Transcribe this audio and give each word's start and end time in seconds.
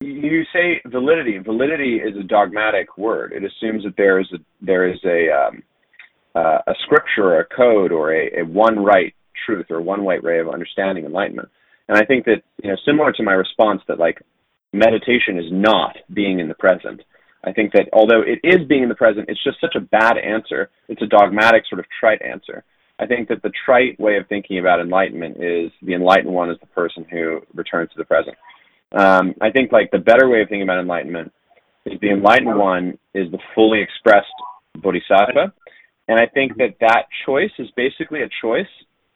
you 0.00 0.44
say 0.52 0.80
validity. 0.86 1.38
Validity 1.38 1.96
is 1.96 2.16
a 2.16 2.22
dogmatic 2.22 2.96
word. 2.96 3.32
It 3.32 3.42
assumes 3.44 3.84
that 3.84 3.96
there 3.96 4.20
is 4.20 4.26
a 4.32 4.38
there 4.60 4.88
is 4.88 4.98
a 5.04 5.28
um, 5.30 5.62
uh, 6.34 6.58
a 6.66 6.74
scripture 6.84 7.24
or 7.24 7.40
a 7.40 7.44
code 7.44 7.90
or 7.90 8.12
a, 8.12 8.40
a 8.40 8.44
one 8.44 8.78
right 8.78 9.14
truth 9.44 9.66
or 9.70 9.80
one 9.80 10.04
white 10.04 10.22
ray 10.22 10.40
of 10.40 10.48
understanding 10.48 11.04
enlightenment. 11.04 11.48
And 11.88 11.98
I 11.98 12.04
think 12.04 12.24
that 12.26 12.42
you 12.62 12.70
know, 12.70 12.76
similar 12.86 13.12
to 13.12 13.22
my 13.22 13.32
response 13.32 13.82
that 13.88 13.98
like 13.98 14.22
meditation 14.72 15.38
is 15.38 15.50
not 15.50 15.96
being 16.12 16.38
in 16.38 16.48
the 16.48 16.54
present. 16.54 17.02
I 17.44 17.52
think 17.52 17.72
that 17.72 17.88
although 17.92 18.22
it 18.22 18.40
is 18.44 18.66
being 18.68 18.82
in 18.82 18.88
the 18.88 18.94
present, 18.94 19.28
it's 19.28 19.42
just 19.42 19.60
such 19.60 19.74
a 19.76 19.80
bad 19.80 20.18
answer. 20.18 20.70
It's 20.88 21.02
a 21.02 21.06
dogmatic 21.06 21.64
sort 21.68 21.78
of 21.78 21.86
trite 21.98 22.20
answer. 22.22 22.64
I 23.00 23.06
think 23.06 23.28
that 23.28 23.42
the 23.42 23.52
trite 23.64 23.98
way 23.98 24.16
of 24.16 24.26
thinking 24.28 24.58
about 24.58 24.80
enlightenment 24.80 25.36
is 25.36 25.70
the 25.82 25.94
enlightened 25.94 26.34
one 26.34 26.50
is 26.50 26.58
the 26.60 26.66
person 26.66 27.06
who 27.10 27.40
returns 27.54 27.90
to 27.90 27.96
the 27.96 28.04
present. 28.04 28.36
Um, 28.92 29.34
I 29.40 29.50
think 29.50 29.72
like 29.72 29.90
the 29.90 29.98
better 29.98 30.28
way 30.28 30.42
of 30.42 30.48
thinking 30.48 30.62
about 30.62 30.78
enlightenment 30.78 31.32
is 31.84 32.00
the 32.00 32.10
enlightened 32.10 32.56
one 32.56 32.98
is 33.14 33.30
the 33.30 33.38
fully 33.54 33.80
expressed 33.82 34.26
bodhisattva, 34.76 35.52
and 36.08 36.18
I 36.18 36.26
think 36.26 36.56
that 36.56 36.76
that 36.80 37.06
choice 37.26 37.50
is 37.58 37.68
basically 37.76 38.22
a 38.22 38.28
choice. 38.40 38.66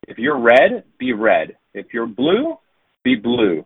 If 0.09 0.19
you're 0.19 0.39
red, 0.39 0.85
be 0.99 1.13
red. 1.13 1.57
If 1.75 1.87
you're 1.95 2.07
blue, 2.07 2.59
be 3.03 3.15
blue. 3.15 3.65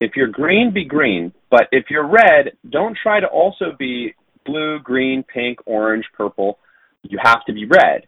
If 0.00 0.12
you're 0.16 0.28
green, 0.28 0.72
be 0.72 0.84
green. 0.84 1.32
But 1.50 1.68
if 1.72 1.86
you're 1.90 2.06
red, 2.06 2.52
don't 2.68 2.96
try 3.00 3.20
to 3.20 3.26
also 3.26 3.76
be 3.78 4.14
blue, 4.44 4.78
green, 4.80 5.22
pink, 5.22 5.58
orange, 5.66 6.04
purple. 6.16 6.58
You 7.02 7.18
have 7.22 7.44
to 7.46 7.52
be 7.52 7.66
red. 7.66 8.06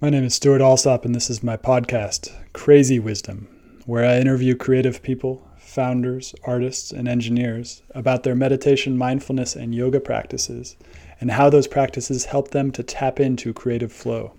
My 0.00 0.10
name 0.10 0.24
is 0.24 0.34
Stewart 0.34 0.60
Alsop, 0.60 1.04
and 1.04 1.14
this 1.14 1.28
is 1.28 1.42
my 1.42 1.56
podcast, 1.56 2.32
Crazy 2.52 2.98
Wisdom, 2.98 3.48
where 3.88 4.04
I 4.04 4.18
interview 4.18 4.54
creative 4.54 5.02
people, 5.02 5.48
founders, 5.56 6.34
artists, 6.44 6.92
and 6.92 7.08
engineers 7.08 7.80
about 7.94 8.22
their 8.22 8.34
meditation, 8.34 8.98
mindfulness, 8.98 9.56
and 9.56 9.74
yoga 9.74 9.98
practices, 9.98 10.76
and 11.22 11.30
how 11.30 11.48
those 11.48 11.66
practices 11.66 12.26
help 12.26 12.50
them 12.50 12.70
to 12.72 12.82
tap 12.82 13.18
into 13.18 13.54
creative 13.54 13.90
flow. 13.90 14.34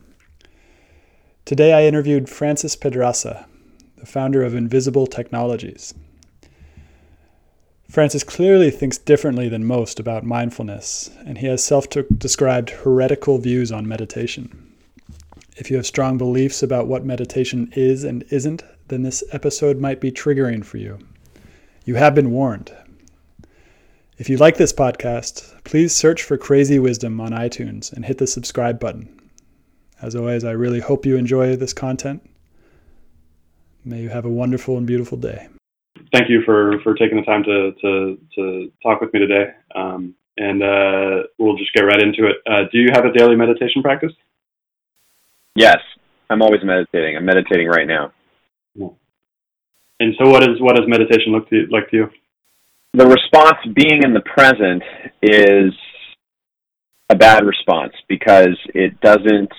Today 1.46 1.74
I 1.74 1.88
interviewed 1.88 2.30
Francis 2.30 2.76
Pedraza, 2.76 3.48
the 3.98 4.06
founder 4.06 4.44
of 4.44 4.54
Invisible 4.54 5.08
Technologies. 5.08 5.96
Francis 7.90 8.24
clearly 8.24 8.70
thinks 8.70 9.00
differently 9.00 9.50
than 9.50 9.66
most 9.66 10.00
about 10.00 10.24
mindfulness, 10.24 11.10
and 11.26 11.40
he 11.40 11.48
has 11.48 11.64
self 11.64 11.88
described 11.90 12.70
heretical 12.70 13.40
views 13.40 13.72
on 13.72 13.88
meditation. 13.88 14.69
If 15.60 15.70
you 15.70 15.76
have 15.76 15.86
strong 15.86 16.18
beliefs 16.18 16.64
about 16.64 16.88
what 16.88 17.04
meditation 17.04 17.70
is 17.76 18.06
and 18.06 18.24
isn't, 18.30 18.64
then 18.88 19.04
this 19.04 19.26
episode 19.34 19.78
might 19.78 20.00
be 20.00 20.10
triggering 20.10 20.64
for 20.64 20.78
you. 20.78 20.98
You 21.84 21.96
have 21.96 22.16
been 22.16 22.32
warned. 22.32 22.72
If 24.18 24.30
you 24.30 24.38
like 24.38 24.56
this 24.56 24.72
podcast, 24.72 25.62
please 25.66 25.94
search 25.94 26.24
for 26.24 26.38
Crazy 26.38 26.80
Wisdom 26.80 27.20
on 27.20 27.32
iTunes 27.32 27.92
and 27.92 28.06
hit 28.06 28.20
the 28.20 28.26
subscribe 28.26 28.80
button. 28.80 29.20
As 30.02 30.16
always, 30.16 30.46
I 30.46 30.52
really 30.52 30.80
hope 30.80 31.06
you 31.06 31.18
enjoy 31.18 31.58
this 31.58 31.74
content. 31.74 32.26
May 33.84 34.00
you 34.00 34.10
have 34.10 34.24
a 34.24 34.30
wonderful 34.30 34.78
and 34.78 34.88
beautiful 34.88 35.18
day. 35.18 35.50
Thank 36.14 36.30
you 36.30 36.42
for, 36.46 36.80
for 36.84 36.94
taking 36.94 37.18
the 37.18 37.24
time 37.24 37.44
to, 37.44 37.74
to, 37.82 38.18
to 38.36 38.72
talk 38.82 39.02
with 39.02 39.14
me 39.14 39.20
today. 39.20 39.52
Um, 39.76 40.16
and 40.38 40.64
uh, 40.64 41.24
we'll 41.38 41.58
just 41.58 41.74
get 41.74 41.82
right 41.82 42.02
into 42.02 42.28
it. 42.28 42.38
Uh, 42.50 42.64
do 42.72 42.78
you 42.78 42.92
have 42.94 43.04
a 43.04 43.12
daily 43.12 43.36
meditation 43.36 43.82
practice? 43.82 44.14
Yes, 45.60 45.80
I'm 46.30 46.42
always 46.42 46.62
meditating. 46.64 47.18
I'm 47.18 47.26
meditating 47.26 47.68
right 47.68 47.86
now. 47.86 48.14
And 50.00 50.16
so, 50.18 50.30
what 50.30 50.42
is 50.44 50.56
what 50.62 50.78
does 50.78 50.86
meditation 50.88 51.34
look 51.34 51.50
to 51.50 51.56
you, 51.58 51.68
like 51.70 51.90
to 51.90 51.98
you? 51.98 52.10
The 52.94 53.06
response, 53.06 53.58
being 53.76 54.02
in 54.04 54.14
the 54.14 54.22
present, 54.22 54.82
is 55.22 55.74
a 57.10 57.16
bad 57.16 57.44
response 57.46 57.92
because 58.08 58.58
it 58.74 59.02
doesn't 59.02 59.52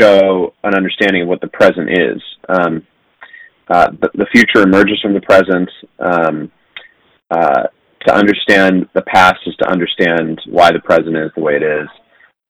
show 0.00 0.54
an 0.64 0.74
understanding 0.74 1.22
of 1.22 1.28
what 1.28 1.40
the 1.40 1.46
present 1.46 1.90
is. 1.90 2.20
Um, 2.48 2.84
uh, 3.68 3.90
the, 3.92 4.10
the, 4.14 4.26
future 4.32 4.62
emerges 4.66 5.00
from 5.00 5.14
the 5.14 5.20
present. 5.20 5.70
Um, 6.00 6.50
uh, 7.30 7.68
to 8.08 8.14
understand 8.14 8.88
the 8.92 9.02
past 9.02 9.38
is 9.46 9.54
to 9.62 9.70
understand 9.70 10.40
why 10.48 10.72
the 10.72 10.80
present 10.80 11.16
is 11.16 11.30
the 11.36 11.42
way 11.42 11.54
it 11.54 11.62
is. 11.62 11.88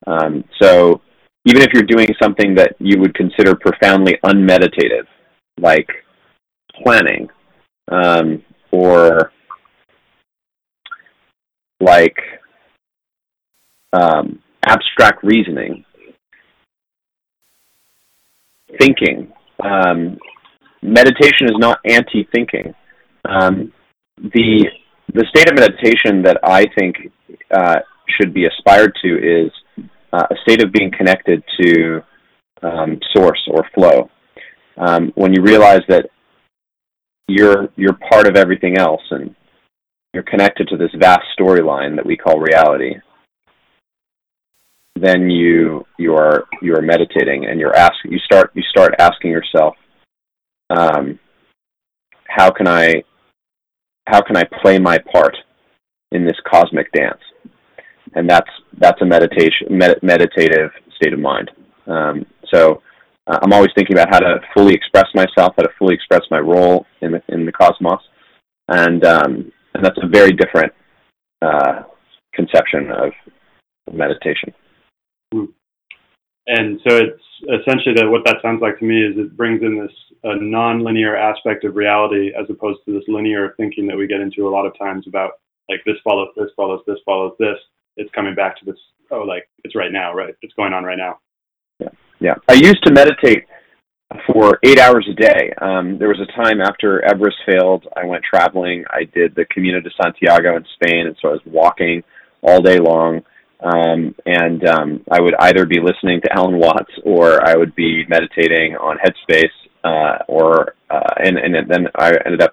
Um, 0.07 0.45
so 0.61 1.03
even 1.45 1.63
if 1.63 1.69
you're 1.73 1.83
doing 1.83 2.09
something 2.23 2.55
that 2.55 2.75
you 2.79 2.99
would 3.01 3.15
consider 3.15 3.55
profoundly 3.55 4.19
unmeditative, 4.25 5.07
like 5.61 5.89
planning, 6.83 7.29
um, 7.91 8.43
or 8.71 9.31
like 11.81 12.17
um, 13.93 14.41
abstract 14.67 15.23
reasoning, 15.23 15.85
thinking. 18.79 19.33
Um, 19.63 20.19
meditation 20.83 21.47
is 21.47 21.59
not 21.59 21.79
anti-thinking. 21.85 22.75
Um, 23.29 23.73
the 24.19 24.67
the 25.13 25.27
state 25.29 25.51
of 25.51 25.59
meditation 25.59 26.23
that 26.23 26.39
I 26.43 26.65
think 26.79 26.97
uh, 27.51 27.81
should 28.09 28.33
be 28.33 28.47
aspired 28.47 28.93
to 29.03 29.09
is 29.09 29.51
uh, 30.15 30.27
a 30.31 30.37
state 30.43 30.63
of 30.63 30.73
being 30.73 30.93
connected 30.97 31.43
to 31.61 32.01
um, 32.63 33.01
source 33.15 33.43
or 33.51 33.67
flow. 33.75 34.09
Um, 34.77 35.13
when 35.17 35.33
you 35.35 35.43
realize 35.43 35.83
that 35.89 36.07
you're 37.27 37.69
you're 37.77 37.99
part 38.11 38.27
of 38.27 38.37
everything 38.37 38.79
else 38.79 39.03
and 39.11 39.35
you're 40.13 40.23
connected 40.23 40.69
to 40.69 40.77
this 40.77 40.91
vast 40.99 41.25
storyline 41.39 41.97
that 41.97 42.07
we 42.07 42.17
call 42.17 42.39
reality, 42.39 42.95
then 44.95 45.31
you 45.31 45.85
you 45.99 46.15
are 46.15 46.45
you 46.63 46.75
are 46.77 46.83
meditating 46.83 47.47
and 47.47 47.59
you're 47.59 47.77
asking 47.77 48.13
you 48.13 48.19
start 48.19 48.51
you 48.55 48.63
start 48.71 48.95
asking 48.99 49.31
yourself, 49.31 49.75
um, 50.71 51.19
how 52.29 52.51
can 52.51 52.69
I 52.69 53.03
how 54.07 54.21
can 54.21 54.37
I 54.37 54.45
play 54.63 54.79
my 54.79 54.99
part 55.13 55.37
in 56.13 56.25
this 56.25 56.39
cosmic 56.49 56.93
dance? 56.93 57.21
And 58.15 58.29
that's 58.29 58.51
that's 58.79 59.01
a 59.03 59.05
meditation 59.05 59.67
med- 59.71 60.03
meditative 60.03 60.71
state 60.97 61.13
of 61.13 61.19
mind. 61.19 61.51
Um, 61.87 62.27
so 62.53 62.83
uh, 63.27 63.39
I'm 63.43 63.53
always 63.53 63.71
thinking 63.75 63.97
about 63.97 64.11
how 64.11 64.21
to 64.21 64.41
fully 64.55 64.75
express 64.75 65.07
myself, 65.15 65.55
how 65.57 65.63
to 65.63 65.71
fully 65.79 65.95
express 65.95 66.23
my 66.31 66.39
role 66.39 66.87
in 67.01 67.13
the 67.13 67.23
in 67.29 67.47
the 67.47 67.53
cosmos, 67.53 68.01
and 68.69 69.05
um, 69.05 69.53
and 69.75 69.85
that's 69.85 69.99
a 70.03 70.09
very 70.09 70.33
different 70.33 70.73
uh, 71.43 71.83
conception 72.35 72.91
of 72.91 73.13
meditation. 73.93 74.55
Hmm. 75.33 75.45
And 76.47 76.81
so 76.87 76.97
it's 76.97 77.23
essentially 77.63 77.95
that 77.97 78.09
what 78.09 78.25
that 78.27 78.37
sounds 78.43 78.61
like 78.61 78.79
to 78.79 78.85
me 78.85 79.03
is 79.03 79.17
it 79.17 79.37
brings 79.37 79.63
in 79.63 79.79
this 79.79 79.93
a 80.25 80.37
non-linear 80.37 81.17
aspect 81.17 81.65
of 81.65 81.77
reality 81.77 82.33
as 82.39 82.47
opposed 82.51 82.81
to 82.85 82.93
this 82.93 83.05
linear 83.09 83.55
thinking 83.57 83.87
that 83.87 83.97
we 83.97 84.07
get 84.07 84.21
into 84.21 84.47
a 84.47 84.51
lot 84.51 84.67
of 84.67 84.77
times 84.79 85.07
about 85.07 85.33
like 85.71 85.81
this 85.87 85.97
follows 86.05 86.29
this 86.37 86.51
follows 86.57 86.83
this 86.87 86.99
follows 87.05 87.33
this. 87.39 87.57
It's 87.97 88.11
coming 88.15 88.35
back 88.35 88.59
to 88.59 88.65
this 88.65 88.77
oh 89.11 89.21
like 89.21 89.49
it's 89.65 89.75
right 89.75 89.93
now 89.93 90.15
right 90.15 90.35
it's 90.43 90.55
going 90.55 90.73
on 90.73 90.85
right 90.85 90.99
now. 90.99 91.19
Yeah, 91.79 91.89
yeah. 92.21 92.35
I 92.49 92.55
used 92.55 92.83
to 92.85 92.93
meditate 92.93 93.45
for 94.27 94.59
eight 94.63 94.79
hours 94.79 95.09
a 95.11 95.15
day. 95.15 95.53
Um, 95.61 95.99
there 95.99 96.09
was 96.09 96.21
a 96.21 96.43
time 96.43 96.61
after 96.61 97.05
Everest 97.05 97.37
failed, 97.47 97.87
I 97.97 98.05
went 98.05 98.23
traveling. 98.23 98.85
I 98.91 99.05
did 99.15 99.35
the 99.35 99.47
Camino 99.51 99.81
de 99.81 99.91
Santiago 100.01 100.57
in 100.57 100.65
Spain, 100.75 101.07
and 101.07 101.17
so 101.21 101.29
I 101.29 101.33
was 101.33 101.41
walking 101.47 102.03
all 102.43 102.61
day 102.61 102.79
long. 102.79 103.23
Um, 103.61 104.15
and 104.27 104.69
um, 104.69 105.05
I 105.11 105.21
would 105.21 105.35
either 105.41 105.65
be 105.65 105.81
listening 105.81 106.21
to 106.21 106.33
Alan 106.33 106.59
Watts 106.59 106.93
or 107.03 107.47
I 107.47 107.57
would 107.57 107.75
be 107.75 108.05
meditating 108.09 108.77
on 108.77 108.99
Headspace, 108.99 109.45
uh, 109.83 110.23
or 110.29 110.75
uh, 110.91 111.15
and 111.19 111.39
and 111.39 111.55
then 111.71 111.87
I 111.97 112.13
ended 112.27 112.43
up 112.43 112.53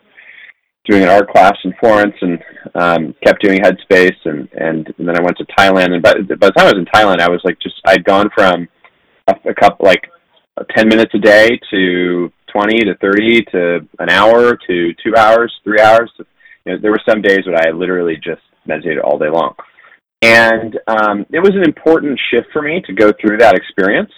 doing 0.85 1.03
an 1.03 1.09
art 1.09 1.29
class 1.29 1.55
in 1.65 1.73
Florence 1.79 2.15
and 2.21 2.39
um, 2.75 3.13
kept 3.23 3.41
doing 3.41 3.59
Headspace, 3.59 4.15
and, 4.25 4.47
and 4.53 4.93
and 4.97 5.07
then 5.07 5.17
I 5.17 5.21
went 5.21 5.37
to 5.37 5.45
Thailand. 5.57 5.93
And 5.93 6.01
by, 6.01 6.13
by 6.13 6.47
the 6.47 6.53
time 6.53 6.67
I 6.67 6.73
was 6.73 6.77
in 6.77 6.85
Thailand, 6.85 7.19
I 7.19 7.29
was 7.29 7.41
like 7.43 7.59
just 7.59 7.75
I'd 7.85 8.03
gone 8.03 8.29
from 8.33 8.67
a, 9.27 9.35
a 9.49 9.53
couple 9.53 9.85
like 9.85 10.03
10 10.75 10.87
minutes 10.87 11.13
a 11.13 11.19
day 11.19 11.59
to 11.71 12.31
20 12.51 12.79
to 12.79 12.95
30 12.97 13.41
to 13.51 13.79
an 13.99 14.09
hour 14.09 14.57
to 14.67 14.93
two 15.03 15.15
hours, 15.17 15.53
three 15.63 15.79
hours. 15.79 16.11
You 16.65 16.73
know, 16.73 16.77
there 16.81 16.91
were 16.91 17.01
some 17.07 17.21
days 17.21 17.41
when 17.45 17.55
I 17.55 17.71
literally 17.71 18.15
just 18.15 18.41
meditated 18.65 18.99
all 18.99 19.17
day 19.17 19.29
long. 19.29 19.55
And 20.21 20.77
um, 20.87 21.25
it 21.31 21.39
was 21.39 21.51
an 21.55 21.63
important 21.63 22.19
shift 22.29 22.47
for 22.53 22.61
me 22.61 22.81
to 22.85 22.93
go 22.93 23.11
through 23.19 23.37
that 23.37 23.55
experience. 23.55 24.11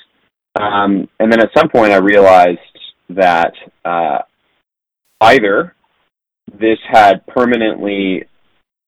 Um, 0.60 1.08
and 1.20 1.32
then 1.32 1.40
at 1.40 1.50
some 1.56 1.70
point, 1.70 1.94
I 1.94 1.98
realized 1.98 2.60
that 3.10 3.54
uh, 3.86 4.20
either 5.22 5.76
this 6.60 6.78
had 6.92 7.26
permanently 7.28 8.26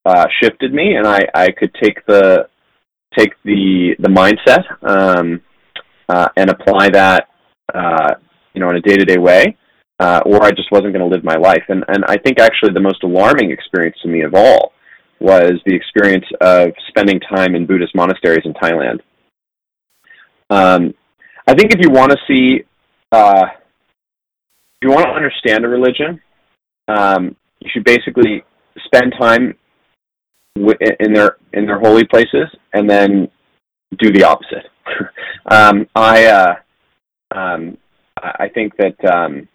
uh, 0.06 0.26
shifted 0.40 0.72
me, 0.72 0.94
and 0.94 1.06
I, 1.06 1.20
I 1.34 1.48
could 1.50 1.72
take 1.82 2.04
the 2.06 2.48
take 3.18 3.32
the 3.44 3.96
the 3.98 4.08
mindset 4.08 4.64
um, 4.88 5.40
uh, 6.08 6.28
and 6.36 6.50
apply 6.50 6.90
that 6.90 7.28
uh, 7.74 8.14
you 8.54 8.60
know, 8.60 8.70
in 8.70 8.76
a 8.76 8.80
day-to-day 8.80 9.18
way, 9.18 9.56
uh, 10.00 10.20
or 10.24 10.42
I 10.42 10.50
just 10.50 10.70
wasn't 10.72 10.92
going 10.92 11.08
to 11.08 11.14
live 11.14 11.24
my 11.24 11.36
life. 11.36 11.64
And 11.68 11.84
and 11.88 12.04
I 12.06 12.16
think 12.16 12.40
actually 12.40 12.72
the 12.72 12.80
most 12.80 13.02
alarming 13.02 13.50
experience 13.50 13.96
to 14.02 14.08
me 14.08 14.22
of 14.22 14.34
all 14.34 14.72
was 15.20 15.54
the 15.64 15.74
experience 15.74 16.26
of 16.40 16.70
spending 16.88 17.20
time 17.20 17.54
in 17.54 17.66
Buddhist 17.66 17.94
monasteries 17.94 18.44
in 18.44 18.52
Thailand. 18.54 19.00
Um, 20.50 20.94
I 21.46 21.54
think 21.54 21.72
if 21.72 21.80
you 21.80 21.90
want 21.90 22.12
to 22.12 22.18
see, 22.28 22.64
uh, 23.12 23.46
if 23.46 24.82
you 24.82 24.90
want 24.90 25.06
to 25.06 25.12
understand 25.12 25.64
a 25.64 25.68
religion, 25.68 26.20
um, 26.88 27.36
you 27.60 27.70
should 27.72 27.84
basically 27.84 28.44
spend 28.84 29.14
time 29.18 29.54
in 30.56 31.12
their 31.12 31.36
in 31.52 31.66
their 31.66 31.78
holy 31.78 32.04
places, 32.04 32.48
and 32.72 32.88
then 32.88 33.28
do 33.98 34.10
the 34.12 34.24
opposite. 34.24 34.66
um, 35.50 35.86
I 35.94 36.26
uh, 36.26 36.54
um, 37.34 37.78
I 38.22 38.48
think 38.52 38.76
that 38.76 38.96
um, 39.04 39.48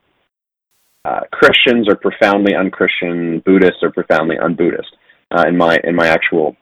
uh, 1.03 1.21
Christians 1.31 1.89
are 1.89 1.95
profoundly 1.95 2.53
unchristian, 2.55 3.41
Buddhists 3.45 3.83
are 3.83 3.91
profoundly 3.91 4.35
unbuddhist. 4.37 4.91
Uh, 5.31 5.45
in 5.47 5.57
my 5.57 5.79
in 5.83 5.95
my 5.95 6.07
actual 6.07 6.55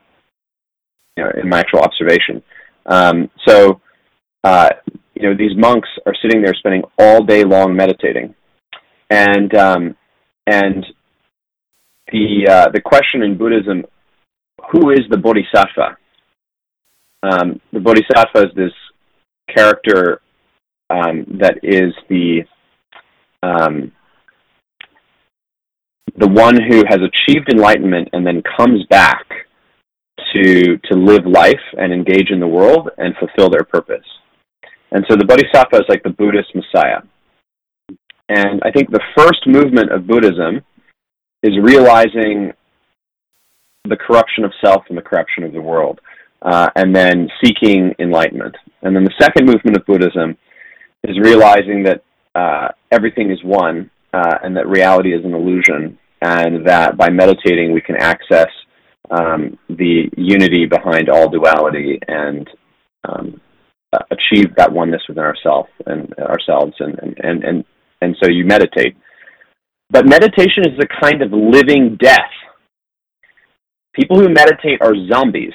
you 1.17 1.23
know, 1.23 1.31
in 1.41 1.49
my 1.49 1.59
actual 1.59 1.79
observation. 1.79 2.41
Um, 2.85 3.29
so 3.47 3.81
uh, 4.43 4.69
you 5.15 5.23
know 5.23 5.35
these 5.35 5.57
monks 5.57 5.89
are 6.05 6.13
sitting 6.21 6.41
there 6.41 6.53
spending 6.53 6.83
all 6.97 7.23
day 7.23 7.43
long 7.43 7.75
meditating, 7.75 8.35
and 9.09 9.53
um, 9.55 9.97
and 10.47 10.85
the 12.11 12.47
uh, 12.47 12.69
the 12.71 12.81
question 12.81 13.23
in 13.23 13.37
Buddhism, 13.37 13.83
who 14.71 14.91
is 14.91 15.01
the 15.09 15.17
bodhisattva? 15.17 15.97
Um, 17.23 17.59
the 17.73 17.79
bodhisattva 17.79 18.49
is 18.49 18.55
this 18.55 18.73
character 19.53 20.21
um, 20.89 21.25
that 21.39 21.59
is 21.63 21.93
the 22.09 22.43
um, 23.43 23.91
the 26.17 26.27
one 26.27 26.55
who 26.61 26.83
has 26.87 26.99
achieved 26.99 27.51
enlightenment 27.51 28.09
and 28.13 28.25
then 28.25 28.41
comes 28.57 28.85
back 28.89 29.25
to 30.33 30.77
to 30.77 30.95
live 30.95 31.25
life 31.25 31.55
and 31.77 31.93
engage 31.93 32.29
in 32.31 32.39
the 32.39 32.47
world 32.47 32.89
and 32.97 33.15
fulfill 33.17 33.49
their 33.49 33.63
purpose. 33.63 34.05
And 34.91 35.05
so 35.07 35.15
the 35.15 35.25
Bodhisattva 35.25 35.77
is 35.77 35.85
like 35.87 36.03
the 36.03 36.09
Buddhist 36.09 36.55
Messiah. 36.55 37.01
And 38.29 38.61
I 38.63 38.71
think 38.71 38.89
the 38.89 39.01
first 39.17 39.47
movement 39.47 39.91
of 39.91 40.07
Buddhism 40.07 40.61
is 41.43 41.57
realizing 41.61 42.51
the 43.89 43.97
corruption 43.97 44.43
of 44.43 44.51
self 44.63 44.83
and 44.89 44.97
the 44.97 45.01
corruption 45.01 45.43
of 45.43 45.53
the 45.53 45.61
world, 45.61 45.99
uh, 46.41 46.69
and 46.75 46.95
then 46.95 47.27
seeking 47.43 47.93
enlightenment. 47.99 48.55
And 48.81 48.95
then 48.95 49.03
the 49.03 49.13
second 49.19 49.45
movement 49.45 49.77
of 49.77 49.85
Buddhism 49.85 50.37
is 51.03 51.17
realizing 51.19 51.83
that 51.83 52.03
uh, 52.35 52.69
everything 52.91 53.31
is 53.31 53.39
one 53.43 53.89
uh, 54.13 54.35
and 54.43 54.55
that 54.55 54.67
reality 54.67 55.13
is 55.13 55.23
an 55.25 55.33
illusion, 55.33 55.97
and 56.21 56.65
that 56.67 56.97
by 56.97 57.09
meditating 57.09 57.73
we 57.73 57.81
can 57.81 57.95
access 57.97 58.49
um, 59.11 59.57
the 59.69 60.09
unity 60.17 60.65
behind 60.65 61.09
all 61.09 61.29
duality 61.29 61.99
and 62.07 62.47
um, 63.07 63.41
achieve 64.11 64.55
that 64.55 64.71
oneness 64.71 65.01
within 65.07 65.23
ourselves 65.23 65.69
and 65.85 66.13
ourselves, 66.19 66.73
and, 66.79 66.97
and 67.23 67.43
and 67.43 67.65
and 68.01 68.15
so 68.21 68.29
you 68.29 68.45
meditate. 68.45 68.95
But 69.89 70.07
meditation 70.07 70.63
is 70.65 70.79
a 70.79 71.01
kind 71.01 71.21
of 71.21 71.31
living 71.31 71.97
death. 71.99 72.31
People 73.99 74.19
who 74.19 74.29
meditate 74.29 74.81
are 74.81 74.93
zombies. 75.11 75.51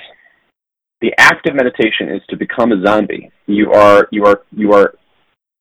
The 1.01 1.13
act 1.19 1.49
of 1.49 1.55
meditation 1.55 2.11
is 2.11 2.21
to 2.29 2.37
become 2.37 2.73
a 2.73 2.83
zombie. 2.85 3.31
You 3.47 3.73
are 3.73 4.07
you 4.11 4.27
are 4.27 4.43
you 4.53 4.73
are 4.73 4.95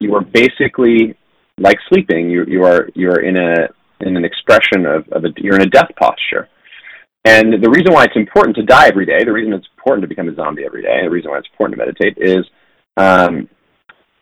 you 0.02 0.14
are 0.16 0.22
basically 0.22 1.16
like 1.58 1.78
sleeping, 1.88 2.30
you 2.30 2.44
you 2.46 2.64
are 2.66 2.90
you 2.94 3.10
are 3.10 3.22
in 3.22 3.38
a 3.38 3.70
in 4.06 4.18
an 4.18 4.26
expression 4.26 4.86
of, 4.86 5.08
of 5.14 5.24
a 5.24 5.30
you're 5.38 5.56
in 5.56 5.62
a 5.62 5.70
death 5.70 5.92
posture. 5.98 6.50
And 7.24 7.54
the 7.64 7.70
reason 7.70 7.94
why 7.94 8.04
it's 8.04 8.18
important 8.18 8.58
to 8.58 8.64
die 8.64 8.88
every 8.88 9.06
day, 9.06 9.24
the 9.24 9.32
reason 9.32 9.54
it's 9.54 9.68
important 9.78 10.02
to 10.02 10.10
become 10.10 10.28
a 10.28 10.36
zombie 10.36 10.66
every 10.66 10.82
day, 10.82 11.04
the 11.04 11.10
reason 11.10 11.32
why 11.32 11.38
it's 11.38 11.48
important 11.54 11.80
to 11.80 11.86
meditate 11.86 12.18
is 12.18 12.46
um, 12.98 13.48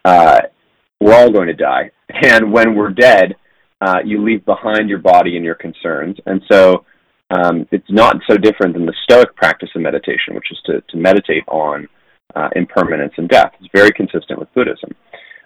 uh, 0.06 0.38
we're 1.00 1.16
all 1.16 1.32
going 1.32 1.48
to 1.48 1.54
die. 1.54 1.90
And 2.24 2.52
when 2.52 2.76
we're 2.76 2.92
dead, 2.92 3.36
uh, 3.80 4.00
you 4.06 4.24
leave 4.24 4.46
behind 4.46 4.90
your 4.90 5.00
body 5.00 5.38
and 5.38 5.46
your 5.46 5.56
concerns. 5.56 6.18
And 6.26 6.42
so 6.52 6.86
um, 7.32 7.68
it's 7.72 7.90
not 7.90 8.18
so 8.30 8.38
different 8.38 8.74
than 8.74 8.86
the 8.86 8.96
Stoic 9.04 9.36
practice 9.36 9.70
of 9.76 9.82
meditation, 9.82 10.36
which 10.36 10.52
is 10.52 10.60
to, 10.66 10.82
to 10.90 10.98
meditate 10.98 11.44
on 11.48 11.88
uh, 12.36 12.50
impermanence 12.56 13.14
and 13.18 13.30
death. 13.30 13.52
It's 13.60 13.70
very 13.74 13.92
consistent 13.92 14.40
with 14.40 14.54
Buddhism. 14.54 14.92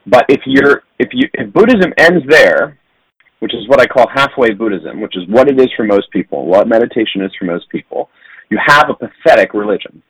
But 0.07 0.25
if 0.29 0.41
you're 0.45 0.83
if 0.99 1.09
you 1.13 1.27
if 1.33 1.51
Buddhism 1.53 1.93
ends 1.97 2.25
there, 2.29 2.77
which 3.39 3.53
is 3.53 3.67
what 3.67 3.79
I 3.79 3.85
call 3.85 4.07
halfway 4.13 4.53
Buddhism, 4.53 5.01
which 5.01 5.15
is 5.15 5.23
what 5.27 5.49
it 5.49 5.59
is 5.59 5.69
for 5.75 5.83
most 5.83 6.09
people, 6.11 6.45
what 6.45 6.67
meditation 6.67 7.21
is 7.21 7.31
for 7.37 7.45
most 7.45 7.69
people, 7.69 8.09
you 8.49 8.57
have 8.63 8.89
a 8.89 8.93
pathetic 8.93 9.53
religion. 9.53 10.01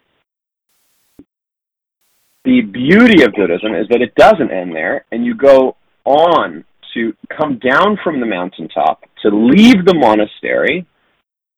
The 2.43 2.61
beauty 2.61 3.23
of 3.23 3.33
Buddhism 3.33 3.73
is 3.73 3.87
that 3.89 4.01
it 4.01 4.13
doesn't 4.15 4.51
end 4.51 4.75
there, 4.75 5.05
and 5.11 5.25
you 5.25 5.35
go 5.35 5.77
on 6.03 6.63
to 6.93 7.13
come 7.35 7.59
down 7.59 7.97
from 8.03 8.19
the 8.19 8.25
mountaintop, 8.25 9.03
to 9.23 9.29
leave 9.29 9.83
the 9.85 9.95
monastery, 9.95 10.85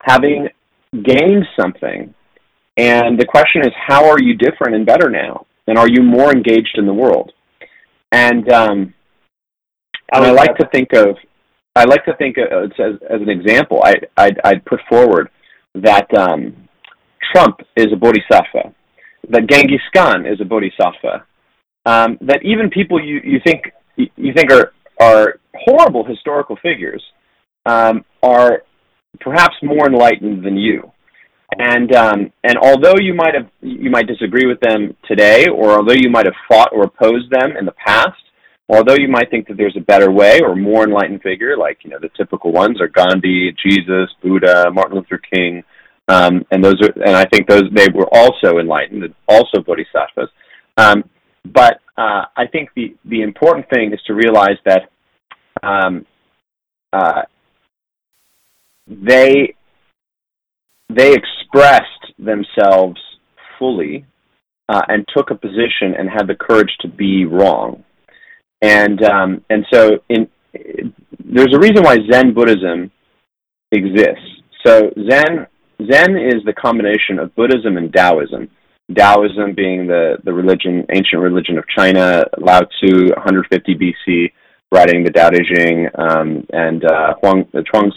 having 0.02 0.50
gained 1.04 1.46
something. 1.60 2.14
And 2.78 3.20
the 3.20 3.26
question 3.26 3.62
is, 3.62 3.72
how 3.76 4.08
are 4.10 4.22
you 4.22 4.36
different 4.36 4.76
and 4.76 4.86
better 4.86 5.10
now? 5.10 5.46
And 5.68 5.78
are 5.78 5.90
you 5.90 6.04
more 6.04 6.32
engaged 6.32 6.76
in 6.78 6.86
the 6.86 6.94
world? 6.94 7.32
And 8.12 8.50
um, 8.52 8.94
and 10.14 10.26
I 10.26 10.32
like 10.32 10.56
to 10.58 10.70
think 10.72 10.94
of 10.94 11.18
I 11.76 11.84
like 11.84 12.06
to 12.06 12.16
think 12.16 12.38
of, 12.38 12.72
as 12.72 13.00
as 13.10 13.22
an 13.22 13.30
example. 13.30 13.82
I 13.84 13.96
I'd, 14.16 14.40
I'd 14.44 14.66
put 14.66 14.80
forward 14.90 15.30
that 15.76 16.08
um, 16.18 16.56
Trump 17.34 17.60
is 17.76 17.88
a 17.92 17.96
bodhisattva, 17.96 18.74
that 19.30 19.48
Genghis 19.50 19.82
Khan 19.96 20.26
is 20.26 20.40
a 20.40 20.46
bodhisattva, 20.46 21.26
um, 21.86 22.18
that 22.22 22.40
even 22.44 22.70
people 22.70 23.04
you 23.04 23.20
you 23.24 23.40
think 23.46 23.72
you 23.96 24.34
think 24.34 24.52
are 24.52 24.72
are 25.00 25.40
horrible 25.54 26.06
historical 26.06 26.58
figures 26.62 27.04
um, 27.66 28.06
are 28.24 28.64
perhaps 29.20 29.56
more 29.62 29.88
enlightened 29.88 30.46
than 30.46 30.58
you. 30.58 30.92
And 31.58 31.96
um, 31.96 32.32
and 32.44 32.58
although 32.62 32.98
you 33.00 33.14
might 33.14 33.34
have 33.34 33.50
you 33.62 33.90
might 33.90 34.08
disagree 34.08 34.46
with 34.46 34.60
them 34.60 34.96
today, 35.08 35.48
or 35.48 35.72
although 35.72 35.94
you 35.94 36.10
might 36.10 36.26
have 36.26 36.36
fought 36.48 36.70
or 36.74 36.84
opposed 36.84 37.32
them 37.32 37.56
in 37.58 37.66
the 37.66 37.74
past, 37.86 38.22
although 38.70 38.96
you 38.96 39.08
might 39.08 39.30
think 39.32 39.48
that 39.48 39.56
there's 39.56 39.78
a 39.78 39.82
better 39.82 40.12
way 40.12 40.42
or 40.42 40.56
more 40.56 40.84
enlightened 40.84 41.22
figure, 41.22 41.58
like 41.58 41.80
you 41.84 41.90
know 41.90 42.00
the 42.02 42.10
typical 42.18 42.52
ones 42.52 42.82
are 42.82 42.90
Gandhi, 42.90 43.56
Jesus, 43.66 44.10
Buddha, 44.22 44.70
Martin 44.74 44.98
Luther 44.98 45.22
King, 45.34 45.64
um, 46.10 46.46
and 46.52 46.64
those 46.64 46.76
are 46.82 46.92
and 47.06 47.16
I 47.16 47.26
think 47.26 47.48
those 47.48 47.64
they 47.74 47.88
were 47.94 48.10
also 48.12 48.60
enlightened, 48.60 49.04
also 49.28 49.62
bodhisattvas. 49.62 50.30
Um, 50.76 51.10
but 51.46 51.80
uh, 51.98 52.26
I 52.36 52.46
think 52.52 52.70
the 52.76 52.96
the 53.06 53.22
important 53.22 53.70
thing 53.70 53.94
is 53.94 54.02
to 54.08 54.14
realize 54.14 54.58
that 54.66 54.90
um, 55.64 56.06
uh, 56.92 57.22
they 58.88 59.54
they 60.90 61.14
expressed 61.14 62.14
themselves 62.18 63.00
fully 63.60 64.06
uh, 64.70 64.82
and 64.88 65.06
took 65.16 65.32
a 65.32 65.36
position 65.36 65.96
and 65.98 66.10
had 66.10 66.28
the 66.28 66.36
courage 66.36 66.72
to 66.82 66.88
be 66.88 67.26
wrong. 67.26 67.84
And 68.62 69.04
um, 69.04 69.44
and 69.50 69.66
so 69.72 70.00
in, 70.10 70.30
there's 71.24 71.54
a 71.54 71.60
reason 71.60 71.84
why 71.84 71.98
Zen 72.12 72.34
Buddhism 72.34 72.92
exists. 73.72 74.42
So 74.66 74.92
Zen 75.10 75.48
Zen 75.80 76.18
is 76.18 76.44
the 76.46 76.54
combination 76.54 77.20
of 77.20 77.36
Buddhism 77.36 77.78
and 77.78 77.94
Taoism. 77.94 78.50
Taoism 78.96 79.54
being 79.54 79.86
the, 79.86 80.18
the 80.24 80.34
religion, 80.34 80.86
ancient 80.94 81.22
religion 81.22 81.58
of 81.58 81.66
China, 81.78 82.24
Lao 82.40 82.62
Tzu, 82.62 83.10
150 83.16 83.76
BC, 83.76 84.32
writing 84.72 85.04
the 85.04 85.12
Tao 85.12 85.30
Te 85.30 85.44
Ching, 85.54 85.88
um, 85.96 86.46
and 86.52 86.84
uh, 86.86 87.14
Huang, 87.22 87.46
Chuang 87.72 87.92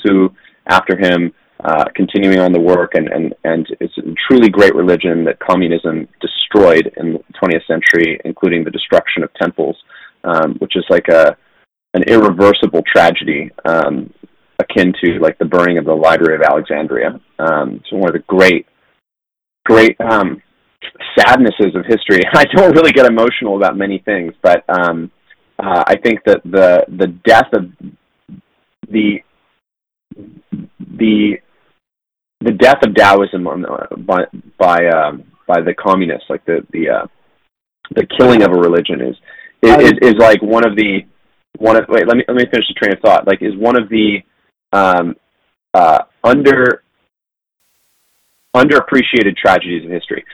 after 0.71 0.97
him, 0.97 1.33
uh, 1.63 1.85
continuing 1.95 2.39
on 2.39 2.53
the 2.53 2.61
work, 2.61 2.93
and, 2.95 3.09
and, 3.09 3.35
and 3.45 3.67
it's 3.81 3.97
a 3.99 4.15
truly 4.27 4.49
great 4.49 4.75
religion 4.75 5.25
that 5.25 5.39
communism 5.41 6.09
destroyed 6.21 6.91
in 6.97 7.13
the 7.13 7.23
20th 7.43 7.67
century, 7.67 8.19
including 8.25 8.65
the 8.65 8.71
destruction 8.71 9.23
of 9.23 9.31
temples, 9.35 9.77
um, 10.25 10.55
which 10.59 10.77
is 10.77 10.85
like 10.89 11.09
a 11.09 11.37
an 11.93 12.05
irreversible 12.05 12.83
tragedy 12.87 13.51
um, 13.65 14.13
akin 14.61 14.93
to 15.03 15.19
like 15.19 15.37
the 15.39 15.45
burning 15.45 15.77
of 15.77 15.85
the 15.85 15.93
Library 15.93 16.37
of 16.37 16.43
Alexandria. 16.43 17.21
Um, 17.39 17.81
it's 17.81 17.93
one 17.93 18.09
of 18.09 18.13
the 18.13 18.25
great, 18.29 18.67
great 19.65 20.01
um, 20.01 20.41
sadnesses 21.19 21.75
of 21.75 21.85
history. 21.87 22.21
I 22.33 22.45
don't 22.55 22.75
really 22.75 22.93
get 22.93 23.07
emotional 23.07 23.57
about 23.57 23.77
many 23.77 23.99
things, 24.05 24.33
but 24.43 24.65
um, 24.69 25.11
uh, 25.59 25.85
I 25.87 25.97
think 25.97 26.21
that 26.27 26.43
the 26.45 26.85
the 26.89 27.09
death 27.27 27.53
of 27.53 27.71
the 28.89 29.23
the 30.13 31.37
the 32.43 32.53
death 32.53 32.79
of 32.83 32.95
Taoism 32.95 33.47
on, 33.47 33.65
by 34.07 34.25
by 34.59 34.87
um, 34.89 35.25
by 35.47 35.61
the 35.61 35.75
communists, 35.75 36.27
like 36.29 36.45
the 36.47 36.67
the 36.73 36.89
uh, 36.89 37.07
the 37.95 38.07
killing 38.19 38.43
of 38.43 38.53
a 38.53 38.59
religion, 38.59 39.01
is 39.01 39.17
is, 39.63 39.93
is 40.03 40.15
like 40.19 40.43
one 40.43 40.67
of 40.67 40.77
the 40.77 41.01
one 41.59 41.77
of 41.77 41.85
wait 41.89 42.07
let 42.07 42.17
me 42.17 42.25
let 42.29 42.37
me 42.37 42.45
finish 42.51 42.67
the 42.69 42.75
train 42.75 42.93
of 42.93 43.01
thought. 43.01 43.27
Like 43.27 43.43
is 43.43 43.57
one 43.57 43.81
of 43.81 43.89
the 43.89 44.19
um, 44.73 45.17
uh, 45.75 45.99
under 46.25 46.83
underappreciated 48.57 49.37
tragedies 49.37 49.85
of 49.85 49.91
history. 49.91 50.25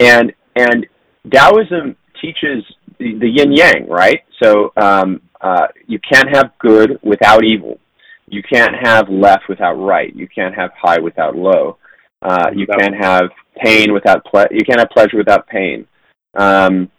And 0.00 0.32
and 0.56 0.86
Taoism 1.32 1.96
teaches 2.20 2.64
the, 2.98 3.18
the 3.18 3.28
yin 3.28 3.52
yang 3.52 3.88
right? 3.88 4.20
So 4.42 4.72
um, 4.76 5.22
uh, 5.40 5.68
you 5.86 5.98
can't 5.98 6.28
have 6.34 6.52
good 6.58 6.98
without 7.02 7.44
evil 7.44 7.78
you 8.26 8.42
can't 8.42 8.74
have 8.82 9.08
left 9.08 9.44
without 9.48 9.74
right 9.74 10.14
you 10.14 10.28
can't 10.28 10.54
have 10.54 10.70
high 10.80 11.00
without 11.00 11.36
low 11.36 11.76
uh, 12.22 12.50
you 12.54 12.66
can't 12.78 12.94
have 12.94 13.24
pain 13.62 13.92
without 13.92 14.24
ple- 14.24 14.46
you 14.50 14.64
can't 14.64 14.80
have 14.80 14.90
pleasure 14.90 15.16
without 15.16 15.46
pain 15.46 15.86
um, 16.34 16.90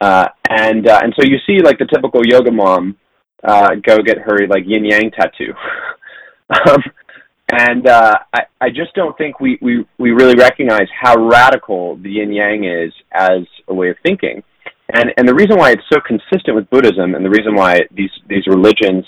uh, 0.00 0.26
and 0.48 0.88
uh, 0.88 1.00
and 1.02 1.12
so 1.18 1.24
you 1.26 1.38
see 1.46 1.60
like 1.62 1.78
the 1.78 1.86
typical 1.92 2.20
yoga 2.24 2.50
mom 2.50 2.96
uh, 3.44 3.74
go 3.86 3.98
get 3.98 4.18
her 4.18 4.46
like 4.48 4.64
yin 4.66 4.84
yang 4.84 5.10
tattoo. 5.10 5.52
um, 6.50 6.82
and 7.50 7.86
uh, 7.86 8.14
I, 8.34 8.40
I 8.60 8.68
just 8.68 8.94
don't 8.94 9.16
think 9.16 9.40
we, 9.40 9.58
we, 9.62 9.86
we 9.98 10.10
really 10.10 10.34
recognize 10.34 10.86
how 11.00 11.16
radical 11.16 11.96
the 11.96 12.10
yin 12.10 12.32
yang 12.32 12.64
is 12.64 12.92
as 13.12 13.40
a 13.68 13.74
way 13.74 13.90
of 13.90 13.96
thinking. 14.02 14.42
And, 14.92 15.12
and 15.16 15.28
the 15.28 15.34
reason 15.34 15.56
why 15.56 15.70
it's 15.70 15.82
so 15.90 15.98
consistent 16.06 16.56
with 16.56 16.68
Buddhism 16.70 17.14
and 17.14 17.24
the 17.24 17.30
reason 17.30 17.54
why 17.54 17.80
these, 17.94 18.10
these 18.28 18.46
religions 18.46 19.04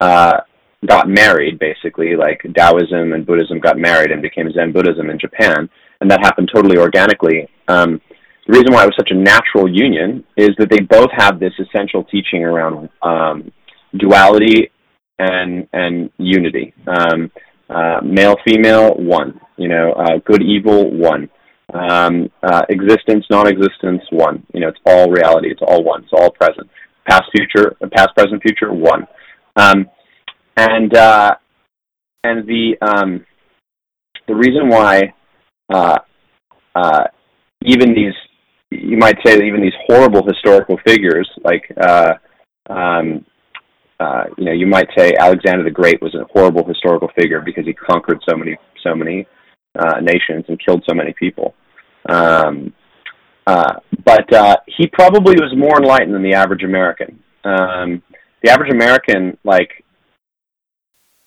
uh, 0.00 0.38
got 0.86 1.08
married, 1.08 1.58
basically, 1.58 2.16
like 2.16 2.40
Taoism 2.56 3.12
and 3.12 3.26
Buddhism 3.26 3.60
got 3.60 3.78
married 3.78 4.10
and 4.10 4.22
became 4.22 4.50
Zen 4.52 4.72
Buddhism 4.72 5.10
in 5.10 5.18
Japan, 5.18 5.68
and 6.00 6.10
that 6.10 6.20
happened 6.20 6.50
totally 6.54 6.78
organically. 6.78 7.48
Um, 7.68 8.00
the 8.46 8.52
reason 8.52 8.72
why 8.72 8.84
it 8.84 8.86
was 8.86 8.96
such 8.96 9.10
a 9.10 9.14
natural 9.14 9.68
union 9.68 10.24
is 10.36 10.50
that 10.58 10.70
they 10.70 10.80
both 10.80 11.10
have 11.16 11.40
this 11.40 11.52
essential 11.58 12.04
teaching 12.04 12.44
around 12.44 12.88
um, 13.02 13.50
duality 13.96 14.70
and 15.18 15.66
and 15.72 16.10
unity. 16.18 16.72
Um, 16.86 17.30
uh, 17.68 18.00
male, 18.04 18.36
female, 18.46 18.94
one. 18.94 19.40
You 19.56 19.68
know, 19.68 19.92
uh, 19.92 20.18
good, 20.24 20.42
evil, 20.42 20.90
one. 20.90 21.28
Um, 21.74 22.30
uh, 22.42 22.62
existence, 22.68 23.26
non-existence, 23.30 24.02
one. 24.10 24.46
You 24.54 24.60
know, 24.60 24.68
it's 24.68 24.78
all 24.86 25.10
reality. 25.10 25.50
It's 25.50 25.62
all 25.66 25.82
one. 25.82 26.04
It's 26.04 26.12
all 26.12 26.30
present. 26.30 26.70
Past, 27.08 27.24
future, 27.36 27.74
past, 27.92 28.10
present, 28.16 28.40
future, 28.42 28.72
one. 28.72 29.06
Um, 29.56 29.86
and 30.56 30.94
uh, 30.96 31.34
and 32.24 32.46
the 32.46 32.76
um, 32.80 33.24
the 34.28 34.34
reason 34.34 34.68
why 34.68 35.14
uh, 35.72 35.98
uh, 36.74 37.04
even 37.64 37.94
these 37.94 38.14
you 38.70 38.96
might 38.96 39.16
say 39.24 39.36
that 39.36 39.42
even 39.42 39.62
these 39.62 39.72
horrible 39.86 40.26
historical 40.26 40.78
figures 40.84 41.28
like 41.44 41.64
uh, 41.80 42.14
um, 42.68 43.24
uh, 43.98 44.24
you 44.36 44.44
know, 44.44 44.52
you 44.52 44.66
might 44.66 44.88
say 44.96 45.12
Alexander 45.18 45.64
the 45.64 45.70
Great 45.70 46.00
was 46.02 46.14
a 46.14 46.24
horrible 46.32 46.66
historical 46.66 47.08
figure 47.16 47.40
because 47.40 47.64
he 47.64 47.72
conquered 47.72 48.22
so 48.28 48.36
many, 48.36 48.56
so 48.82 48.94
many 48.94 49.26
uh, 49.78 50.00
nations 50.00 50.44
and 50.48 50.60
killed 50.64 50.84
so 50.88 50.94
many 50.94 51.14
people. 51.18 51.54
Um, 52.08 52.74
uh, 53.46 53.74
but 54.04 54.30
uh, 54.34 54.56
he 54.66 54.86
probably 54.88 55.36
was 55.36 55.54
more 55.56 55.80
enlightened 55.80 56.14
than 56.14 56.22
the 56.22 56.34
average 56.34 56.62
American. 56.62 57.20
Um, 57.44 58.02
the 58.42 58.50
average 58.50 58.72
American, 58.72 59.38
like, 59.44 59.84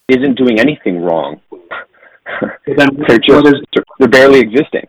isn't 0.10 0.38
doing 0.38 0.60
anything 0.60 1.02
wrong. 1.02 1.42
they're 2.66 3.20
just 3.20 3.56
they're 4.00 4.08
barely 4.08 4.40
existing. 4.40 4.86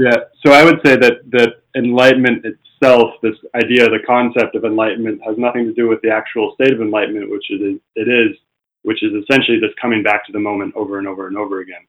Yeah, 0.00 0.16
so 0.44 0.52
I 0.52 0.64
would 0.64 0.80
say 0.84 0.96
that 0.96 1.28
that 1.32 1.54
enlightenment 1.76 2.44
itself, 2.44 3.14
this 3.22 3.34
idea, 3.56 3.88
the 3.88 3.98
concept 4.06 4.54
of 4.54 4.64
enlightenment, 4.64 5.20
has 5.26 5.36
nothing 5.38 5.64
to 5.64 5.72
do 5.72 5.88
with 5.88 6.00
the 6.02 6.10
actual 6.10 6.54
state 6.54 6.72
of 6.72 6.80
enlightenment, 6.80 7.30
which 7.30 7.44
it 7.50 7.60
is, 7.62 7.80
it 7.96 8.08
is 8.08 8.36
which 8.82 9.02
is 9.02 9.12
essentially 9.12 9.58
this 9.58 9.74
coming 9.80 10.02
back 10.02 10.24
to 10.26 10.32
the 10.32 10.38
moment 10.38 10.74
over 10.76 10.98
and 10.98 11.08
over 11.08 11.26
and 11.26 11.36
over 11.36 11.60
again. 11.60 11.84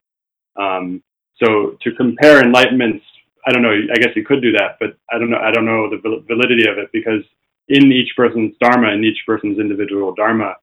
Um, 0.56 1.02
so 1.42 1.76
to 1.82 1.94
compare 1.96 2.42
enlightenments, 2.42 3.02
I 3.46 3.52
don't 3.52 3.62
know. 3.62 3.72
I 3.72 3.98
guess 3.98 4.14
you 4.14 4.24
could 4.24 4.42
do 4.42 4.52
that, 4.52 4.76
but 4.80 4.96
I 5.10 5.18
don't 5.18 5.30
know. 5.30 5.38
I 5.38 5.50
don't 5.50 5.64
know 5.64 5.88
the 5.88 6.24
validity 6.26 6.68
of 6.68 6.78
it 6.78 6.90
because 6.92 7.22
in 7.68 7.92
each 7.92 8.10
person's 8.16 8.54
dharma, 8.60 8.90
in 8.92 9.04
each 9.04 9.18
person's 9.24 9.58
individual 9.58 10.14
dharma, 10.14 10.56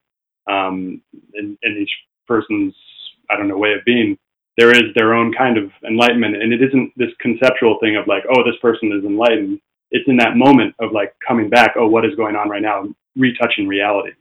um, 0.50 1.02
in, 1.34 1.58
in 1.62 1.78
each 1.82 1.92
person's 2.28 2.74
I 3.30 3.38
don't 3.38 3.48
know 3.48 3.58
way 3.58 3.74
of 3.74 3.84
being, 3.86 4.18
there 4.58 4.72
is 4.72 4.94
their 4.96 5.14
own 5.14 5.34
kind 5.38 5.58
of 5.58 5.70
enlightenment, 5.86 6.36
and 6.42 6.54
it 6.54 6.62
isn't 6.62 6.94
this 6.96 7.12
conceptual 7.20 7.78
thing 7.82 7.98
of 7.98 8.08
like, 8.08 8.24
oh, 8.30 8.44
this 8.44 8.60
person 8.62 8.92
is 8.98 9.04
enlightened 9.04 9.60
it's 9.92 10.08
in 10.08 10.18
that 10.18 10.36
moment 10.36 10.76
of 10.80 10.92
like 10.92 11.14
coming 11.26 11.50
back. 11.50 11.76
Oh, 11.78 11.88
what 11.88 12.06
is 12.06 12.16
going 12.16 12.36
on 12.36 12.50
right 12.50 12.62
now? 12.62 12.84
Retouching 13.16 13.68
reality. 13.68 14.12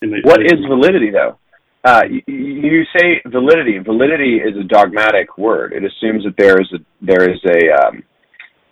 The, 0.00 0.20
what 0.24 0.42
is 0.42 0.58
validity 0.68 1.10
though? 1.10 1.38
Uh, 1.84 2.02
you, 2.08 2.22
you, 2.26 2.84
say 2.96 3.20
validity. 3.26 3.78
Validity 3.78 4.36
is 4.36 4.56
a 4.56 4.64
dogmatic 4.64 5.36
word. 5.38 5.72
It 5.72 5.82
assumes 5.84 6.24
that 6.24 6.34
there 6.38 6.60
is 6.60 6.68
a 6.72 6.78
there 7.00 7.30
is 7.30 7.40
a 7.44 7.86
um, 7.86 8.02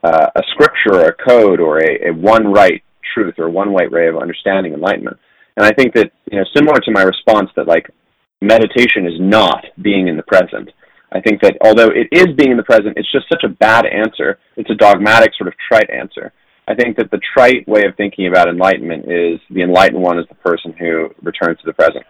uh, 0.05 0.27
a 0.37 0.43
scripture 0.53 0.95
or 0.95 1.09
a 1.09 1.29
code 1.29 1.61
or 1.61 1.79
a, 1.79 2.09
a 2.09 2.13
one 2.13 2.53
right 2.53 2.83
truth 3.15 3.35
or 3.39 3.51
one 3.51 3.73
right 3.73 3.91
way 3.91 4.07
of 4.07 4.17
understanding 4.17 4.75
enlightenment. 4.75 5.17
And 5.57 5.67
I 5.67 5.73
think 5.73 5.95
that 5.95 6.13
you 6.31 6.39
know, 6.39 6.45
similar 6.57 6.79
to 6.81 6.91
my 6.91 7.03
response 7.03 7.51
that 7.57 7.67
like 7.67 7.91
meditation 8.41 9.07
is 9.07 9.19
not 9.19 9.65
being 9.83 10.09
in 10.09 10.17
the 10.17 10.23
present. 10.23 10.71
I 11.13 11.21
think 11.21 11.41
that 11.43 11.57
although 11.61 11.89
it 11.89 12.09
is 12.13 12.29
being 12.37 12.53
in 12.53 12.57
the 12.57 12.63
present, 12.63 12.97
it's 12.97 13.11
just 13.11 13.29
such 13.29 13.43
a 13.45 13.49
bad 13.49 13.85
answer. 13.85 14.39
It's 14.57 14.71
a 14.71 14.75
dogmatic 14.75 15.33
sort 15.37 15.49
of 15.49 15.55
trite 15.69 15.91
answer. 15.91 16.33
I 16.69 16.75
think 16.75 16.97
that 16.99 17.11
the 17.11 17.21
trite 17.35 17.67
way 17.67 17.85
of 17.85 17.97
thinking 17.97 18.29
about 18.29 18.49
enlightenment 18.49 19.05
is 19.11 19.41
the 19.51 19.63
enlightened 19.63 20.01
one 20.01 20.19
is 20.19 20.27
the 20.29 20.37
person 20.37 20.73
who 20.79 21.09
returns 21.23 21.59
to 21.59 21.67
the 21.67 21.73
present. 21.73 22.05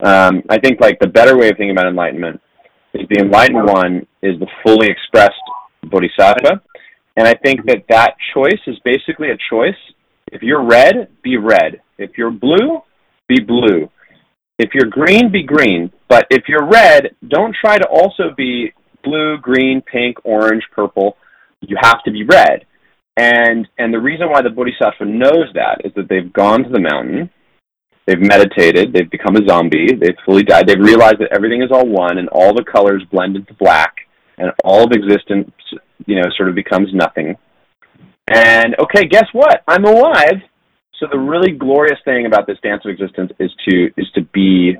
Um, 0.00 0.42
I 0.48 0.58
think 0.58 0.80
like 0.80 0.98
the 0.98 1.06
better 1.06 1.38
way 1.38 1.48
of 1.48 1.56
thinking 1.56 1.70
about 1.70 1.86
enlightenment 1.86 2.40
is 2.94 3.06
the 3.08 3.20
enlightened 3.20 3.66
one 3.66 4.06
is 4.22 4.38
the 4.40 4.48
fully 4.64 4.88
expressed 4.88 5.40
bodhisattva, 5.84 6.60
and 7.16 7.28
I 7.28 7.34
think 7.34 7.66
that 7.66 7.84
that 7.88 8.14
choice 8.34 8.60
is 8.66 8.76
basically 8.84 9.30
a 9.30 9.38
choice. 9.48 9.78
If 10.32 10.42
you're 10.42 10.64
red, 10.64 11.08
be 11.22 11.36
red. 11.36 11.80
If 12.00 12.16
you're 12.16 12.30
blue, 12.30 12.80
be 13.28 13.40
blue. 13.40 13.90
If 14.58 14.70
you're 14.74 14.90
green, 14.90 15.30
be 15.30 15.42
green. 15.42 15.92
But 16.08 16.26
if 16.30 16.44
you're 16.48 16.66
red, 16.66 17.14
don't 17.28 17.54
try 17.54 17.76
to 17.78 17.86
also 17.86 18.34
be 18.34 18.72
blue, 19.04 19.36
green, 19.38 19.82
pink, 19.82 20.16
orange, 20.24 20.62
purple. 20.74 21.16
You 21.60 21.76
have 21.80 22.02
to 22.04 22.10
be 22.10 22.24
red. 22.24 22.64
And 23.16 23.68
and 23.76 23.92
the 23.92 24.00
reason 24.00 24.30
why 24.30 24.40
the 24.40 24.48
bodhisattva 24.48 25.04
knows 25.04 25.48
that 25.54 25.82
is 25.84 25.92
that 25.94 26.08
they've 26.08 26.32
gone 26.32 26.64
to 26.64 26.70
the 26.70 26.80
mountain, 26.80 27.28
they've 28.06 28.18
meditated, 28.18 28.94
they've 28.94 29.10
become 29.10 29.36
a 29.36 29.46
zombie, 29.46 29.88
they've 29.92 30.16
fully 30.24 30.42
died, 30.42 30.66
they've 30.66 30.80
realized 30.80 31.18
that 31.18 31.32
everything 31.32 31.62
is 31.62 31.70
all 31.70 31.86
one 31.86 32.16
and 32.16 32.28
all 32.30 32.54
the 32.54 32.64
colors 32.64 33.02
blend 33.10 33.36
into 33.36 33.52
black 33.54 33.94
and 34.38 34.50
all 34.64 34.84
of 34.84 34.92
existence, 34.92 35.50
you 36.06 36.16
know, 36.16 36.28
sort 36.36 36.48
of 36.48 36.54
becomes 36.54 36.88
nothing. 36.94 37.36
And 38.28 38.74
okay, 38.78 39.06
guess 39.06 39.26
what? 39.32 39.62
I'm 39.68 39.84
alive 39.84 40.40
so 41.00 41.06
the 41.10 41.18
really 41.18 41.52
glorious 41.52 41.98
thing 42.04 42.26
about 42.26 42.46
this 42.46 42.58
dance 42.62 42.82
of 42.84 42.90
existence 42.90 43.32
is 43.40 43.50
to 43.68 43.90
is 43.96 44.06
to 44.14 44.22
be 44.32 44.76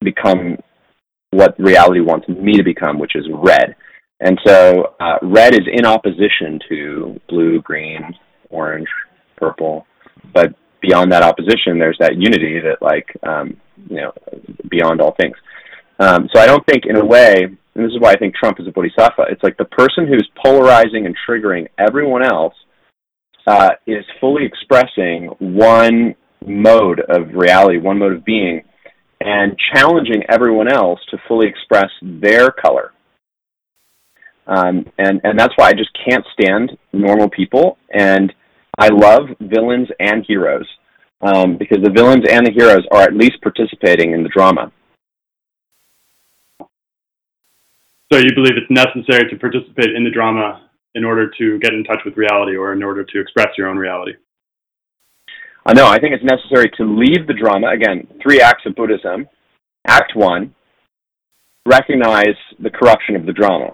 become 0.00 0.56
what 1.30 1.58
reality 1.58 2.00
wants 2.00 2.28
me 2.28 2.52
to 2.52 2.62
become, 2.62 2.98
which 2.98 3.16
is 3.16 3.26
red. 3.32 3.74
And 4.20 4.38
so 4.46 4.94
uh, 5.00 5.18
red 5.22 5.54
is 5.54 5.66
in 5.70 5.84
opposition 5.84 6.60
to 6.68 7.20
blue, 7.28 7.60
green, 7.62 8.00
orange, 8.50 8.86
purple. 9.36 9.86
But 10.32 10.54
beyond 10.80 11.10
that 11.10 11.24
opposition, 11.24 11.78
there's 11.78 11.98
that 11.98 12.14
unity 12.16 12.60
that 12.60 12.80
like 12.80 13.08
um, 13.26 13.56
you 13.90 13.96
know 13.96 14.12
beyond 14.70 15.00
all 15.00 15.14
things. 15.20 15.36
Um, 15.98 16.28
so 16.32 16.40
I 16.40 16.46
don't 16.46 16.64
think, 16.66 16.86
in 16.86 16.96
a 16.96 17.04
way, 17.04 17.34
and 17.42 17.84
this 17.84 17.92
is 17.92 18.00
why 18.00 18.12
I 18.12 18.16
think 18.16 18.34
Trump 18.34 18.58
is 18.60 18.66
a 18.66 18.72
bodhisattva. 18.72 19.26
It's 19.30 19.42
like 19.42 19.56
the 19.56 19.64
person 19.64 20.06
who's 20.06 20.28
polarizing 20.44 21.06
and 21.06 21.16
triggering 21.28 21.68
everyone 21.78 22.24
else 22.24 22.54
uh, 23.46 23.70
is 23.86 24.04
fully 24.20 24.44
expressing 24.44 25.26
one 25.38 26.14
mode 26.46 27.00
of 27.08 27.34
reality, 27.34 27.78
one 27.78 27.98
mode 27.98 28.12
of 28.12 28.24
being, 28.24 28.62
and 29.20 29.56
challenging 29.74 30.22
everyone 30.28 30.70
else 30.70 31.00
to 31.10 31.18
fully 31.28 31.46
express 31.48 31.90
their 32.02 32.50
color. 32.50 32.92
Um, 34.46 34.84
and 34.98 35.20
and 35.24 35.38
that's 35.38 35.54
why 35.56 35.68
I 35.68 35.72
just 35.72 35.90
can't 36.06 36.24
stand 36.38 36.76
normal 36.92 37.30
people, 37.30 37.78
and 37.92 38.32
I 38.78 38.88
love 38.88 39.28
villains 39.40 39.88
and 39.98 40.24
heroes 40.26 40.66
um, 41.22 41.56
because 41.56 41.78
the 41.82 41.90
villains 41.90 42.24
and 42.28 42.46
the 42.46 42.52
heroes 42.52 42.84
are 42.90 43.02
at 43.02 43.14
least 43.14 43.40
participating 43.42 44.12
in 44.12 44.22
the 44.22 44.28
drama. 44.28 44.70
So 48.12 48.18
you 48.18 48.34
believe 48.34 48.54
it's 48.56 48.70
necessary 48.70 49.30
to 49.30 49.36
participate 49.38 49.96
in 49.96 50.04
the 50.04 50.10
drama 50.10 50.68
in 50.94 51.04
order 51.04 51.30
to 51.38 51.58
get 51.58 51.72
in 51.72 51.84
touch 51.84 52.00
with 52.04 52.16
reality 52.16 52.56
or 52.56 52.72
in 52.72 52.82
order 52.82 53.04
to 53.04 53.20
express 53.20 53.48
your 53.58 53.68
own 53.68 53.76
reality? 53.76 54.12
Uh, 55.66 55.72
no, 55.72 55.86
I 55.86 55.98
think 55.98 56.14
it's 56.14 56.24
necessary 56.24 56.70
to 56.76 56.84
leave 56.84 57.26
the 57.26 57.34
drama. 57.34 57.68
Again, 57.68 58.06
three 58.22 58.40
acts 58.40 58.66
of 58.66 58.74
Buddhism. 58.74 59.26
Act 59.86 60.12
one, 60.14 60.54
recognize 61.66 62.36
the 62.58 62.70
corruption 62.70 63.16
of 63.16 63.26
the 63.26 63.32
drama, 63.32 63.72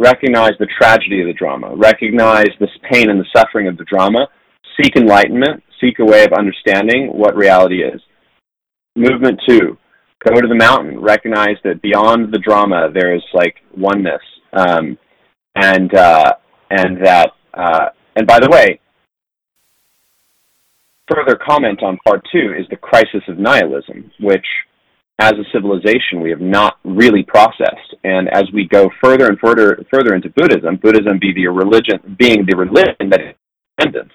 recognize 0.00 0.52
the 0.58 0.68
tragedy 0.78 1.20
of 1.20 1.26
the 1.26 1.34
drama, 1.34 1.74
recognize 1.76 2.48
the 2.60 2.68
pain 2.90 3.10
and 3.10 3.20
the 3.20 3.26
suffering 3.36 3.68
of 3.68 3.76
the 3.76 3.84
drama, 3.84 4.26
seek 4.80 4.96
enlightenment, 4.96 5.62
seek 5.80 5.98
a 5.98 6.04
way 6.04 6.24
of 6.24 6.32
understanding 6.32 7.08
what 7.08 7.36
reality 7.36 7.82
is. 7.82 8.00
movement 8.96 9.38
two, 9.46 9.76
go 10.26 10.40
to 10.40 10.48
the 10.48 10.54
mountain. 10.54 10.98
Recognize 11.00 11.56
that 11.64 11.82
beyond 11.82 12.32
the 12.32 12.38
drama, 12.38 12.90
there 12.92 13.14
is 13.14 13.22
like 13.34 13.56
oneness, 13.76 14.22
um, 14.52 14.98
and 15.56 15.94
uh, 15.94 16.34
and 16.70 17.04
that. 17.04 17.30
Uh, 17.54 17.88
and 18.16 18.26
by 18.26 18.38
the 18.40 18.48
way, 18.48 18.80
further 21.10 21.38
comment 21.44 21.82
on 21.82 21.98
part 22.06 22.22
two 22.32 22.54
is 22.58 22.66
the 22.70 22.76
crisis 22.76 23.22
of 23.28 23.38
nihilism, 23.38 24.10
which, 24.20 24.46
as 25.20 25.32
a 25.32 25.44
civilization, 25.52 26.20
we 26.22 26.30
have 26.30 26.40
not 26.40 26.78
really 26.84 27.22
processed. 27.22 27.94
And 28.04 28.28
as 28.28 28.44
we 28.54 28.66
go 28.66 28.90
further 29.02 29.26
and 29.26 29.38
further 29.38 29.84
further 29.92 30.14
into 30.14 30.30
Buddhism, 30.30 30.76
Buddhism 30.76 31.18
be 31.20 31.32
the 31.34 31.48
religion, 31.48 32.16
being 32.18 32.46
the 32.46 32.56
religion 32.56 33.10
that 33.10 33.20
independence 33.78 34.12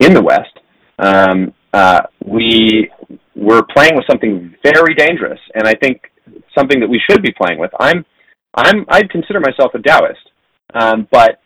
in 0.00 0.12
the 0.12 0.22
West, 0.22 0.58
um, 0.98 1.52
uh, 1.72 2.02
we 2.24 2.90
we're 3.34 3.64
playing 3.74 3.96
with 3.96 4.04
something 4.08 4.54
very 4.62 4.94
dangerous, 4.94 5.40
and 5.54 5.66
I 5.66 5.74
think 5.74 6.02
something 6.56 6.80
that 6.80 6.88
we 6.88 7.00
should 7.08 7.22
be 7.22 7.32
playing 7.32 7.58
with. 7.58 7.70
I'm 7.80 8.04
I'm 8.54 8.84
I 8.88 9.02
consider 9.10 9.40
myself 9.40 9.72
a 9.74 9.78
Taoist, 9.78 10.30
um, 10.74 11.08
but 11.10 11.40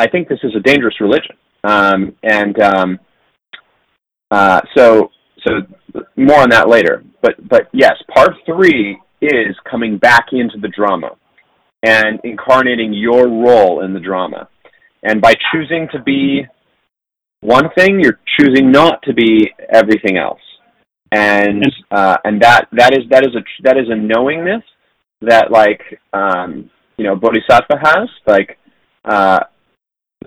I 0.00 0.08
think 0.08 0.28
this 0.28 0.38
is 0.42 0.52
a 0.56 0.60
dangerous 0.60 0.98
religion, 0.98 1.36
um, 1.62 2.16
and 2.22 2.58
um, 2.62 2.98
uh, 4.30 4.62
so 4.74 5.10
so 5.46 5.60
more 6.16 6.40
on 6.40 6.48
that 6.50 6.70
later. 6.70 7.04
But 7.20 7.34
but 7.46 7.68
yes, 7.74 7.96
part 8.14 8.30
three 8.46 8.98
is 9.20 9.54
coming 9.70 9.98
back 9.98 10.28
into 10.32 10.58
the 10.58 10.68
drama 10.68 11.10
and 11.82 12.18
incarnating 12.24 12.94
your 12.94 13.28
role 13.28 13.84
in 13.84 13.92
the 13.92 14.00
drama, 14.00 14.48
and 15.02 15.20
by 15.20 15.34
choosing 15.52 15.86
to 15.92 16.02
be 16.02 16.46
one 17.42 17.68
thing, 17.76 18.00
you're 18.00 18.20
choosing 18.38 18.72
not 18.72 19.02
to 19.02 19.12
be 19.12 19.50
everything 19.70 20.16
else, 20.16 20.40
and 21.12 21.62
uh, 21.90 22.16
and 22.24 22.40
that 22.40 22.68
that 22.72 22.94
is 22.94 23.04
that 23.10 23.22
is 23.22 23.34
a 23.34 23.42
that 23.64 23.76
is 23.76 23.88
a 23.90 23.96
knowingness 23.96 24.62
that 25.20 25.50
like 25.50 25.82
um, 26.14 26.70
you 26.96 27.04
know 27.04 27.16
Bodhisattva 27.16 27.78
has 27.82 28.08
like 28.26 28.56
uh, 29.04 29.40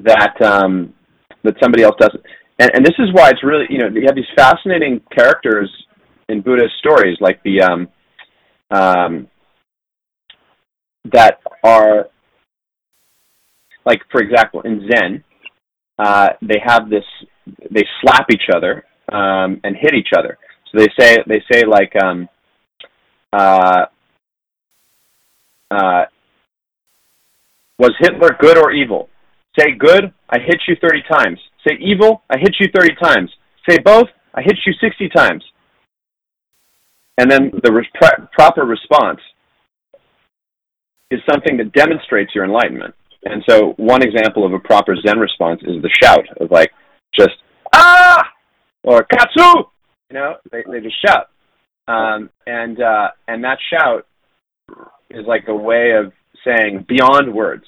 that 0.01 0.41
um, 0.41 0.93
that 1.43 1.55
somebody 1.61 1.83
else 1.83 1.95
doesn't, 1.99 2.23
and 2.59 2.71
and 2.73 2.85
this 2.85 2.95
is 2.99 3.11
why 3.13 3.29
it's 3.29 3.43
really 3.43 3.65
you 3.69 3.79
know 3.79 3.87
you 3.87 4.03
have 4.05 4.15
these 4.15 4.25
fascinating 4.35 5.01
characters 5.15 5.69
in 6.29 6.41
Buddhist 6.41 6.73
stories 6.79 7.17
like 7.19 7.41
the 7.43 7.61
um, 7.61 7.87
um, 8.71 9.27
that 11.11 11.39
are 11.63 12.07
like 13.85 14.01
for 14.11 14.21
example 14.21 14.61
in 14.61 14.87
Zen 14.89 15.23
uh, 15.99 16.29
they 16.41 16.59
have 16.63 16.89
this 16.89 17.03
they 17.71 17.83
slap 18.01 18.25
each 18.31 18.49
other 18.53 18.83
um, 19.11 19.59
and 19.63 19.75
hit 19.79 19.93
each 19.93 20.09
other. 20.17 20.37
So 20.71 20.79
they 20.79 20.87
say 20.99 21.17
they 21.27 21.41
say 21.51 21.63
like 21.65 21.93
um, 22.01 22.27
uh, 23.31 23.85
uh, 25.69 26.05
was 27.79 27.91
Hitler 27.99 28.35
good 28.39 28.57
or 28.57 28.71
evil? 28.71 29.09
Say 29.57 29.73
good, 29.77 30.13
I 30.29 30.39
hit 30.39 30.61
you 30.67 30.75
30 30.81 31.03
times. 31.09 31.39
Say 31.67 31.77
evil, 31.79 32.23
I 32.29 32.37
hit 32.37 32.55
you 32.59 32.67
30 32.73 32.95
times. 33.01 33.29
Say 33.69 33.77
both, 33.79 34.07
I 34.33 34.41
hit 34.41 34.57
you 34.65 34.73
60 34.81 35.09
times. 35.09 35.43
And 37.17 37.29
then 37.29 37.51
the 37.63 37.71
re- 37.71 38.27
proper 38.31 38.63
response 38.63 39.19
is 41.11 41.19
something 41.29 41.57
that 41.57 41.71
demonstrates 41.73 42.33
your 42.33 42.43
enlightenment. 42.43 42.95
And 43.25 43.43
so 43.47 43.73
one 43.77 44.01
example 44.01 44.45
of 44.45 44.53
a 44.53 44.59
proper 44.59 44.95
Zen 45.05 45.19
response 45.19 45.61
is 45.61 45.81
the 45.81 45.89
shout 46.01 46.25
of 46.41 46.51
like 46.51 46.71
just 47.17 47.35
ah 47.73 48.23
or 48.83 49.03
katsu. 49.03 49.63
You 50.09 50.19
know, 50.19 50.35
they 50.51 50.63
they 50.69 50.81
just 50.81 51.01
shout, 51.05 51.29
um, 51.87 52.29
and 52.45 52.81
uh, 52.81 53.09
and 53.27 53.43
that 53.43 53.57
shout 53.71 54.05
is 55.09 55.25
like 55.25 55.45
a 55.47 55.55
way 55.55 55.91
of 55.91 56.11
saying 56.45 56.85
beyond 56.87 57.33
words. 57.33 57.63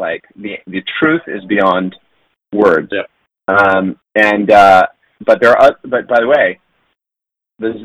Like 0.00 0.24
the 0.34 0.56
the 0.66 0.82
truth 0.98 1.22
is 1.26 1.44
beyond 1.44 1.94
words. 2.52 2.90
Yeah. 2.90 3.06
Um, 3.46 3.96
and 4.14 4.50
uh, 4.50 4.86
but 5.24 5.40
there 5.40 5.56
are 5.56 5.76
but 5.84 6.08
by 6.08 6.20
the 6.20 6.26
way, 6.26 6.58
there's 7.58 7.80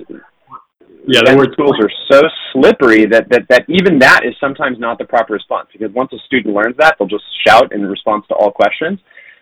yeah, 1.07 1.21
the 1.23 1.37
word 1.37 1.53
tools 1.55 1.77
are 1.79 1.91
so 2.09 2.21
slippery 2.51 3.05
that, 3.05 3.29
that, 3.29 3.43
that 3.49 3.65
even 3.69 3.99
that 3.99 4.21
is 4.25 4.33
sometimes 4.39 4.79
not 4.79 4.97
the 4.97 5.05
proper 5.05 5.33
response 5.33 5.67
because 5.71 5.93
once 5.93 6.11
a 6.13 6.17
student 6.25 6.55
learns 6.55 6.75
that, 6.77 6.95
they'll 6.97 7.07
just 7.07 7.25
shout 7.45 7.71
in 7.73 7.85
response 7.85 8.25
to 8.29 8.33
all 8.33 8.51
questions. 8.51 8.99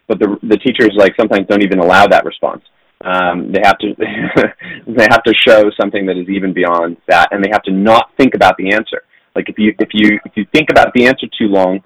But 0.07 0.19
the 0.19 0.36
the 0.43 0.57
teachers 0.57 0.91
like 0.97 1.13
sometimes 1.17 1.47
don't 1.47 1.63
even 1.63 1.79
allow 1.79 2.07
that 2.07 2.25
response. 2.25 2.63
Um, 3.05 3.51
they 3.51 3.62
have 3.63 3.77
to 3.79 3.95
they 4.88 5.07
have 5.09 5.23
to 5.23 5.33
show 5.36 5.71
something 5.79 6.05
that 6.07 6.17
is 6.17 6.27
even 6.27 6.53
beyond 6.53 6.97
that, 7.07 7.29
and 7.31 7.41
they 7.41 7.49
have 7.51 7.63
to 7.63 7.71
not 7.71 8.09
think 8.17 8.36
about 8.36 8.57
the 8.57 8.73
answer. 8.73 9.03
Like 9.36 9.47
if 9.47 9.57
you 9.57 9.73
if 9.79 9.89
you 9.93 10.19
if 10.25 10.33
you 10.36 10.45
think 10.53 10.69
about 10.69 10.93
the 10.93 11.05
answer 11.05 11.27
too 11.39 11.47
long, 11.47 11.79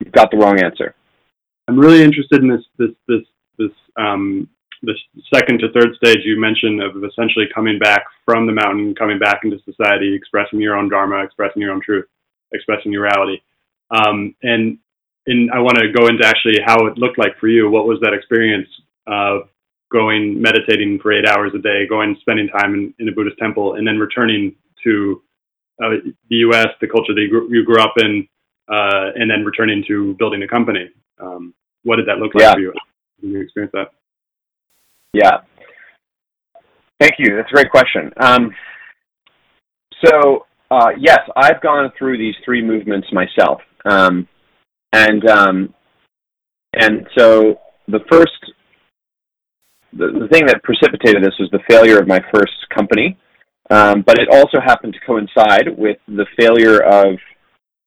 you've 0.00 0.12
got 0.12 0.30
the 0.30 0.36
wrong 0.36 0.60
answer. 0.62 0.94
I'm 1.68 1.78
really 1.78 2.02
interested 2.02 2.42
in 2.42 2.48
this 2.48 2.64
this 2.78 2.90
this 3.06 3.22
this 3.58 3.70
um, 3.96 4.48
the 4.82 4.94
second 5.32 5.60
to 5.60 5.70
third 5.72 5.94
stage 5.96 6.20
you 6.24 6.40
mentioned 6.40 6.82
of 6.82 7.04
essentially 7.04 7.46
coming 7.54 7.78
back 7.78 8.04
from 8.24 8.46
the 8.46 8.52
mountain, 8.52 8.94
coming 8.94 9.18
back 9.18 9.40
into 9.44 9.58
society, 9.64 10.14
expressing 10.14 10.60
your 10.60 10.76
own 10.76 10.88
dharma, 10.88 11.22
expressing 11.22 11.60
your 11.62 11.72
own 11.72 11.82
truth, 11.82 12.06
expressing 12.52 12.90
your 12.90 13.02
reality. 13.02 13.40
Um, 13.90 14.34
and 14.42 14.78
and 15.26 15.50
I 15.52 15.60
want 15.60 15.78
to 15.78 15.92
go 15.92 16.08
into 16.08 16.26
actually 16.26 16.58
how 16.64 16.86
it 16.86 16.98
looked 16.98 17.18
like 17.18 17.38
for 17.38 17.48
you. 17.48 17.70
What 17.70 17.86
was 17.86 17.98
that 18.00 18.14
experience 18.14 18.68
of 19.06 19.48
going 19.92 20.40
meditating 20.40 20.98
for 21.00 21.12
eight 21.12 21.28
hours 21.28 21.52
a 21.54 21.58
day, 21.58 21.86
going 21.86 22.16
spending 22.20 22.48
time 22.48 22.74
in, 22.74 22.94
in 22.98 23.08
a 23.08 23.12
Buddhist 23.12 23.38
temple, 23.38 23.74
and 23.74 23.86
then 23.86 23.98
returning 23.98 24.54
to 24.84 25.22
uh, 25.82 25.90
the 26.28 26.36
U.S., 26.36 26.68
the 26.80 26.86
culture 26.86 27.14
that 27.14 27.20
you 27.20 27.28
grew, 27.28 27.48
you 27.50 27.64
grew 27.64 27.80
up 27.80 27.94
in, 27.98 28.26
uh, 28.70 29.10
and 29.14 29.30
then 29.30 29.44
returning 29.44 29.84
to 29.88 30.14
building 30.18 30.42
a 30.42 30.48
company? 30.48 30.90
Um, 31.18 31.54
what 31.82 31.96
did 31.96 32.06
that 32.06 32.18
look 32.18 32.34
like 32.34 32.42
yeah. 32.42 32.52
for 32.52 32.60
you? 32.60 32.72
Did 33.20 33.30
you 33.30 33.40
experience 33.40 33.72
that? 33.74 33.88
Yeah. 35.12 35.38
Thank 37.00 37.14
you. 37.18 37.36
That's 37.36 37.50
a 37.50 37.54
great 37.54 37.70
question. 37.70 38.12
Um, 38.20 38.50
so, 40.04 40.46
uh, 40.70 40.90
yes, 40.98 41.20
I've 41.36 41.60
gone 41.62 41.90
through 41.98 42.18
these 42.18 42.34
three 42.44 42.62
movements 42.62 43.08
myself. 43.12 43.60
Um, 43.84 44.28
and, 44.92 45.28
um, 45.28 45.74
and 46.74 47.06
so 47.18 47.58
the 47.88 48.00
first, 48.10 48.52
the, 49.92 50.06
the 50.20 50.28
thing 50.30 50.46
that 50.46 50.62
precipitated 50.62 51.22
this 51.22 51.34
was 51.40 51.48
the 51.52 51.60
failure 51.68 51.98
of 51.98 52.06
my 52.06 52.20
first 52.32 52.52
company. 52.74 53.18
Um, 53.70 54.02
but 54.04 54.18
it 54.18 54.28
also 54.30 54.58
happened 54.64 54.94
to 54.94 55.06
coincide 55.06 55.68
with 55.76 55.98
the 56.08 56.26
failure 56.38 56.80
of 56.80 57.16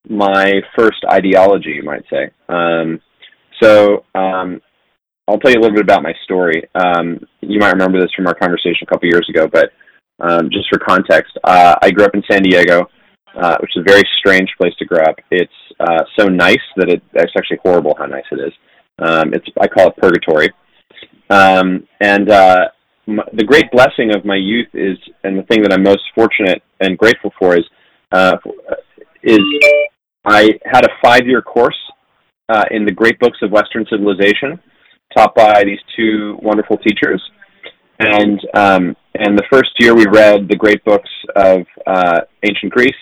my 0.08 0.52
first 0.76 0.98
ideology, 1.10 1.70
you 1.70 1.82
might 1.82 2.04
say. 2.10 2.30
Um, 2.48 3.00
so 3.62 4.04
um, 4.14 4.60
I'll 5.26 5.38
tell 5.38 5.50
you 5.50 5.58
a 5.58 5.62
little 5.62 5.76
bit 5.76 5.84
about 5.84 6.02
my 6.02 6.12
story. 6.24 6.62
Um, 6.74 7.18
you 7.40 7.58
might 7.58 7.72
remember 7.72 8.00
this 8.00 8.12
from 8.14 8.26
our 8.26 8.34
conversation 8.34 8.82
a 8.82 8.86
couple 8.86 9.08
years 9.08 9.26
ago, 9.28 9.46
but 9.46 9.70
um, 10.20 10.50
just 10.50 10.68
for 10.70 10.78
context, 10.78 11.36
uh, 11.44 11.76
I 11.80 11.90
grew 11.90 12.04
up 12.04 12.14
in 12.14 12.22
San 12.30 12.42
Diego, 12.42 12.86
uh, 13.40 13.56
which 13.60 13.70
is 13.74 13.80
a 13.80 13.90
very 13.90 14.02
strange 14.18 14.48
place 14.60 14.74
to 14.78 14.84
grow 14.84 15.02
up. 15.02 15.16
It's 15.30 15.52
uh, 15.80 16.02
so 16.18 16.26
nice 16.26 16.56
that 16.76 16.88
it, 16.88 17.02
it's 17.14 17.32
actually 17.36 17.58
horrible 17.62 17.94
how 17.98 18.06
nice 18.06 18.24
it 18.30 18.40
is. 18.40 18.52
Um, 18.98 19.34
it's 19.34 19.46
I 19.60 19.66
call 19.66 19.88
it 19.88 19.96
purgatory. 19.96 20.50
Um, 21.30 21.88
and 22.00 22.30
uh, 22.30 22.68
m- 23.08 23.20
the 23.32 23.44
great 23.44 23.70
blessing 23.72 24.14
of 24.14 24.24
my 24.24 24.36
youth 24.36 24.68
is, 24.74 24.98
and 25.24 25.38
the 25.38 25.42
thing 25.44 25.62
that 25.62 25.72
I'm 25.72 25.82
most 25.82 26.02
fortunate 26.14 26.62
and 26.80 26.96
grateful 26.98 27.32
for 27.38 27.56
is, 27.56 27.64
uh, 28.12 28.36
is 29.22 29.40
I 30.24 30.58
had 30.64 30.84
a 30.84 30.90
five-year 31.02 31.42
course 31.42 31.76
uh, 32.48 32.64
in 32.70 32.84
the 32.84 32.92
great 32.92 33.18
books 33.18 33.38
of 33.42 33.50
Western 33.50 33.86
civilization 33.90 34.58
taught 35.16 35.34
by 35.34 35.62
these 35.64 35.78
two 35.96 36.38
wonderful 36.42 36.76
teachers. 36.78 37.22
And 37.98 38.40
um, 38.54 38.96
and 39.14 39.38
the 39.38 39.44
first 39.50 39.70
year 39.78 39.94
we 39.94 40.06
read 40.06 40.48
the 40.48 40.56
great 40.56 40.84
books 40.84 41.08
of 41.36 41.60
uh, 41.86 42.20
ancient 42.42 42.72
Greece, 42.72 42.92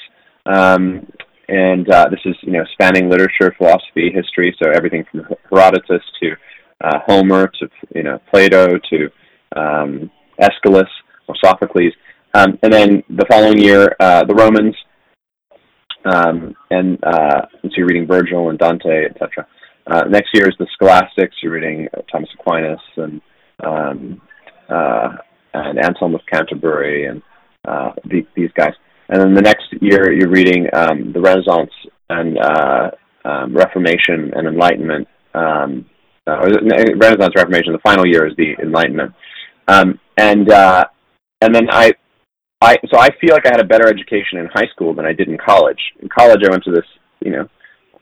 um, 0.44 1.06
and 1.48 1.90
uh, 1.90 2.08
this 2.10 2.20
is 2.26 2.36
you 2.42 2.52
know 2.52 2.64
spanning 2.74 3.08
literature, 3.08 3.54
philosophy, 3.56 4.12
history, 4.14 4.54
so 4.62 4.70
everything 4.70 5.04
from 5.10 5.24
Herodotus 5.50 6.02
to 6.20 6.32
uh, 6.84 6.98
Homer 7.06 7.50
to 7.58 7.68
you 7.94 8.02
know 8.02 8.20
Plato 8.30 8.78
to 8.90 9.10
um, 9.56 10.10
Aeschylus 10.38 10.88
or 11.26 11.34
Sophocles, 11.42 11.94
um, 12.34 12.58
and 12.62 12.70
then 12.70 13.02
the 13.08 13.24
following 13.30 13.58
year 13.58 13.96
uh, 13.98 14.24
the 14.24 14.34
Romans, 14.34 14.76
um, 16.04 16.54
and 16.70 16.98
uh, 17.04 17.42
so 17.62 17.70
you're 17.76 17.86
reading 17.86 18.06
Virgil 18.06 18.50
and 18.50 18.58
Dante, 18.58 19.06
etc. 19.06 19.46
Uh, 19.86 20.04
next 20.08 20.30
year 20.34 20.48
is 20.48 20.54
the 20.58 20.66
Scholastics. 20.74 21.36
You're 21.42 21.52
reading 21.52 21.88
Thomas 22.10 22.28
Aquinas 22.38 22.80
and 22.96 23.20
um, 23.64 24.20
uh, 24.68 25.08
and 25.54 25.78
Anselm 25.78 26.14
of 26.14 26.20
Canterbury 26.30 27.06
and 27.06 27.22
uh, 27.66 27.92
the, 28.04 28.26
these 28.34 28.50
guys. 28.56 28.72
And 29.08 29.20
then 29.20 29.34
the 29.34 29.42
next 29.42 29.66
year 29.80 30.12
you're 30.12 30.30
reading 30.30 30.66
um, 30.72 31.12
the 31.12 31.20
Renaissance 31.20 31.70
and 32.08 32.38
uh, 32.38 32.90
um, 33.24 33.54
Reformation 33.54 34.32
and 34.34 34.48
Enlightenment. 34.48 35.08
Um, 35.34 35.86
uh, 36.26 36.38
Renaissance 36.38 37.34
Reformation. 37.36 37.72
The 37.72 37.80
final 37.82 38.06
year 38.06 38.26
is 38.26 38.34
the 38.36 38.54
Enlightenment. 38.62 39.12
Um, 39.68 39.98
and 40.16 40.50
uh, 40.50 40.84
and 41.40 41.54
then 41.54 41.68
I 41.70 41.92
I 42.62 42.76
so 42.92 42.98
I 42.98 43.10
feel 43.20 43.34
like 43.34 43.46
I 43.46 43.50
had 43.50 43.60
a 43.60 43.66
better 43.66 43.88
education 43.88 44.38
in 44.38 44.46
high 44.46 44.68
school 44.72 44.94
than 44.94 45.04
I 45.04 45.12
did 45.12 45.28
in 45.28 45.36
college. 45.36 45.80
In 46.00 46.08
college, 46.08 46.40
I 46.46 46.50
went 46.50 46.62
to 46.64 46.70
this 46.70 46.86
you 47.20 47.32
know 47.32 47.48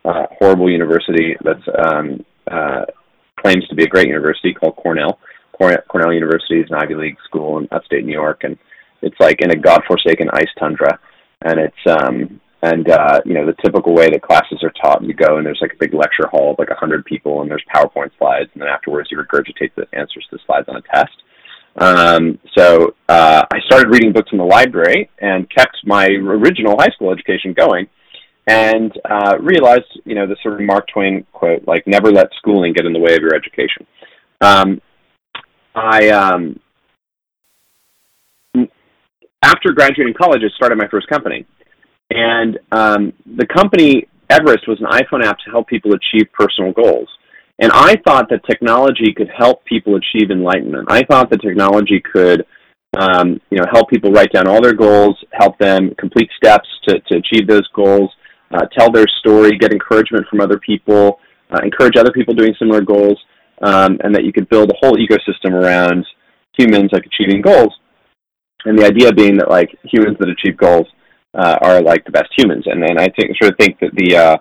uh, 0.05 0.27
horrible 0.39 0.71
university 0.71 1.37
that's 1.43 1.67
um, 1.87 2.25
uh, 2.51 2.85
claims 3.41 3.67
to 3.69 3.75
be 3.75 3.85
a 3.85 3.89
great 3.89 4.09
university 4.09 4.53
called 4.53 4.77
Cornell. 4.77 5.19
Cornell 5.89 6.13
University 6.13 6.61
is 6.61 6.67
an 6.71 6.77
Ivy 6.77 6.95
League 6.95 7.19
school 7.27 7.59
in 7.59 7.69
upstate 7.71 8.05
New 8.05 8.13
York, 8.13 8.45
and 8.45 8.57
it's 9.03 9.17
like 9.21 9.41
in 9.41 9.51
a 9.51 9.57
godforsaken 9.57 10.29
ice 10.33 10.49
tundra, 10.59 10.99
and 11.43 11.61
it's 11.61 11.85
um 11.87 12.41
and 12.63 12.91
uh, 12.91 13.21
you 13.25 13.35
know 13.35 13.47
the 13.47 13.57
typical 13.63 13.95
way 13.95 14.09
that 14.11 14.23
classes 14.23 14.63
are 14.63 14.73
taught. 14.83 15.03
You 15.03 15.15
go 15.15 15.39
and 15.39 15.47
there's 15.47 15.61
like 15.63 15.73
a 15.73 15.81
big 15.81 15.95
lecture 15.95 16.29
hall 16.29 16.53
of 16.53 16.59
like 16.59 16.71
a 16.71 16.75
hundred 16.75 17.05
people, 17.05 17.41
and 17.41 17.51
there's 17.51 17.65
PowerPoint 17.75 18.11
slides, 18.19 18.51
and 18.53 18.63
then 18.63 18.69
afterwards 18.69 19.09
you 19.11 19.19
regurgitate 19.19 19.75
the 19.77 19.87
answers 19.93 20.27
to 20.31 20.37
the 20.37 20.43
slides 20.47 20.69
on 20.69 20.77
a 20.77 20.83
test. 20.83 21.23
Um, 21.81 22.39
so 22.57 22.95
uh, 23.09 23.45
I 23.51 23.59
started 23.67 23.89
reading 23.89 24.13
books 24.13 24.29
in 24.33 24.39
the 24.39 24.45
library 24.45 25.11
and 25.21 25.49
kept 25.51 25.77
my 25.85 26.07
original 26.07 26.77
high 26.79 26.91
school 26.95 27.11
education 27.11 27.55
going, 27.55 27.87
and 28.47 28.93
uh, 29.09 29.39
realized 29.41 29.87
you 30.05 30.15
know 30.15 30.27
the 30.27 30.37
sort 30.43 30.61
of 30.61 30.67
Mark 30.67 30.87
Twain 30.93 31.27
quote, 31.33 31.67
like 31.67 31.87
"Never 31.87 32.13
let 32.13 32.29
schooling 32.39 32.73
get 32.75 32.87
in 32.87 32.93
the 32.93 33.01
way 33.01 33.15
of 33.15 33.21
your 33.21 33.35
education." 33.35 33.87
Um, 34.41 34.81
I 35.75 36.09
um, 36.11 36.61
after 39.43 39.73
graduating 39.73 40.15
college, 40.21 40.43
I 40.45 40.55
started 40.57 40.77
my 40.77 40.89
first 40.89 41.09
company 41.09 41.47
and 42.11 42.59
um, 42.73 43.13
the 43.37 43.47
company 43.47 44.07
Everest 44.29 44.69
was 44.69 44.81
an 44.81 44.87
iPhone 44.87 45.25
app 45.25 45.39
to 45.45 45.51
help 45.51 45.69
people 45.69 45.93
achieve 45.93 46.27
personal 46.33 46.73
goals. 46.73 47.09
And 47.61 47.71
I 47.73 47.97
thought 48.07 48.29
that 48.31 48.41
technology 48.49 49.13
could 49.15 49.29
help 49.37 49.65
people 49.67 49.97
achieve 49.97 50.31
enlightenment. 50.31 50.89
I 50.91 51.03
thought 51.05 51.29
that 51.31 51.43
technology 51.43 52.03
could, 52.13 52.47
um, 52.99 53.39
you 53.51 53.59
know, 53.59 53.67
help 53.71 53.91
people 53.91 54.11
write 54.11 54.33
down 54.33 54.49
all 54.49 54.63
their 54.63 54.73
goals, 54.73 55.17
help 55.33 55.59
them 55.59 55.95
complete 55.99 56.31
steps 56.37 56.67
to, 56.89 56.99
to 57.01 57.19
achieve 57.19 57.47
those 57.47 57.69
goals, 57.75 58.11
uh, 58.53 58.65
tell 58.77 58.91
their 58.91 59.07
story, 59.21 59.59
get 59.59 59.73
encouragement 59.73 60.27
from 60.29 60.41
other 60.41 60.59
people, 60.59 61.21
uh, 61.53 61.61
encourage 61.63 61.97
other 61.99 62.13
people 62.13 62.35
doing 62.35 62.55
similar 62.59 62.81
goals, 62.81 63.19
um, 63.63 63.99
and 64.03 64.15
that 64.15 64.25
you 64.25 64.33
could 64.33 64.49
build 64.49 64.71
a 64.71 64.77
whole 64.81 64.97
ecosystem 64.97 65.53
around 65.53 66.07
humans 66.59 66.91
like 66.93 67.05
achieving 67.05 67.43
goals. 67.43 67.75
And 68.65 68.79
the 68.79 68.87
idea 68.87 69.13
being 69.13 69.37
that 69.37 69.51
like 69.51 69.71
humans 69.85 70.17
that 70.19 70.29
achieve 70.29 70.57
goals 70.57 70.87
uh, 71.35 71.59
are 71.63 71.83
like 71.83 72.05
the 72.05 72.11
best 72.11 72.31
humans. 72.37 72.65
And 72.67 72.83
and 72.85 72.99
I 72.99 73.09
think 73.09 73.37
sort 73.41 73.53
of 73.53 73.59
think 73.59 73.79
that 73.81 73.95
the 73.95 74.17
uh, 74.17 74.37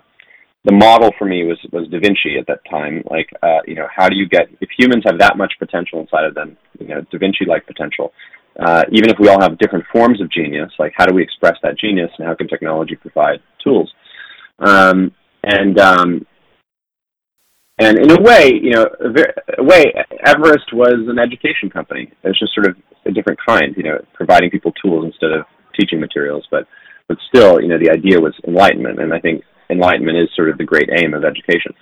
the 0.64 0.72
model 0.72 1.10
for 1.18 1.24
me 1.24 1.44
was 1.44 1.58
was 1.72 1.88
Da 1.88 1.98
Vinci 1.98 2.36
at 2.38 2.46
that 2.46 2.60
time. 2.70 3.02
Like 3.10 3.28
uh, 3.42 3.60
you 3.66 3.74
know, 3.74 3.88
how 3.94 4.08
do 4.08 4.16
you 4.16 4.28
get 4.28 4.48
if 4.60 4.68
humans 4.78 5.04
have 5.06 5.18
that 5.18 5.36
much 5.36 5.52
potential 5.58 6.00
inside 6.00 6.24
of 6.24 6.34
them, 6.34 6.56
you 6.78 6.88
know, 6.88 7.00
Da 7.10 7.18
Vinci 7.18 7.44
like 7.46 7.66
potential. 7.66 8.12
Uh, 8.58 8.82
even 8.92 9.08
if 9.08 9.16
we 9.18 9.28
all 9.28 9.40
have 9.40 9.56
different 9.58 9.84
forms 9.92 10.20
of 10.20 10.30
genius, 10.30 10.70
like 10.78 10.92
how 10.96 11.06
do 11.06 11.14
we 11.14 11.22
express 11.22 11.54
that 11.62 11.78
genius, 11.78 12.10
and 12.18 12.26
how 12.26 12.34
can 12.34 12.48
technology 12.48 12.96
provide 12.96 13.40
tools? 13.62 13.90
Um, 14.58 15.12
and 15.44 15.78
um, 15.78 16.26
and 17.78 17.98
in 17.98 18.10
a 18.10 18.20
way, 18.20 18.50
you 18.62 18.72
know, 18.72 18.86
a, 19.58 19.64
way, 19.64 19.84
Everest 20.26 20.70
was 20.74 21.08
an 21.08 21.18
education 21.18 21.70
company. 21.70 22.12
It 22.22 22.28
was 22.28 22.38
just 22.38 22.54
sort 22.54 22.68
of 22.68 22.76
a 23.06 23.10
different 23.10 23.38
kind, 23.46 23.74
you 23.74 23.84
know, 23.84 23.98
providing 24.12 24.50
people 24.50 24.72
tools 24.72 25.06
instead 25.06 25.32
of 25.32 25.46
teaching 25.78 25.98
materials. 25.98 26.46
But 26.50 26.66
but 27.08 27.16
still, 27.28 27.60
you 27.62 27.68
know, 27.68 27.78
the 27.78 27.90
idea 27.90 28.20
was 28.20 28.34
enlightenment, 28.46 29.00
and 29.00 29.14
I 29.14 29.20
think 29.20 29.42
enlightenment 29.70 30.18
is 30.18 30.28
sort 30.34 30.50
of 30.50 30.58
the 30.58 30.64
great 30.64 30.88
aim 30.96 31.14
of 31.14 31.24
education. 31.24 31.72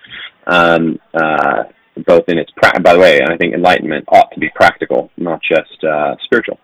Um, 0.47 0.99
uh, 1.15 1.65
both 2.07 2.25
in 2.29 2.39
its, 2.39 2.51
pra- 2.57 2.81
by 2.81 2.95
the 2.95 3.01
way, 3.01 3.21
I 3.21 3.37
think 3.37 3.55
enlightenment 3.55 4.05
ought 4.09 4.31
to 4.33 4.41
be 4.41 4.49
practical, 4.55 5.11
not 5.17 5.41
just 5.43 5.83
uh, 5.85 6.15
spiritual. 6.25 6.59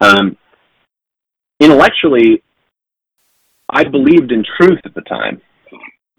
Um, 0.00 0.36
intellectually, 1.60 2.42
I 3.70 3.84
believed 3.84 4.32
in 4.32 4.44
truth 4.60 4.80
at 4.84 4.94
the 4.94 5.02
time. 5.02 5.40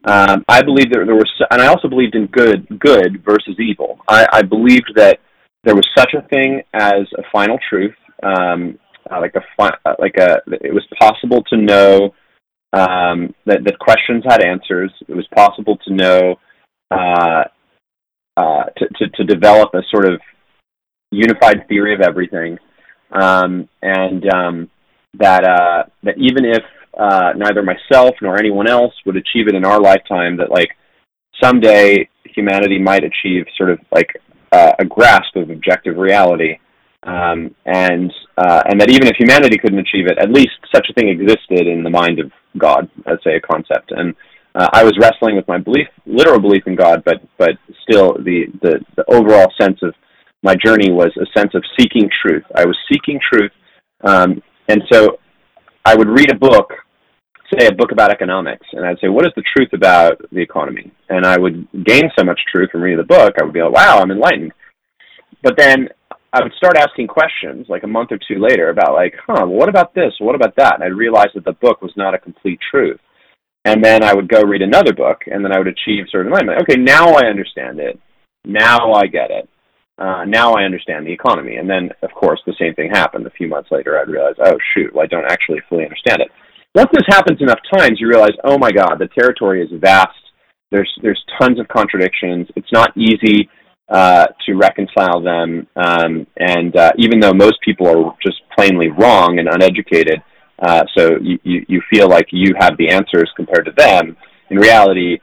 Um, 0.06 0.46
I 0.48 0.62
believed 0.62 0.94
that 0.94 1.04
there 1.06 1.16
was, 1.16 1.30
and 1.52 1.62
I 1.62 1.68
also 1.68 1.88
believed 1.88 2.16
in 2.16 2.28
good, 2.28 2.68
good 2.80 3.24
versus 3.26 3.56
evil. 3.60 4.00
I, 4.08 4.28
I 4.32 4.42
believed 4.44 4.92
that 4.96 5.20
there 5.64 5.76
was 5.76 5.88
such 5.98 6.14
a 6.14 6.28
thing 6.28 6.62
as 6.74 7.08
a 7.18 7.24
final 7.32 7.58
truth, 7.70 7.96
um, 8.22 8.78
uh, 9.10 9.20
like 9.20 9.36
a 9.36 9.42
uh, 9.62 9.96
like 10.00 10.16
a 10.18 10.42
it 10.48 10.74
was 10.74 10.86
possible 11.00 11.44
to 11.44 11.58
know 11.58 12.14
um, 12.76 13.34
that 13.46 13.64
that 13.64 13.80
questions 13.80 14.24
had 14.28 14.44
answers. 14.44 14.92
It 15.08 15.16
was 15.16 15.28
possible 15.36 15.78
to 15.88 15.94
know 15.94 16.36
uh, 16.92 17.44
uh, 18.38 18.64
to, 18.78 18.88
to, 18.98 19.10
to 19.16 19.24
develop 19.24 19.74
a 19.74 19.82
sort 19.90 20.06
of 20.06 20.20
unified 21.12 21.68
theory 21.70 21.94
of 21.94 22.02
everything, 22.02 22.58
um, 23.12 23.70
and 23.82 24.34
um, 24.34 24.70
that 25.18 25.44
uh, 25.46 25.84
that 26.04 26.16
even 26.18 26.44
if 26.46 26.64
uh, 26.98 27.32
neither 27.38 27.64
myself 27.64 28.16
nor 28.22 28.38
anyone 28.38 28.68
else 28.68 28.94
would 29.06 29.16
achieve 29.16 29.48
it 29.48 29.56
in 29.56 29.66
our 29.66 29.80
lifetime, 29.80 30.38
that 30.38 30.52
like 30.52 30.70
someday 31.42 32.10
humanity 32.26 32.78
might 32.78 33.04
achieve 33.04 33.46
sort 33.58 33.70
of 33.70 33.80
like 33.94 34.10
uh, 34.52 34.74
a 34.80 34.86
grasp 34.86 35.36
of 35.36 35.50
objective 35.50 35.96
reality 35.96 36.58
um, 37.04 37.56
and 37.66 38.12
uh, 38.38 38.64
and 38.66 38.82
that 38.82 38.90
even 38.90 39.08
if 39.08 39.16
humanity 39.18 39.58
couldn't 39.58 39.80
achieve 39.80 40.08
it, 40.08 40.18
at 40.20 40.32
least 40.32 40.58
such 40.74 40.88
a 40.90 40.94
thing 40.94 41.08
existed 41.08 41.68
in 41.68 41.84
the 41.84 41.90
mind 41.90 42.20
of 42.20 42.32
God, 42.58 42.90
let's 43.06 43.24
say 43.24 43.36
a 43.36 43.42
concept. 43.42 43.92
And 43.92 44.16
uh, 44.56 44.70
I 44.74 44.84
was 44.84 44.94
wrestling 45.00 45.36
with 45.36 45.48
my 45.48 45.58
belief, 45.58 45.88
literal 46.06 46.40
belief 46.40 46.64
in 46.66 46.76
God, 46.76 47.04
but 47.06 47.22
but 47.38 47.52
still 47.88 48.14
the, 48.14 48.46
the 48.62 48.80
the 48.96 49.06
overall 49.14 49.52
sense 49.60 49.80
of 49.82 49.94
my 50.44 50.56
journey 50.64 50.92
was 50.92 51.12
a 51.18 51.40
sense 51.40 51.54
of 51.56 51.64
seeking 51.78 52.10
truth. 52.22 52.44
I 52.56 52.66
was 52.66 52.78
seeking 52.92 53.20
truth, 53.32 53.52
um, 54.04 54.42
and 54.70 54.82
so 54.92 55.20
I 55.84 55.96
would 55.96 56.08
read 56.08 56.32
a 56.32 56.36
book, 56.36 56.72
say 57.54 57.68
a 57.68 57.74
book 57.74 57.92
about 57.92 58.12
economics, 58.12 58.66
and 58.74 58.86
I'd 58.86 59.00
say, 59.02 59.10
what 59.10 59.26
is 59.26 59.32
the 59.36 59.44
truth 59.56 59.70
about 59.74 60.22
the 60.32 60.42
economy? 60.42 60.92
And 61.10 61.26
I 61.26 61.38
would 61.38 61.68
gain 61.84 62.10
so 62.18 62.24
much 62.24 62.40
truth 62.52 62.72
from 62.72 62.82
reading 62.82 62.98
the 62.98 63.04
book, 63.04 63.36
I 63.40 63.44
would 63.44 63.54
be 63.54 63.62
like, 63.62 63.74
wow, 63.74 64.00
I'm 64.00 64.12
enlightened. 64.12 64.54
But 65.44 65.58
then 65.58 65.90
I 66.36 66.44
would 66.44 66.54
start 66.58 66.76
asking 66.78 67.08
questions 67.08 67.66
like 67.70 67.84
a 67.84 67.88
month 67.88 68.12
or 68.12 68.20
two 68.20 68.40
later 68.40 68.70
about 68.70 68.94
like, 68.94 69.14
huh, 69.26 69.46
what 69.46 69.70
about 69.70 69.96
this? 69.96 70.12
What 70.20 70.36
about 70.36 70.54
that? 70.58 70.76
And 70.76 70.84
I'd 70.84 70.98
realize 70.98 71.30
that 71.34 71.46
the 71.46 71.54
book 71.54 71.82
was 71.82 71.94
not 71.96 72.14
a 72.14 72.20
complete 72.20 72.60
truth. 72.70 73.00
And 73.64 73.82
then 73.82 74.04
I 74.04 74.14
would 74.14 74.28
go 74.28 74.42
read 74.42 74.62
another 74.62 74.94
book, 74.94 75.22
and 75.28 75.44
then 75.44 75.54
I 75.54 75.58
would 75.58 75.70
achieve 75.70 76.06
sort 76.12 76.26
of 76.26 76.28
enlightenment. 76.28 76.62
Okay, 76.64 76.76
now 76.76 77.14
I 77.14 77.28
understand 77.28 77.80
it. 77.80 77.98
Now 78.44 78.92
I 78.94 79.08
get 79.08 79.32
it. 79.32 79.48
Uh, 79.98 80.26
now 80.26 80.54
I 80.54 80.64
understand 80.64 81.08
the 81.08 81.14
economy. 81.14 81.56
And 81.56 81.70
then, 81.70 81.90
of 82.04 82.12
course, 82.12 82.42
the 82.46 82.54
same 82.60 82.76
thing 82.76 82.92
happened. 82.92 83.26
A 83.26 83.32
few 83.32 83.48
months 83.48 83.70
later, 83.72 83.98
I'd 83.98 84.10
realize, 84.10 84.36
oh 84.44 84.58
shoot, 84.74 84.94
well, 84.94 85.06
I 85.06 85.08
don't 85.08 85.32
actually 85.32 85.62
fully 85.70 85.86
understand 85.86 86.20
it. 86.20 86.28
Once 86.76 86.90
this 86.92 87.08
happens 87.08 87.42
enough 87.42 87.60
times, 87.74 87.98
you 88.02 88.10
realize, 88.10 88.36
oh 88.44 88.58
my 88.58 88.72
God, 88.72 88.98
the 89.00 89.08
territory 89.18 89.64
is 89.64 89.70
vast. 89.80 90.10
There's 90.70 90.92
there's 91.02 91.24
tons 91.40 91.60
of 91.60 91.70
contradictions. 91.70 92.48
It's 92.58 92.74
not 92.74 92.92
easy 92.98 93.50
uh, 93.90 94.28
to 94.46 94.54
reconcile 94.56 95.22
them. 95.22 95.68
Um, 95.76 96.28
and 96.38 96.76
uh, 96.76 96.92
even 96.98 97.20
though 97.20 97.34
most 97.34 97.56
people 97.64 97.88
are 97.88 98.16
just 98.24 98.42
plainly 98.58 98.90
wrong 98.90 99.40
and 99.40 99.48
uneducated, 99.48 100.22
uh, 100.60 100.84
so 100.98 101.18
you, 101.22 101.38
you, 101.44 101.66
you 101.68 101.82
feel 101.90 102.10
like 102.10 102.28
you 102.32 102.56
have 102.60 102.78
the 102.78 102.90
answers 102.90 103.30
compared 103.36 103.66
to 103.66 103.72
them, 103.78 104.16
in 104.50 104.58
reality, 104.58 105.20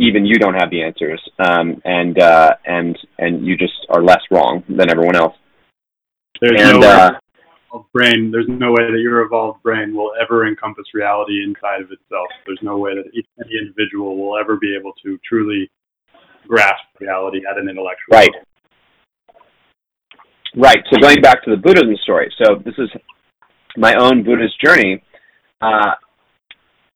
even 0.00 0.26
you 0.26 0.34
don't 0.34 0.54
have 0.54 0.70
the 0.70 0.82
answers, 0.82 1.22
um, 1.38 1.80
and 1.84 2.20
uh, 2.20 2.54
and 2.66 2.98
and 3.18 3.46
you 3.46 3.56
just 3.56 3.86
are 3.90 4.02
less 4.02 4.20
wrong 4.30 4.64
than 4.68 4.90
everyone 4.90 5.14
else. 5.14 5.36
There's 6.40 6.60
and, 6.60 6.80
no 6.80 6.88
uh, 6.88 7.10
brain. 7.92 8.30
There's 8.32 8.48
no 8.48 8.70
way 8.72 8.90
that 8.90 9.00
your 9.00 9.22
evolved 9.22 9.62
brain 9.62 9.94
will 9.94 10.12
ever 10.20 10.48
encompass 10.48 10.86
reality 10.94 11.44
inside 11.44 11.80
of 11.80 11.92
itself. 11.92 12.26
There's 12.44 12.58
no 12.62 12.78
way 12.78 12.94
that 12.94 13.04
any 13.14 13.58
individual 13.60 14.16
will 14.16 14.36
ever 14.36 14.56
be 14.56 14.76
able 14.78 14.92
to 15.04 15.18
truly 15.28 15.70
grasp 16.46 16.84
reality 17.00 17.40
at 17.50 17.58
an 17.58 17.68
intellectual 17.68 18.12
right. 18.12 18.30
level. 18.32 18.48
Right. 20.56 20.78
So 20.92 21.00
going 21.00 21.20
back 21.20 21.42
to 21.44 21.50
the 21.50 21.56
Buddhism 21.56 21.96
story. 22.02 22.32
So 22.42 22.56
this 22.64 22.74
is 22.78 22.88
my 23.76 23.94
own 23.94 24.22
Buddhist 24.22 24.60
journey. 24.64 25.02
Uh, 25.60 25.94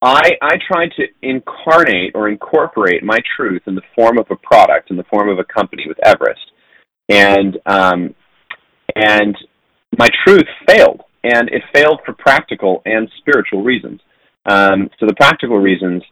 I 0.00 0.30
I 0.40 0.56
tried 0.70 0.90
to 0.96 1.06
incarnate 1.22 2.12
or 2.14 2.28
incorporate 2.28 3.02
my 3.02 3.18
truth 3.36 3.62
in 3.66 3.74
the 3.74 3.82
form 3.96 4.18
of 4.18 4.26
a 4.30 4.36
product, 4.36 4.90
in 4.90 4.96
the 4.96 5.04
form 5.04 5.28
of 5.28 5.38
a 5.38 5.44
company 5.44 5.84
with 5.88 5.98
Everest, 6.04 6.52
and 7.08 7.58
um, 7.66 8.14
and 8.94 9.36
my 9.98 10.08
truth 10.24 10.46
failed, 10.68 11.02
and 11.24 11.48
it 11.48 11.62
failed 11.74 12.00
for 12.06 12.12
practical 12.12 12.80
and 12.84 13.10
spiritual 13.18 13.64
reasons. 13.64 14.00
Um, 14.48 14.88
so 15.00 15.06
the 15.06 15.14
practical 15.14 15.58
reasons 15.58 16.02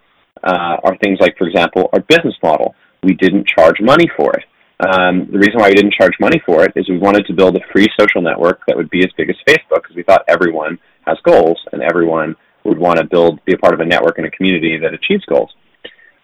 uh, 0.43 0.77
are 0.83 0.97
things 1.03 1.19
like, 1.21 1.37
for 1.39 1.49
example, 1.49 1.89
our 1.93 2.01
business 2.01 2.35
model 2.43 2.75
we 3.03 3.15
didn't 3.15 3.47
charge 3.47 3.77
money 3.81 4.07
for 4.17 4.33
it. 4.35 4.45
Um, 4.79 5.29
the 5.33 5.39
reason 5.39 5.55
why 5.57 5.69
we 5.69 5.75
didn't 5.75 5.95
charge 5.95 6.13
money 6.21 6.41
for 6.45 6.65
it 6.65 6.73
is 6.77 6.89
we 6.89 6.99
wanted 6.99 7.25
to 7.27 7.33
build 7.33 7.57
a 7.57 7.61
free 7.73 7.87
social 7.99 8.21
network 8.21 8.61
that 8.67 8.77
would 8.77 8.91
be 8.91 9.01
as 9.01 9.11
big 9.17 9.31
as 9.31 9.37
Facebook 9.49 9.83
because 9.83 9.97
we 9.97 10.03
thought 10.03 10.23
everyone 10.29 10.79
has 11.07 11.17
goals 11.25 11.59
and 11.73 11.83
everyone 11.83 12.37
would 12.65 12.79
want 12.79 12.99
to 12.99 13.05
build, 13.05 13.43
be 13.45 13.55
a 13.55 13.59
part 13.59 13.73
of 13.73 13.81
a 13.81 13.85
network 13.85 14.19
and 14.19 14.27
a 14.27 14.31
community 14.31 14.79
that 14.79 14.93
achieves 14.93 15.25
goals. 15.25 15.51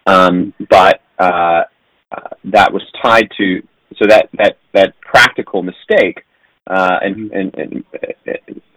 Um, 0.05 0.53
but 0.69 1.01
uh, 1.17 1.63
uh, 2.11 2.29
that 2.45 2.71
was 2.71 2.83
tied 3.01 3.27
to 3.37 3.61
so 3.97 4.05
that 4.07 4.29
that 4.37 4.57
that 4.73 4.93
practical 5.01 5.63
mistake 5.63 6.25
uh, 6.67 6.97
and, 7.01 7.31
and, 7.31 7.53
and, 7.55 7.83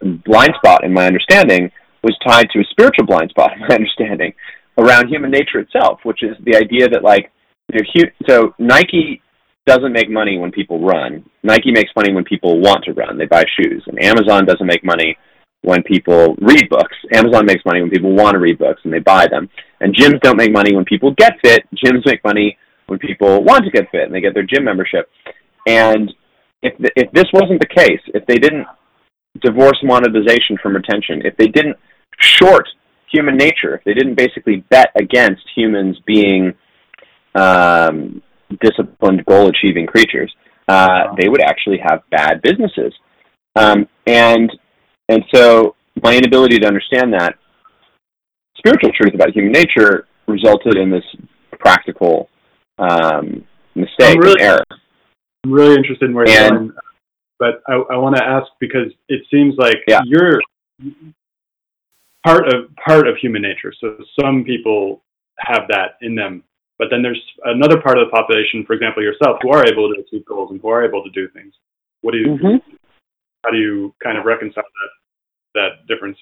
and 0.01 0.25
blind 0.25 0.51
spot 0.57 0.85
in 0.85 0.93
my 0.93 1.07
understanding 1.07 1.71
was 2.03 2.17
tied 2.27 2.47
to 2.53 2.61
a 2.61 2.65
spiritual 2.71 3.07
blind 3.07 3.31
spot 3.31 3.53
in 3.55 3.61
my 3.61 3.69
understanding 3.75 4.33
around 4.79 5.09
human 5.09 5.31
nature 5.31 5.59
itself, 5.59 6.01
which 6.05 6.23
is 6.23 6.37
the 6.45 6.57
idea 6.57 6.89
that 6.89 7.03
like 7.03 7.31
you 7.73 7.81
know, 7.81 8.09
so 8.29 8.55
Nike 8.59 9.23
doesn't 9.67 9.93
make 9.93 10.09
money 10.09 10.39
when 10.39 10.53
people 10.53 10.81
run. 10.81 11.25
Nike 11.43 11.73
makes 11.73 11.91
money 11.97 12.13
when 12.13 12.25
people 12.25 12.61
want 12.61 12.85
to 12.85 12.93
run. 12.93 13.19
They 13.19 13.27
buy 13.27 13.45
shoes, 13.59 13.83
and 13.87 14.03
Amazon 14.03 14.47
doesn't 14.47 14.67
make 14.67 14.85
money 14.85 15.17
when 15.63 15.83
people 15.83 16.37
read 16.41 16.69
books. 16.71 16.97
Amazon 17.13 17.45
makes 17.45 17.65
money 17.65 17.81
when 17.81 17.91
people 17.91 18.15
want 18.15 18.35
to 18.35 18.39
read 18.39 18.59
books 18.59 18.81
and 18.85 18.93
they 18.93 19.01
buy 19.01 19.27
them. 19.29 19.49
And 19.81 19.95
gyms 19.95 20.21
don't 20.21 20.37
make 20.37 20.53
money 20.53 20.77
when 20.77 20.85
people 20.85 21.13
get 21.17 21.33
fit. 21.43 21.65
Gyms 21.75 22.07
make 22.07 22.23
money 22.25 22.57
when 22.87 23.01
people 23.01 23.43
want 23.43 23.65
to 23.65 23.71
get 23.71 23.91
fit 23.91 24.05
and 24.05 24.15
they 24.15 24.21
get 24.21 24.33
their 24.33 24.47
gym 24.47 24.65
membership. 24.65 25.11
And 25.67 26.13
if 26.63 26.79
the, 26.79 26.91
if 26.95 27.11
this 27.13 27.27
wasn't 27.33 27.61
the 27.61 27.75
case, 27.75 28.01
if 28.15 28.25
they 28.27 28.37
didn't 28.37 28.67
divorce 29.43 29.79
monetization 29.83 30.57
from 30.63 30.77
retention, 30.77 31.23
if 31.25 31.37
they 31.37 31.49
didn't 31.49 31.77
short 32.21 32.69
human 33.11 33.37
nature, 33.37 33.75
if 33.75 33.85
they 33.85 33.95
didn't 33.95 34.17
basically 34.17 34.65
bet 34.71 34.91
against 34.97 35.43
humans 35.57 35.99
being 36.07 36.55
um, 37.37 38.23
disciplined, 38.61 39.25
goal 39.27 39.49
achieving 39.49 39.87
creatures, 39.87 40.33
uh, 40.69 41.15
they 41.19 41.29
would 41.29 41.43
actually 41.43 41.79
have 41.83 42.03
bad 42.11 42.43
businesses. 42.43 42.93
Um, 43.55 43.89
and 44.07 44.51
and 45.09 45.25
so 45.35 45.77
my 46.03 46.15
inability 46.17 46.59
to 46.59 46.67
understand 46.67 47.13
that 47.13 47.37
spiritual 48.59 48.91
truth 49.01 49.15
about 49.15 49.31
human 49.31 49.53
nature 49.53 50.07
resulted 50.27 50.77
in 50.77 50.91
this 50.91 51.05
practical 51.59 52.29
um, 52.79 53.45
mistake 53.75 54.19
really, 54.19 54.41
and 54.41 54.41
error. 54.41 54.65
I'm 55.45 55.53
really 55.53 55.77
interested 55.77 56.11
in 56.11 56.15
where 56.15 56.29
you're 56.29 56.49
going, 56.49 56.73
but 57.39 57.63
I, 57.69 57.75
I 57.75 57.97
want 57.97 58.17
to 58.17 58.25
ask 58.25 58.47
because 58.61 58.93
it 59.09 59.23
seems 59.31 59.55
like 59.57 59.77
yeah. 59.87 60.01
you're 60.05 60.41
part 62.25 62.53
of 62.53 62.75
part 62.85 63.07
of 63.07 63.17
human 63.21 63.43
nature. 63.43 63.73
So 63.81 63.97
some 64.21 64.45
people 64.45 65.03
have 65.39 65.63
that 65.69 65.97
in 66.03 66.15
them, 66.15 66.43
but 66.79 66.89
then 66.91 67.03
there's 67.03 67.23
another 67.45 67.81
part 67.81 67.99
of 67.99 68.07
the 68.07 68.11
population, 68.11 68.65
for 68.67 68.75
example, 68.75 69.03
yourself, 69.03 69.39
who 69.43 69.51
are 69.51 69.65
able 69.67 69.93
to 69.93 70.01
achieve 70.01 70.25
goals 70.27 70.51
and 70.51 70.61
who 70.61 70.69
are 70.69 70.85
able 70.85 71.03
to 71.05 71.11
do 71.11 71.29
things. 71.29 71.53
What 72.03 72.13
do 72.13 72.19
you? 72.19 72.27
Mm-hmm. 72.27 72.75
How 73.45 73.51
do 73.51 73.59
you 73.59 73.95
kind 74.03 74.19
of 74.19 74.25
reconcile 74.25 74.65
that 74.65 74.91
that 75.55 75.87
difference? 75.89 76.19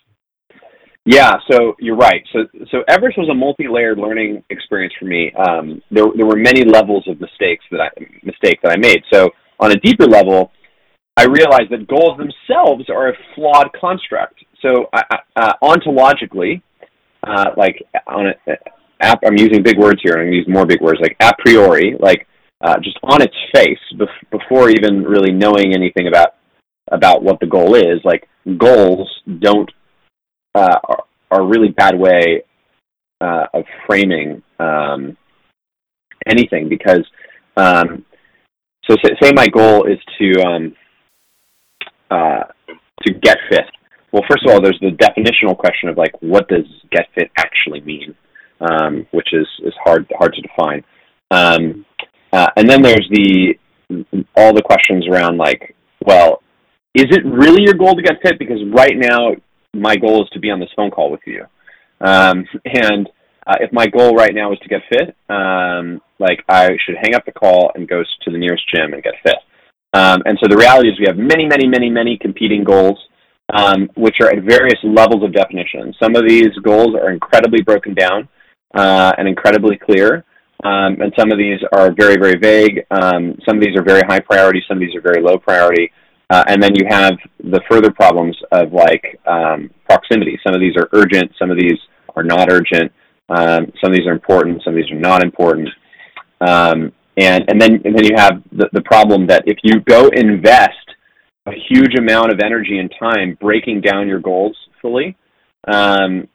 Yeah, 1.07 1.35
so 1.51 1.75
you're 1.79 1.97
right. 1.97 2.23
So 2.33 2.47
so 2.71 2.83
Everest 2.89 3.19
was 3.19 3.29
a 3.31 3.35
multi-layered 3.35 3.99
learning 3.99 4.43
experience 4.51 4.95
for 4.99 5.07
me. 5.07 5.33
Um, 5.35 5.83
there 5.91 6.07
there 6.17 6.27
were 6.27 6.37
many 6.37 6.65
levels 6.65 7.07
of 7.09 7.21
mistakes 7.21 7.65
that 7.71 7.81
I 7.81 7.91
mistake 8.23 8.61
that 8.63 8.73
I 8.73 8.77
made. 8.77 9.03
So 9.13 9.31
on 9.61 9.73
a 9.73 9.77
deeper 9.77 10.07
level, 10.07 10.53
I 11.17 11.25
realized 11.25 11.71
that 11.71 11.87
goals 11.89 12.19
themselves 12.19 12.89
are 12.89 13.11
a 13.11 13.13
flawed 13.35 13.71
construct. 13.79 14.45
So 14.63 14.87
uh, 14.93 15.53
ontologically, 15.63 16.63
uh, 17.27 17.51
like 17.57 17.85
on 18.07 18.29
a, 18.29 18.53
I'm 19.05 19.37
using 19.37 19.63
big 19.63 19.79
words 19.79 20.01
here, 20.03 20.15
and 20.15 20.23
I'm 20.23 20.27
going 20.27 20.33
to 20.33 20.39
use 20.39 20.49
more 20.49 20.67
big 20.67 20.81
words, 20.81 21.01
like 21.01 21.17
a 21.21 21.33
priori, 21.39 21.97
like 22.01 22.27
uh, 22.63 22.77
just 22.83 22.99
on 23.03 23.23
its 23.23 23.35
face, 23.55 23.79
bef- 23.97 24.31
before 24.31 24.71
even 24.71 25.03
really 25.03 25.33
knowing 25.33 25.75
anything 25.75 26.09
about 26.09 26.35
about 26.91 27.23
what 27.23 27.41
the 27.41 27.47
goal 27.47 27.75
is. 27.75 28.01
Like 28.05 28.29
goals 28.59 29.11
don't 29.41 29.71
uh, 30.55 30.79
are, 30.85 31.05
are 31.31 31.41
a 31.43 31.47
really 31.47 31.69
bad 31.69 31.99
way 31.99 32.43
uh, 33.21 33.47
of 33.55 33.65
framing 33.87 34.43
um, 34.59 35.17
anything 36.27 36.69
because 36.69 37.05
um, 37.57 38.05
so 38.89 38.97
say, 39.03 39.11
say, 39.21 39.33
my 39.35 39.47
goal 39.49 39.87
is 39.87 39.99
to 40.19 40.43
um, 40.43 40.77
uh, 42.11 42.45
to 43.03 43.15
get 43.15 43.39
fit. 43.51 43.65
Well, 44.13 44.23
first 44.29 44.45
of 44.47 44.53
all, 44.53 44.61
there's 44.61 44.79
the 44.81 44.91
definitional 44.91 45.57
question 45.57 45.89
of 45.89 45.97
like 45.97 46.13
what 46.21 46.49
does 46.49 46.67
get 46.91 47.07
fit 47.15 47.31
actually 47.37 47.81
mean, 47.81 48.15
um, 48.71 49.07
which 49.13 49.29
is 49.33 49.47
is 49.65 49.75
hard 49.83 50.11
hard 50.19 50.35
to 50.35 50.43
define. 50.43 50.85
Um, 51.31 51.85
uh, 52.33 52.49
and 52.57 52.69
then 52.69 52.83
there's 52.83 53.09
the 53.11 53.55
all 54.37 54.55
the 54.55 54.63
questions 54.63 55.07
around 55.09 55.37
like, 55.37 55.75
well, 56.05 56.43
is 56.95 57.07
it 57.11 57.25
really 57.25 57.63
your 57.63 57.75
goal 57.75 57.95
to 57.95 58.03
get 58.03 58.23
fit? 58.23 58.39
Because 58.39 58.59
right 58.73 58.97
now, 58.97 59.33
my 59.73 59.97
goal 59.97 60.23
is 60.23 60.31
to 60.31 60.41
be 60.41 60.51
on 60.51 60.61
this 60.61 60.71
phone 60.77 60.91
call 60.91 61.11
with 61.11 61.21
you. 61.27 61.45
Um, 62.01 62.45
and 62.65 63.09
uh, 63.47 63.57
if 63.61 63.73
my 63.73 63.87
goal 63.87 64.15
right 64.15 64.35
now 64.35 64.53
is 64.53 64.59
to 64.61 64.69
get 64.69 64.81
fit, 64.89 65.15
um, 65.29 66.01
like 66.19 66.45
I 66.49 66.71
should 66.85 66.97
hang 66.97 67.15
up 67.15 67.25
the 67.27 67.33
call 67.33 67.73
and 67.75 67.89
go 67.89 68.03
to 68.03 68.31
the 68.31 68.39
nearest 68.39 68.65
gym 68.75 68.95
and 68.95 69.03
get 69.03 69.15
fit. 69.23 69.37
Um, 69.93 70.23
and 70.25 70.39
so 70.43 70.49
the 70.49 70.57
reality 70.57 70.89
is 70.89 70.99
we 70.99 71.07
have 71.07 71.19
many, 71.19 71.47
many, 71.47 71.69
many, 71.69 71.89
many 71.89 72.19
competing 72.21 72.65
goals, 72.65 72.99
um, 73.53 73.89
which 73.97 74.17
are 74.21 74.29
at 74.29 74.43
various 74.43 74.79
levels 74.83 75.23
of 75.23 75.33
definition. 75.33 75.95
Some 76.03 76.17
of 76.17 76.27
these 76.27 76.51
goals 76.63 76.97
are 76.97 77.13
incredibly 77.13 77.63
broken 77.63 77.95
down 77.95 78.29
uh, 78.75 79.13
and 79.19 79.29
incredibly 79.29 79.77
clear. 79.77 80.25
Um, 80.65 81.01
and 81.01 81.13
some 81.19 81.31
of 81.31 81.39
these 81.39 81.59
are 81.73 81.93
very, 81.93 82.17
very 82.17 82.39
vague. 82.39 82.87
Um, 82.91 83.37
some 83.47 83.57
of 83.57 83.63
these 83.63 83.77
are 83.77 83.83
very 83.83 84.03
high 84.09 84.21
priority. 84.21 84.63
Some 84.67 84.79
of 84.79 84.81
these 84.81 84.95
are 84.97 85.03
very 85.03 85.23
low 85.23 85.39
priority. 85.39 85.91
Uh, 86.31 86.43
and 86.49 86.63
then 86.63 86.75
you 86.75 86.87
have 86.89 87.15
the 87.39 87.61
further 87.71 87.91
problems 87.91 88.37
of 88.51 88.73
like 88.73 89.21
um, 89.27 89.71
proximity. 89.85 90.39
Some 90.45 90.55
of 90.55 90.61
these 90.61 90.75
are 90.77 90.89
urgent, 90.93 91.31
some 91.39 91.51
of 91.51 91.59
these 91.59 91.79
are 92.17 92.23
not 92.23 92.51
urgent, 92.51 92.91
um, 93.29 93.71
some 93.81 93.93
of 93.93 93.97
these 93.97 94.07
are 94.07 94.13
important, 94.13 94.63
some 94.65 94.73
of 94.73 94.77
these 94.77 94.91
are 94.91 94.99
not 94.99 95.23
important. 95.23 95.69
Um, 96.41 96.93
and, 97.17 97.45
and 97.49 97.61
then 97.61 97.81
and 97.85 97.97
then 97.97 98.05
you 98.05 98.17
have 98.17 98.43
the, 98.53 98.69
the 98.73 98.81
problem 98.83 99.27
that 99.29 99.45
if 99.47 99.59
you 99.63 99.81
go 99.81 100.09
invest 100.09 100.73
a 101.47 101.53
huge 101.69 101.95
amount 101.99 102.33
of 102.33 102.41
energy 102.43 102.79
and 102.79 102.93
time 102.99 103.37
breaking 103.41 103.83
down 103.83 104.09
your 104.09 104.19
goals 104.19 104.57
fully, 104.81 105.17
um, 105.69 106.27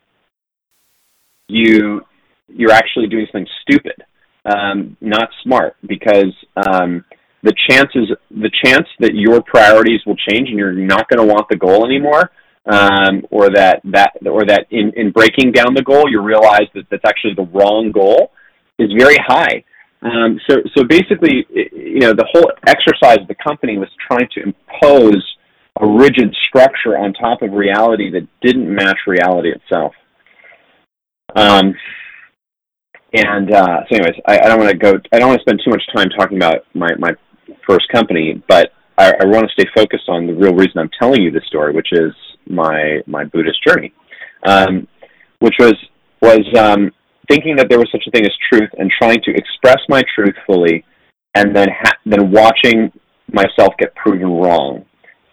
you 1.47 2.02
you're 2.53 2.71
actually 2.71 3.07
doing 3.07 3.27
something 3.31 3.47
stupid, 3.62 4.03
um, 4.45 4.97
not 5.01 5.29
smart, 5.43 5.75
because 5.88 6.33
um, 6.55 7.03
the 7.43 7.53
chances 7.69 8.12
the 8.31 8.51
chance 8.63 8.88
that 8.99 9.15
your 9.15 9.41
priorities 9.41 10.01
will 10.05 10.17
change 10.29 10.49
and 10.49 10.57
you're 10.57 10.73
not 10.73 11.07
going 11.09 11.25
to 11.25 11.33
want 11.33 11.47
the 11.49 11.55
goal 11.55 11.85
anymore 11.85 12.31
um, 12.65 13.25
or 13.31 13.49
that 13.49 13.81
that 13.85 14.12
or 14.25 14.45
that 14.45 14.67
in, 14.71 14.91
in 14.95 15.12
breaking 15.12 15.51
down 15.51 15.73
the 15.73 15.81
goal 15.81 16.09
you 16.09 16.21
realize 16.21 16.67
that 16.75 16.83
that's 16.91 17.05
actually 17.05 17.33
the 17.35 17.47
wrong 17.53 17.91
goal 17.91 18.31
is 18.77 18.89
very 18.97 19.17
high. 19.25 19.63
Um, 20.01 20.39
so 20.49 20.57
so 20.75 20.83
basically 20.83 21.45
you 21.49 21.99
know 21.99 22.13
the 22.13 22.27
whole 22.31 22.51
exercise 22.67 23.19
of 23.21 23.27
the 23.27 23.35
company 23.35 23.77
was 23.77 23.89
trying 24.07 24.27
to 24.33 24.43
impose 24.43 25.23
a 25.81 25.88
rigid 25.88 26.35
structure 26.47 26.97
on 26.97 27.13
top 27.13 27.41
of 27.41 27.51
reality 27.51 28.12
that 28.12 28.27
didn't 28.41 28.73
match 28.73 28.99
reality 29.07 29.51
itself. 29.51 29.93
Um, 31.35 31.73
and 33.13 33.51
uh, 33.51 33.79
so 33.89 33.95
anyways 33.95 34.21
I, 34.27 34.39
I 34.39 34.47
don't 34.47 34.59
want 34.59 34.71
to 34.71 34.77
go 34.77 34.93
I 35.11 35.19
don't 35.19 35.29
want 35.29 35.39
to 35.39 35.43
spend 35.43 35.61
too 35.63 35.71
much 35.71 35.83
time 35.95 36.09
talking 36.17 36.37
about 36.37 36.65
my, 36.73 36.89
my 36.97 37.11
first 37.67 37.87
company, 37.89 38.41
but 38.47 38.71
I, 38.97 39.13
I 39.21 39.25
want 39.25 39.47
to 39.47 39.53
stay 39.53 39.69
focused 39.75 40.09
on 40.09 40.27
the 40.27 40.33
real 40.33 40.53
reason 40.53 40.77
I'm 40.77 40.89
telling 40.99 41.21
you 41.21 41.31
this 41.31 41.45
story, 41.47 41.73
which 41.73 41.89
is 41.91 42.11
my 42.47 42.99
my 43.07 43.23
Buddhist 43.23 43.59
journey, 43.65 43.93
um, 44.45 44.87
which 45.39 45.55
was 45.59 45.73
was 46.21 46.45
um, 46.57 46.91
thinking 47.29 47.55
that 47.55 47.69
there 47.69 47.79
was 47.79 47.89
such 47.91 48.03
a 48.07 48.11
thing 48.11 48.25
as 48.25 48.31
truth 48.51 48.69
and 48.77 48.91
trying 49.01 49.21
to 49.23 49.31
express 49.31 49.79
my 49.87 50.03
truth 50.13 50.35
fully, 50.45 50.83
and 51.35 51.55
then 51.55 51.69
ha- 51.69 51.97
then 52.05 52.31
watching 52.31 52.91
myself 53.31 53.73
get 53.79 53.95
proven 53.95 54.29
wrong, 54.29 54.85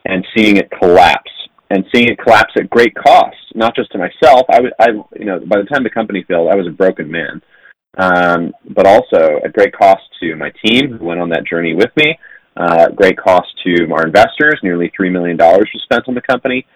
and 0.04 0.24
seeing 0.36 0.56
it 0.56 0.70
collapse, 0.78 1.30
and 1.70 1.84
seeing 1.94 2.08
it 2.08 2.18
collapse 2.18 2.52
at 2.56 2.70
great 2.70 2.94
cost, 2.94 3.36
not 3.54 3.74
just 3.74 3.90
to 3.92 3.98
myself. 3.98 4.46
I 4.48 4.60
was 4.60 4.72
I 4.78 4.86
you 5.18 5.26
know 5.26 5.40
by 5.40 5.58
the 5.58 5.64
time 5.64 5.82
the 5.82 5.90
company 5.90 6.24
failed, 6.26 6.48
I 6.50 6.56
was 6.56 6.66
a 6.66 6.70
broken 6.70 7.10
man 7.10 7.42
um, 7.99 8.53
but 8.75 8.87
also 8.87 9.40
at 9.44 9.53
great 9.53 9.77
cost 9.77 10.03
to 10.20 10.37
my 10.37 10.53
team 10.64 10.99
who 10.99 11.05
went 11.05 11.20
on 11.20 11.29
that 11.31 11.46
journey 11.46 11.75
with 11.75 11.90
me. 11.96 12.18
Uh, 12.57 12.88
great 12.90 13.18
cost 13.18 13.49
to 13.64 13.87
our 13.92 14.07
investors. 14.07 14.59
Nearly 14.62 14.90
three 14.96 15.11
million 15.11 15.37
dollars 15.37 15.68
was 15.75 15.83
spent 15.83 16.09
on 16.09 16.14
the 16.14 16.22
company, 16.22 16.66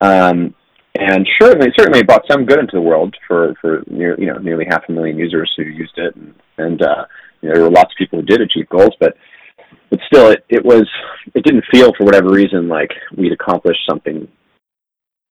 um, 0.00 0.54
and 0.94 1.26
certainly, 1.40 1.68
certainly, 1.78 2.02
brought 2.02 2.26
some 2.30 2.44
good 2.44 2.58
into 2.58 2.74
the 2.74 2.80
world 2.80 3.14
for 3.26 3.54
for 3.60 3.82
near, 3.88 4.18
you 4.20 4.26
know 4.26 4.38
nearly 4.38 4.66
half 4.68 4.82
a 4.88 4.92
million 4.92 5.16
users 5.16 5.50
who 5.56 5.62
used 5.62 5.96
it, 5.96 6.14
and, 6.16 6.34
and 6.58 6.82
uh, 6.82 7.04
you 7.40 7.48
know, 7.48 7.54
there 7.54 7.64
were 7.64 7.70
lots 7.70 7.92
of 7.92 7.96
people 7.96 8.20
who 8.20 8.26
did 8.26 8.40
achieve 8.40 8.68
goals, 8.68 8.94
but 9.00 9.14
but 9.88 10.00
still, 10.06 10.30
it 10.30 10.44
it 10.48 10.64
was 10.64 10.88
it 11.34 11.44
didn't 11.44 11.64
feel 11.72 11.92
for 11.96 12.04
whatever 12.04 12.30
reason 12.30 12.68
like 12.68 12.90
we'd 13.16 13.32
accomplished 13.32 13.80
something 13.88 14.28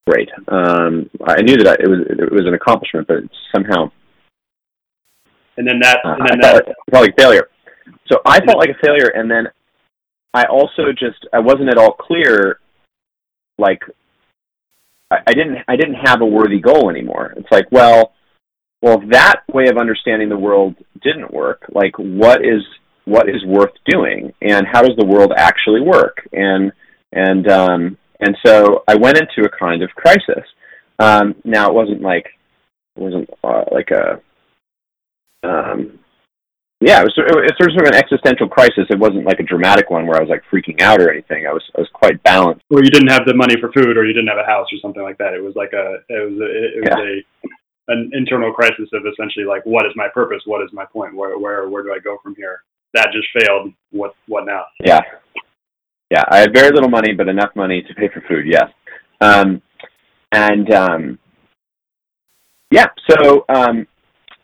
great. 0.07 0.29
Um, 0.47 1.09
I 1.25 1.41
knew 1.41 1.57
that 1.57 1.67
I, 1.67 1.73
it 1.73 1.89
was 1.89 1.99
it 2.09 2.31
was 2.31 2.47
an 2.47 2.53
accomplishment, 2.53 3.07
but 3.07 3.17
somehow 3.53 3.91
and 5.59 5.67
then 5.67 5.79
that, 5.81 5.99
uh, 6.05 6.15
and 6.17 6.27
then 6.29 6.39
that 6.39 6.65
felt 6.89 7.05
like 7.05 7.17
failure. 7.17 7.49
So 8.09 8.19
I 8.25 8.39
felt 8.45 8.57
like 8.57 8.69
a 8.69 8.85
failure, 8.85 9.11
and 9.13 9.29
then 9.29 9.47
I 10.33 10.45
also 10.45 10.91
just 10.91 11.27
I 11.33 11.39
wasn't 11.39 11.69
at 11.69 11.77
all 11.77 11.93
clear, 11.93 12.59
like 13.57 13.81
I, 15.11 15.17
I 15.27 15.33
didn't 15.33 15.57
I 15.67 15.75
didn't 15.75 15.95
have 16.05 16.21
a 16.21 16.25
worthy 16.25 16.59
goal 16.59 16.89
anymore. 16.89 17.33
It's 17.35 17.51
like, 17.51 17.65
well, 17.71 18.13
well, 18.81 19.01
if 19.01 19.09
that 19.09 19.41
way 19.53 19.67
of 19.67 19.77
understanding 19.77 20.29
the 20.29 20.37
world 20.37 20.75
didn't 21.03 21.33
work, 21.33 21.65
like 21.73 21.93
what 21.97 22.39
is 22.43 22.63
what 23.03 23.27
is 23.27 23.43
worth 23.45 23.73
doing, 23.85 24.33
and 24.41 24.65
how 24.65 24.81
does 24.81 24.95
the 24.97 25.05
world 25.05 25.33
actually 25.35 25.81
work, 25.81 26.25
and 26.31 26.71
and 27.11 27.51
um, 27.51 27.97
and 28.21 28.37
so 28.45 28.83
I 28.87 28.95
went 28.95 29.17
into 29.17 29.45
a 29.45 29.57
kind 29.59 29.83
of 29.83 29.89
crisis. 29.89 30.45
Um, 30.99 31.35
now 31.43 31.67
it 31.67 31.73
wasn't 31.73 32.01
like 32.01 32.27
it 32.95 33.01
wasn't 33.01 33.29
uh, 33.43 33.63
like 33.73 33.91
a 33.91 34.21
um, 35.43 35.99
yeah, 36.81 37.01
it 37.01 37.11
was, 37.11 37.13
it 37.17 37.35
was 37.35 37.75
sort 37.75 37.87
of 37.87 37.91
an 37.91 37.99
existential 37.99 38.47
crisis. 38.47 38.87
It 38.89 38.99
wasn't 38.99 39.25
like 39.25 39.41
a 39.41 39.43
dramatic 39.43 39.89
one 39.89 40.07
where 40.07 40.15
I 40.15 40.21
was 40.21 40.29
like 40.29 40.43
freaking 40.51 40.79
out 40.79 41.01
or 41.01 41.11
anything. 41.11 41.45
I 41.45 41.51
was 41.51 41.63
I 41.75 41.81
was 41.81 41.89
quite 41.93 42.23
balanced. 42.23 42.63
Or 42.69 42.81
you 42.81 42.89
didn't 42.89 43.11
have 43.11 43.25
the 43.25 43.35
money 43.35 43.55
for 43.59 43.69
food, 43.73 43.97
or 43.97 44.05
you 44.05 44.13
didn't 44.13 44.29
have 44.29 44.37
a 44.37 44.47
house, 44.47 44.67
or 44.71 44.79
something 44.81 45.03
like 45.03 45.17
that. 45.17 45.33
It 45.33 45.43
was 45.43 45.55
like 45.55 45.73
a 45.73 45.99
it 46.07 46.31
was 46.31 46.39
a, 46.39 46.47
it 46.47 46.81
was 46.81 46.95
yeah. 46.95 47.03
a 47.03 47.93
an 47.93 48.11
internal 48.13 48.53
crisis 48.53 48.87
of 48.93 49.03
essentially 49.05 49.43
like 49.43 49.65
what 49.65 49.85
is 49.85 49.91
my 49.95 50.07
purpose? 50.13 50.41
What 50.45 50.63
is 50.63 50.69
my 50.71 50.85
point? 50.85 51.15
Where 51.15 51.37
where 51.37 51.67
where 51.67 51.83
do 51.83 51.91
I 51.91 51.99
go 51.99 52.17
from 52.23 52.33
here? 52.35 52.63
That 52.93 53.09
just 53.11 53.27
failed. 53.37 53.73
What 53.91 54.15
what 54.27 54.45
now? 54.45 54.63
Yeah, 54.81 55.01
yeah. 56.09 56.23
I 56.29 56.37
had 56.37 56.53
very 56.53 56.71
little 56.71 56.89
money, 56.89 57.13
but 57.13 57.27
enough 57.27 57.51
money 57.57 57.81
to 57.81 57.93
pay 57.93 58.07
for 58.07 58.21
food. 58.21 58.45
Yes, 58.47 58.71
um, 59.19 59.61
and 60.31 60.71
um, 60.73 61.19
yeah. 62.71 62.87
So 63.09 63.43
um, 63.49 63.85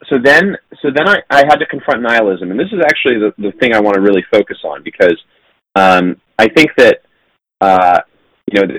so 0.09 0.17
then 0.23 0.55
so 0.81 0.89
then 0.95 1.07
I, 1.07 1.17
I 1.29 1.43
had 1.47 1.55
to 1.57 1.65
confront 1.65 2.01
nihilism, 2.01 2.51
and 2.51 2.59
this 2.59 2.71
is 2.71 2.81
actually 2.85 3.15
the, 3.19 3.33
the 3.37 3.51
thing 3.59 3.73
I 3.73 3.79
want 3.79 3.95
to 3.95 4.01
really 4.01 4.23
focus 4.31 4.57
on 4.63 4.83
because 4.83 5.17
um, 5.75 6.19
I 6.37 6.47
think 6.49 6.69
that 6.77 7.01
uh, 7.61 8.01
you 8.51 8.61
know 8.61 8.73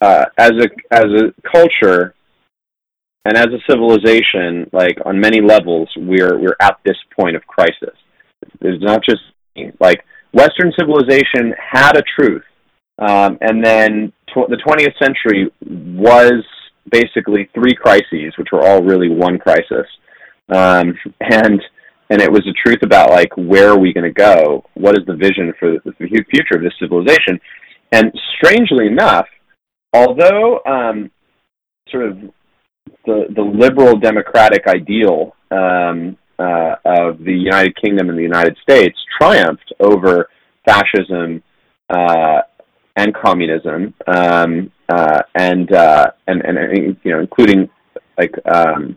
uh, 0.00 0.24
as 0.38 0.52
a 0.52 0.68
as 0.90 1.04
a 1.04 1.34
culture 1.50 2.14
and 3.24 3.36
as 3.36 3.46
a 3.46 3.70
civilization, 3.70 4.68
like 4.72 4.98
on 5.04 5.20
many 5.20 5.40
levels, 5.40 5.88
we're 5.96 6.38
we're 6.38 6.56
at 6.60 6.78
this 6.84 6.96
point 7.18 7.36
of 7.36 7.46
crisis. 7.46 7.96
it's 8.60 8.82
not 8.82 9.02
just 9.04 9.22
like 9.80 10.04
Western 10.32 10.72
civilization 10.78 11.54
had 11.58 11.96
a 11.96 12.02
truth, 12.18 12.44
um, 12.98 13.38
and 13.40 13.64
then 13.64 14.12
tw- 14.28 14.48
the 14.48 14.56
20th 14.56 14.98
century 14.98 15.50
was 15.64 16.42
basically 16.90 17.48
three 17.54 17.74
crises, 17.74 18.34
which 18.38 18.48
were 18.52 18.66
all 18.66 18.82
really 18.82 19.08
one 19.08 19.38
crisis, 19.38 19.86
um, 20.48 20.98
and 21.20 21.62
and 22.10 22.20
it 22.20 22.30
was 22.30 22.42
the 22.44 22.54
truth 22.64 22.82
about 22.82 23.10
like 23.10 23.30
where 23.36 23.70
are 23.70 23.78
we 23.78 23.92
going 23.92 24.04
to 24.04 24.12
go? 24.12 24.64
What 24.74 24.98
is 24.98 25.06
the 25.06 25.14
vision 25.14 25.52
for 25.58 25.76
the 25.84 25.92
future 25.98 26.56
of 26.56 26.62
this 26.62 26.74
civilization? 26.80 27.40
And 27.92 28.12
strangely 28.36 28.86
enough, 28.86 29.26
although 29.92 30.60
um, 30.66 31.10
sort 31.90 32.08
of 32.08 32.18
the 33.06 33.26
the 33.34 33.42
liberal 33.42 33.98
democratic 33.98 34.66
ideal 34.66 35.34
um, 35.50 36.16
uh, 36.38 36.74
of 36.84 37.18
the 37.18 37.32
United 37.32 37.76
Kingdom 37.80 38.08
and 38.08 38.18
the 38.18 38.22
United 38.22 38.56
States 38.62 38.98
triumphed 39.20 39.72
over 39.80 40.28
fascism 40.66 41.42
uh, 41.90 42.40
and 42.96 43.14
communism, 43.14 43.94
um, 44.06 44.70
uh, 44.88 45.20
and, 45.34 45.72
uh, 45.72 46.10
and 46.26 46.42
and 46.42 46.96
you 47.02 47.10
know, 47.12 47.20
including 47.20 47.70
like 48.18 48.34
um, 48.52 48.96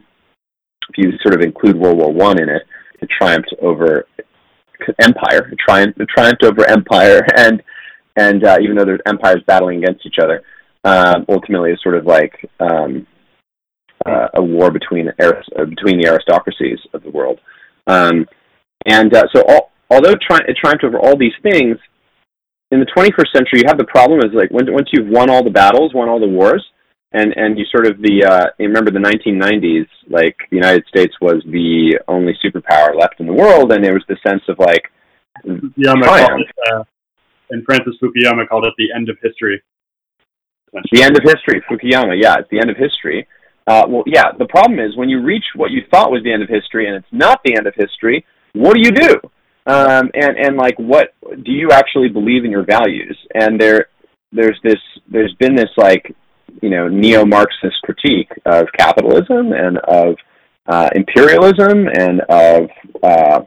if 0.90 0.98
you 0.98 1.12
sort 1.22 1.36
of 1.36 1.42
include 1.42 1.78
World 1.78 1.98
War 1.98 2.12
One 2.12 2.42
in 2.42 2.50
it, 2.50 2.64
it 3.02 3.10
triumphed 3.10 3.54
over 3.62 4.08
empire. 5.02 5.50
It 5.52 5.60
triumphed, 5.66 6.00
it 6.00 6.10
triumphed 6.10 6.44
over 6.44 6.66
empire, 6.70 7.22
and 7.38 7.62
and 8.16 8.44
uh, 8.44 8.58
even 8.62 8.76
though 8.76 8.86
there's 8.86 9.02
empires 9.06 9.44
battling 9.48 9.84
against 9.84 10.06
each 10.06 10.20
other, 10.22 10.44
um, 10.84 11.26
ultimately 11.30 11.72
it's 11.72 11.84
sort 11.84 11.96
of 11.96 12.06
like 12.06 12.50
um, 12.60 13.06
uh, 14.06 14.28
a 14.36 14.42
war 14.42 14.72
between 14.72 15.10
uh, 15.10 15.66
between 15.66 16.00
the 16.00 16.08
aristocracies 16.08 16.80
of 16.94 17.04
the 17.04 17.10
world. 17.10 17.40
Um, 17.88 18.28
and 18.86 19.14
uh, 19.14 19.24
so, 19.34 19.44
all, 19.48 19.72
although 19.90 20.16
tri- 20.16 20.46
it 20.48 20.58
triumphed 20.62 20.84
over 20.84 21.00
all 21.00 21.18
these 21.18 21.34
things, 21.42 21.78
in 22.72 22.80
the 22.80 22.86
21st 22.98 23.32
century, 23.34 23.62
you 23.62 23.68
have 23.68 23.78
the 23.78 23.86
problem 23.86 24.20
is 24.20 24.34
like 24.34 24.50
when, 24.50 24.72
once 24.74 24.90
you've 24.92 25.08
won 25.08 25.30
all 25.30 25.44
the 25.44 25.50
battles, 25.50 25.94
won 25.94 26.10
all 26.10 26.20
the 26.20 26.28
wars, 26.28 26.66
and 27.14 27.34
and 27.36 27.58
you 27.58 27.66
sort 27.72 27.88
of 27.88 28.02
the 28.02 28.26
uh, 28.26 28.46
you 28.60 28.68
remember 28.68 28.92
the 28.92 29.00
1990s, 29.00 29.88
like 30.10 30.36
the 30.50 30.58
United 30.58 30.86
States 30.88 31.14
was 31.22 31.42
the 31.46 32.00
only 32.08 32.34
superpower 32.44 32.98
left 32.98 33.20
in 33.20 33.28
the 33.28 33.34
world, 33.34 33.72
and 33.72 33.84
there 33.84 33.94
was 33.94 34.04
the 34.10 34.18
sense 34.26 34.42
of 34.50 34.58
like 34.60 34.84
Fukuyama 35.46 36.06
called 36.06 36.42
it, 36.42 36.48
uh, 36.74 36.84
and 37.52 37.64
Francis 37.66 37.96
Fukuyama 38.02 38.48
called 38.48 38.66
it 38.66 38.74
the 38.78 38.92
end 38.96 39.10
of 39.10 39.18
history. 39.22 39.62
The 40.92 41.04
end 41.04 41.16
of 41.16 41.24
history, 41.24 41.64
Fukuyama. 41.70 42.22
Yeah, 42.22 42.36
it's 42.40 42.50
the 42.52 42.60
end 42.60 42.70
of 42.70 42.76
history. 42.76 43.28
Uh, 43.66 43.84
well, 43.88 44.04
yeah. 44.06 44.34
The 44.38 44.46
problem 44.48 44.80
is 44.80 44.98
when 44.98 45.08
you 45.08 45.24
reach 45.24 45.46
what 45.56 45.72
you 45.72 45.82
thought 45.90 46.12
was 46.12 46.22
the 46.24 46.34
end 46.34 46.44
of 46.44 46.50
history, 46.50 46.88
and 46.88 46.98
it's 46.98 47.14
not 47.14 47.40
the 47.46 47.56
end 47.56 47.66
of 47.66 47.74
history. 47.78 48.26
What 48.54 48.76
do 48.76 48.82
you 48.82 48.92
do? 48.92 49.22
Um, 49.68 50.12
and 50.14 50.38
and 50.38 50.58
like, 50.58 50.78
what 50.78 51.14
do 51.44 51.52
you 51.52 51.72
actually 51.72 52.10
believe 52.10 52.46
in 52.46 52.52
your 52.52 52.66
values? 52.66 53.18
And 53.34 53.60
there, 53.60 53.88
there's 54.32 54.60
this, 54.64 54.80
there's 55.10 55.34
been 55.40 55.56
this 55.56 55.72
like, 55.78 56.16
you 56.62 56.70
know, 56.70 56.88
neo-Marxist 56.88 57.76
critique 57.84 58.32
of 58.46 58.68
capitalism 58.78 59.54
and 59.54 59.78
of 59.80 60.16
uh, 60.68 60.90
imperialism 60.96 61.88
and 61.88 62.22
of 62.30 62.70
uh, 63.04 63.42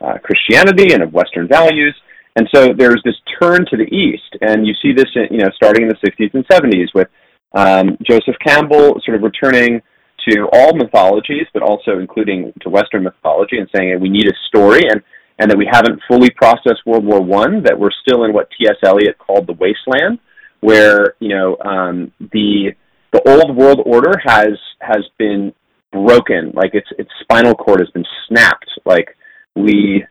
uh, 0.00 0.18
Christianity 0.24 0.92
and 0.92 1.02
of 1.02 1.12
Western 1.12 1.48
values. 1.48 1.94
And 2.36 2.48
so 2.54 2.72
there's 2.76 3.02
this 3.04 3.16
turn 3.40 3.64
to 3.70 3.76
the 3.76 3.92
East, 3.94 4.36
and 4.40 4.66
you 4.66 4.72
see 4.82 4.92
this, 4.92 5.08
in, 5.14 5.28
you 5.30 5.38
know, 5.38 5.50
starting 5.56 5.82
in 5.82 5.88
the 5.88 5.96
60s 5.96 6.32
and 6.32 6.46
70s 6.46 6.86
with 6.94 7.08
um, 7.56 7.96
Joseph 8.08 8.36
Campbell 8.44 9.00
sort 9.04 9.16
of 9.16 9.22
returning 9.22 9.82
to 10.28 10.48
all 10.52 10.74
mythologies, 10.76 11.46
but 11.52 11.62
also 11.62 11.98
including 11.98 12.52
to 12.60 12.70
Western 12.70 13.02
mythology, 13.02 13.58
and 13.58 13.68
saying 13.74 13.90
hey, 13.90 13.96
we 13.96 14.08
need 14.08 14.28
a 14.28 14.34
story, 14.48 14.82
and 14.88 15.02
and 15.40 15.50
that 15.50 15.56
we 15.56 15.68
haven't 15.70 16.00
fully 16.06 16.30
processed 16.30 16.86
World 16.86 17.04
War 17.04 17.20
One, 17.20 17.62
that 17.64 17.78
we're 17.78 17.90
still 18.06 18.24
in 18.24 18.32
what 18.32 18.48
T.S. 18.58 18.76
Eliot 18.84 19.18
called 19.18 19.46
the 19.46 19.54
wasteland, 19.54 20.20
where 20.60 21.16
you 21.18 21.30
know 21.30 21.56
um, 21.64 22.12
the 22.20 22.72
the 23.12 23.22
old 23.26 23.56
world 23.56 23.80
order 23.84 24.12
has 24.24 24.56
has 24.80 25.04
been 25.18 25.52
broken, 25.90 26.52
like 26.54 26.74
its 26.74 26.88
its 26.98 27.10
spinal 27.22 27.54
cord 27.54 27.80
has 27.80 27.90
been 27.90 28.06
snapped, 28.28 28.70
like 28.84 29.16
we 29.56 30.04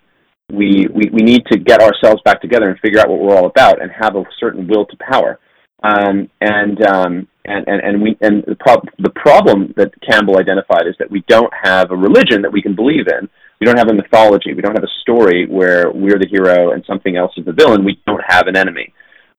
we, 0.52 0.88
we, 0.94 1.10
we 1.12 1.22
need 1.22 1.46
to 1.52 1.60
get 1.60 1.82
ourselves 1.82 2.22
back 2.26 2.42
together 2.42 2.70
and 2.70 2.80
figure 2.80 3.00
out 3.00 3.10
what 3.10 3.20
we're 3.20 3.36
all 3.36 3.46
about 3.46 3.82
and 3.82 3.92
have 3.92 4.16
a 4.16 4.24
certain 4.40 4.68
will 4.68 4.86
to 4.86 4.98
power. 4.98 5.40
Um, 5.84 6.30
and, 6.42 6.86
um, 6.88 7.28
and, 7.46 7.68
and, 7.68 7.82
and, 7.82 8.02
we, 8.02 8.18
and 8.22 8.44
the, 8.48 8.56
prob- 8.56 8.90
the 8.98 9.12
problem 9.12 9.74
that 9.78 9.92
Campbell 10.02 10.38
identified 10.38 10.88
is 10.88 10.96
that 11.00 11.10
we 11.10 11.24
don't 11.28 11.54
have 11.64 11.92
a 11.92 11.96
religion 11.96 12.42
that 12.42 12.52
we 12.52 12.62
can 12.62 12.76
believe 12.76 13.08
in. 13.08 13.30
We 13.60 13.66
don't 13.66 13.78
have 13.78 13.90
a 13.90 13.94
mythology. 13.94 14.54
We 14.54 14.62
don't 14.62 14.76
have 14.76 14.84
a 14.84 15.02
story 15.02 15.46
where 15.46 15.92
we're 15.92 16.20
the 16.20 16.28
hero 16.30 16.72
and 16.72 16.84
something 16.86 17.18
else 17.18 17.32
is 17.38 17.46
the 17.46 17.54
villain. 17.54 17.84
We 17.84 18.00
don't 18.06 18.24
have 18.28 18.48
an 18.48 18.56
enemy. 18.56 18.94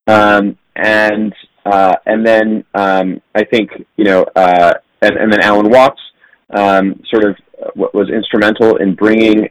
Um, 0.06 0.58
and, 0.76 1.32
uh, 1.64 1.94
and 2.06 2.26
then 2.26 2.64
um, 2.74 3.20
I 3.34 3.44
think, 3.44 3.70
you 3.96 4.04
know, 4.04 4.24
uh, 4.36 4.74
and, 5.02 5.16
and 5.16 5.32
then 5.32 5.40
Alan 5.40 5.70
Watts 5.70 6.00
um, 6.56 7.00
sort 7.12 7.24
of 7.24 7.36
was 7.74 8.10
instrumental 8.10 8.76
in 8.76 8.94
bringing 8.94 9.48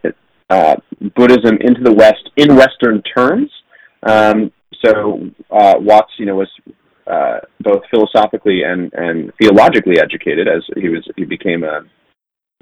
uh, 0.49 0.75
Buddhism 1.15 1.57
into 1.61 1.81
the 1.83 1.93
West 1.93 2.29
in 2.37 2.55
Western 2.55 3.01
terms. 3.03 3.51
Um, 4.03 4.51
so 4.83 5.29
uh, 5.51 5.75
Watts, 5.77 6.11
you 6.17 6.25
know, 6.25 6.35
was 6.35 6.49
uh, 7.07 7.39
both 7.61 7.81
philosophically 7.89 8.63
and, 8.63 8.91
and 8.93 9.31
theologically 9.41 9.99
educated 9.99 10.47
as 10.47 10.63
he 10.75 10.89
was 10.89 11.07
he 11.15 11.25
became 11.25 11.63
a 11.63 11.81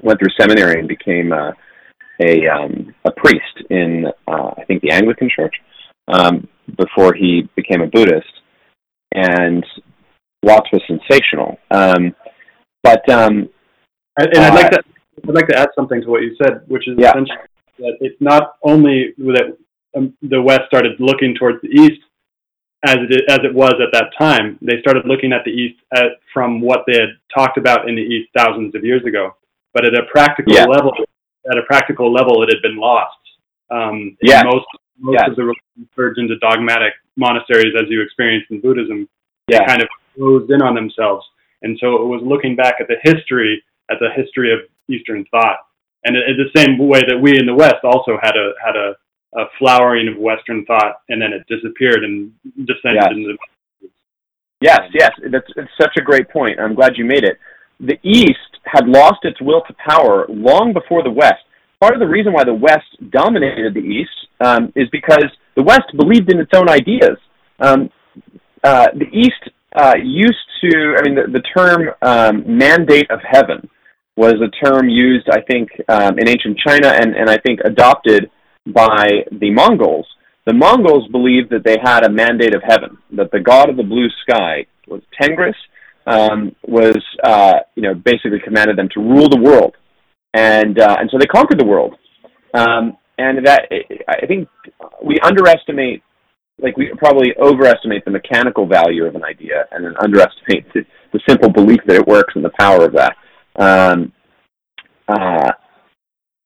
went 0.02 0.18
through 0.18 0.32
seminary 0.40 0.78
and 0.78 0.88
became 0.88 1.32
a 1.32 1.54
a, 2.20 2.46
um, 2.48 2.94
a 3.04 3.10
priest 3.12 3.70
in 3.70 4.06
uh, 4.26 4.50
I 4.56 4.64
think 4.64 4.82
the 4.82 4.90
Anglican 4.90 5.30
Church 5.34 5.54
um, 6.08 6.48
before 6.76 7.14
he 7.14 7.48
became 7.56 7.80
a 7.80 7.86
Buddhist, 7.86 8.26
and 9.14 9.64
Watts 10.42 10.68
was 10.72 10.82
sensational. 10.86 11.58
Um, 11.70 12.14
but 12.82 13.08
um, 13.10 13.48
and 14.16 14.38
I'd 14.38 14.54
like 14.54 14.66
uh, 14.66 14.70
to 14.70 14.82
I'd 15.28 15.34
like 15.34 15.48
to 15.48 15.58
add 15.58 15.68
something 15.74 16.00
to 16.00 16.08
what 16.08 16.22
you 16.22 16.36
said, 16.42 16.62
which 16.68 16.88
is 16.88 16.96
yeah. 16.98 17.10
essentially 17.10 17.38
that 17.78 17.96
it's 18.00 18.20
not 18.20 18.54
only 18.62 19.14
that 19.18 19.56
um, 19.96 20.14
the 20.22 20.40
West 20.40 20.62
started 20.66 20.92
looking 20.98 21.34
towards 21.34 21.60
the 21.62 21.68
East, 21.68 22.00
as 22.84 22.96
it 23.10 23.24
as 23.28 23.40
it 23.44 23.54
was 23.54 23.74
at 23.74 23.92
that 23.92 24.10
time. 24.18 24.58
They 24.62 24.80
started 24.80 25.04
looking 25.06 25.32
at 25.32 25.44
the 25.44 25.50
East 25.50 25.80
at, 25.94 26.18
from 26.32 26.60
what 26.60 26.80
they 26.86 26.94
had 26.94 27.16
talked 27.34 27.58
about 27.58 27.88
in 27.88 27.94
the 27.94 28.02
East 28.02 28.30
thousands 28.36 28.74
of 28.74 28.84
years 28.84 29.04
ago. 29.04 29.34
But 29.74 29.84
at 29.84 29.94
a 29.94 30.04
practical 30.10 30.54
yeah. 30.54 30.64
level, 30.64 30.92
at 31.50 31.58
a 31.58 31.62
practical 31.62 32.12
level, 32.12 32.42
it 32.42 32.48
had 32.52 32.62
been 32.62 32.76
lost. 32.76 33.16
Um, 33.70 34.16
yeah. 34.22 34.42
Most 34.44 34.66
most 35.00 35.28
of 35.28 35.36
the 35.36 35.42
religions 35.42 35.88
merged 35.96 36.18
into 36.18 36.36
dogmatic 36.38 36.92
monasteries, 37.16 37.74
as 37.78 37.86
you 37.88 38.02
experienced 38.02 38.50
in 38.50 38.60
Buddhism. 38.60 39.08
Yeah. 39.48 39.64
kind 39.64 39.80
of 39.80 39.88
closed 40.14 40.50
in 40.50 40.60
on 40.60 40.74
themselves, 40.74 41.24
and 41.62 41.78
so 41.80 42.02
it 42.02 42.06
was 42.06 42.20
looking 42.22 42.54
back 42.54 42.74
at 42.80 42.88
the 42.88 42.96
history, 43.02 43.62
at 43.90 43.96
the 43.98 44.10
history 44.14 44.52
of 44.52 44.60
Eastern 44.90 45.24
thought, 45.30 45.60
and 46.04 46.16
in 46.16 46.36
the 46.36 46.50
same 46.54 46.76
way 46.76 47.00
that 47.08 47.18
we 47.18 47.38
in 47.38 47.46
the 47.46 47.54
West 47.54 47.82
also 47.82 48.18
had 48.20 48.36
a 48.36 48.52
had 48.62 48.76
a 48.76 48.94
a 49.36 49.44
flowering 49.58 50.08
of 50.08 50.16
Western 50.16 50.64
thought, 50.66 51.00
and 51.08 51.20
then 51.20 51.32
it 51.32 51.46
disappeared 51.48 52.04
and 52.04 52.32
descended 52.66 53.02
yes. 53.02 53.12
into. 53.12 53.36
Yes, 54.60 54.80
yes, 54.92 55.10
that's 55.30 55.46
it's 55.56 55.70
such 55.80 55.96
a 55.98 56.02
great 56.02 56.28
point. 56.30 56.58
I'm 56.58 56.74
glad 56.74 56.96
you 56.96 57.04
made 57.04 57.24
it. 57.24 57.38
The 57.80 57.98
East 58.02 58.38
had 58.64 58.86
lost 58.86 59.20
its 59.22 59.40
will 59.40 59.62
to 59.62 59.74
power 59.88 60.26
long 60.28 60.72
before 60.72 61.02
the 61.02 61.10
West. 61.10 61.42
Part 61.80 61.94
of 61.94 62.00
the 62.00 62.06
reason 62.06 62.32
why 62.32 62.44
the 62.44 62.54
West 62.54 63.10
dominated 63.10 63.74
the 63.74 63.80
East 63.80 64.10
um, 64.40 64.72
is 64.74 64.88
because 64.90 65.26
the 65.56 65.62
West 65.62 65.86
believed 65.96 66.32
in 66.32 66.40
its 66.40 66.50
own 66.54 66.68
ideas. 66.68 67.16
Um, 67.60 67.90
uh, 68.64 68.88
the 68.94 69.06
East 69.12 69.50
uh, 69.74 69.94
used 70.02 70.36
to, 70.62 70.96
I 70.98 71.02
mean, 71.02 71.14
the, 71.14 71.30
the 71.32 71.42
term 71.56 71.90
um, 72.02 72.58
mandate 72.58 73.10
of 73.10 73.20
heaven 73.22 73.68
was 74.16 74.34
a 74.42 74.50
term 74.66 74.88
used, 74.88 75.28
I 75.30 75.40
think, 75.42 75.68
um, 75.88 76.18
in 76.18 76.28
ancient 76.28 76.58
China 76.58 76.88
and, 76.88 77.14
and 77.14 77.30
I 77.30 77.38
think 77.38 77.60
adopted 77.64 78.30
by 78.66 79.06
the 79.30 79.50
Mongols. 79.50 80.06
The 80.46 80.54
Mongols 80.54 81.08
believed 81.12 81.50
that 81.50 81.62
they 81.64 81.76
had 81.82 82.04
a 82.04 82.10
mandate 82.10 82.54
of 82.54 82.62
heaven, 82.66 82.98
that 83.12 83.30
the 83.30 83.40
god 83.40 83.70
of 83.70 83.76
the 83.76 83.82
blue 83.82 84.08
sky 84.22 84.66
was 84.88 85.02
Tengris, 85.20 85.54
um, 86.08 86.54
was, 86.66 86.98
uh, 87.22 87.54
you 87.74 87.82
know, 87.82 87.94
basically 87.94 88.40
commanded 88.42 88.76
them 88.76 88.88
to 88.94 89.00
rule 89.00 89.28
the 89.28 89.40
world. 89.40 89.76
And, 90.34 90.78
uh, 90.78 90.96
and 90.98 91.10
so 91.10 91.18
they 91.18 91.26
conquered 91.26 91.58
the 91.58 91.66
world. 91.66 91.94
Um, 92.54 92.96
and 93.18 93.46
that, 93.46 93.62
I 94.08 94.26
think 94.26 94.48
we 95.02 95.18
underestimate 95.22 96.02
like 96.60 96.76
we 96.76 96.92
probably 96.96 97.34
overestimate 97.40 98.04
the 98.04 98.10
mechanical 98.10 98.66
value 98.66 99.04
of 99.04 99.14
an 99.14 99.24
idea 99.24 99.64
and 99.70 99.84
then 99.84 99.94
underestimate 100.00 100.72
the, 100.74 100.84
the 101.12 101.20
simple 101.28 101.50
belief 101.50 101.80
that 101.86 101.96
it 101.96 102.06
works 102.06 102.34
and 102.34 102.44
the 102.44 102.52
power 102.58 102.84
of 102.84 102.92
that. 102.94 103.16
Um, 103.56 104.12
uh, 105.06 105.52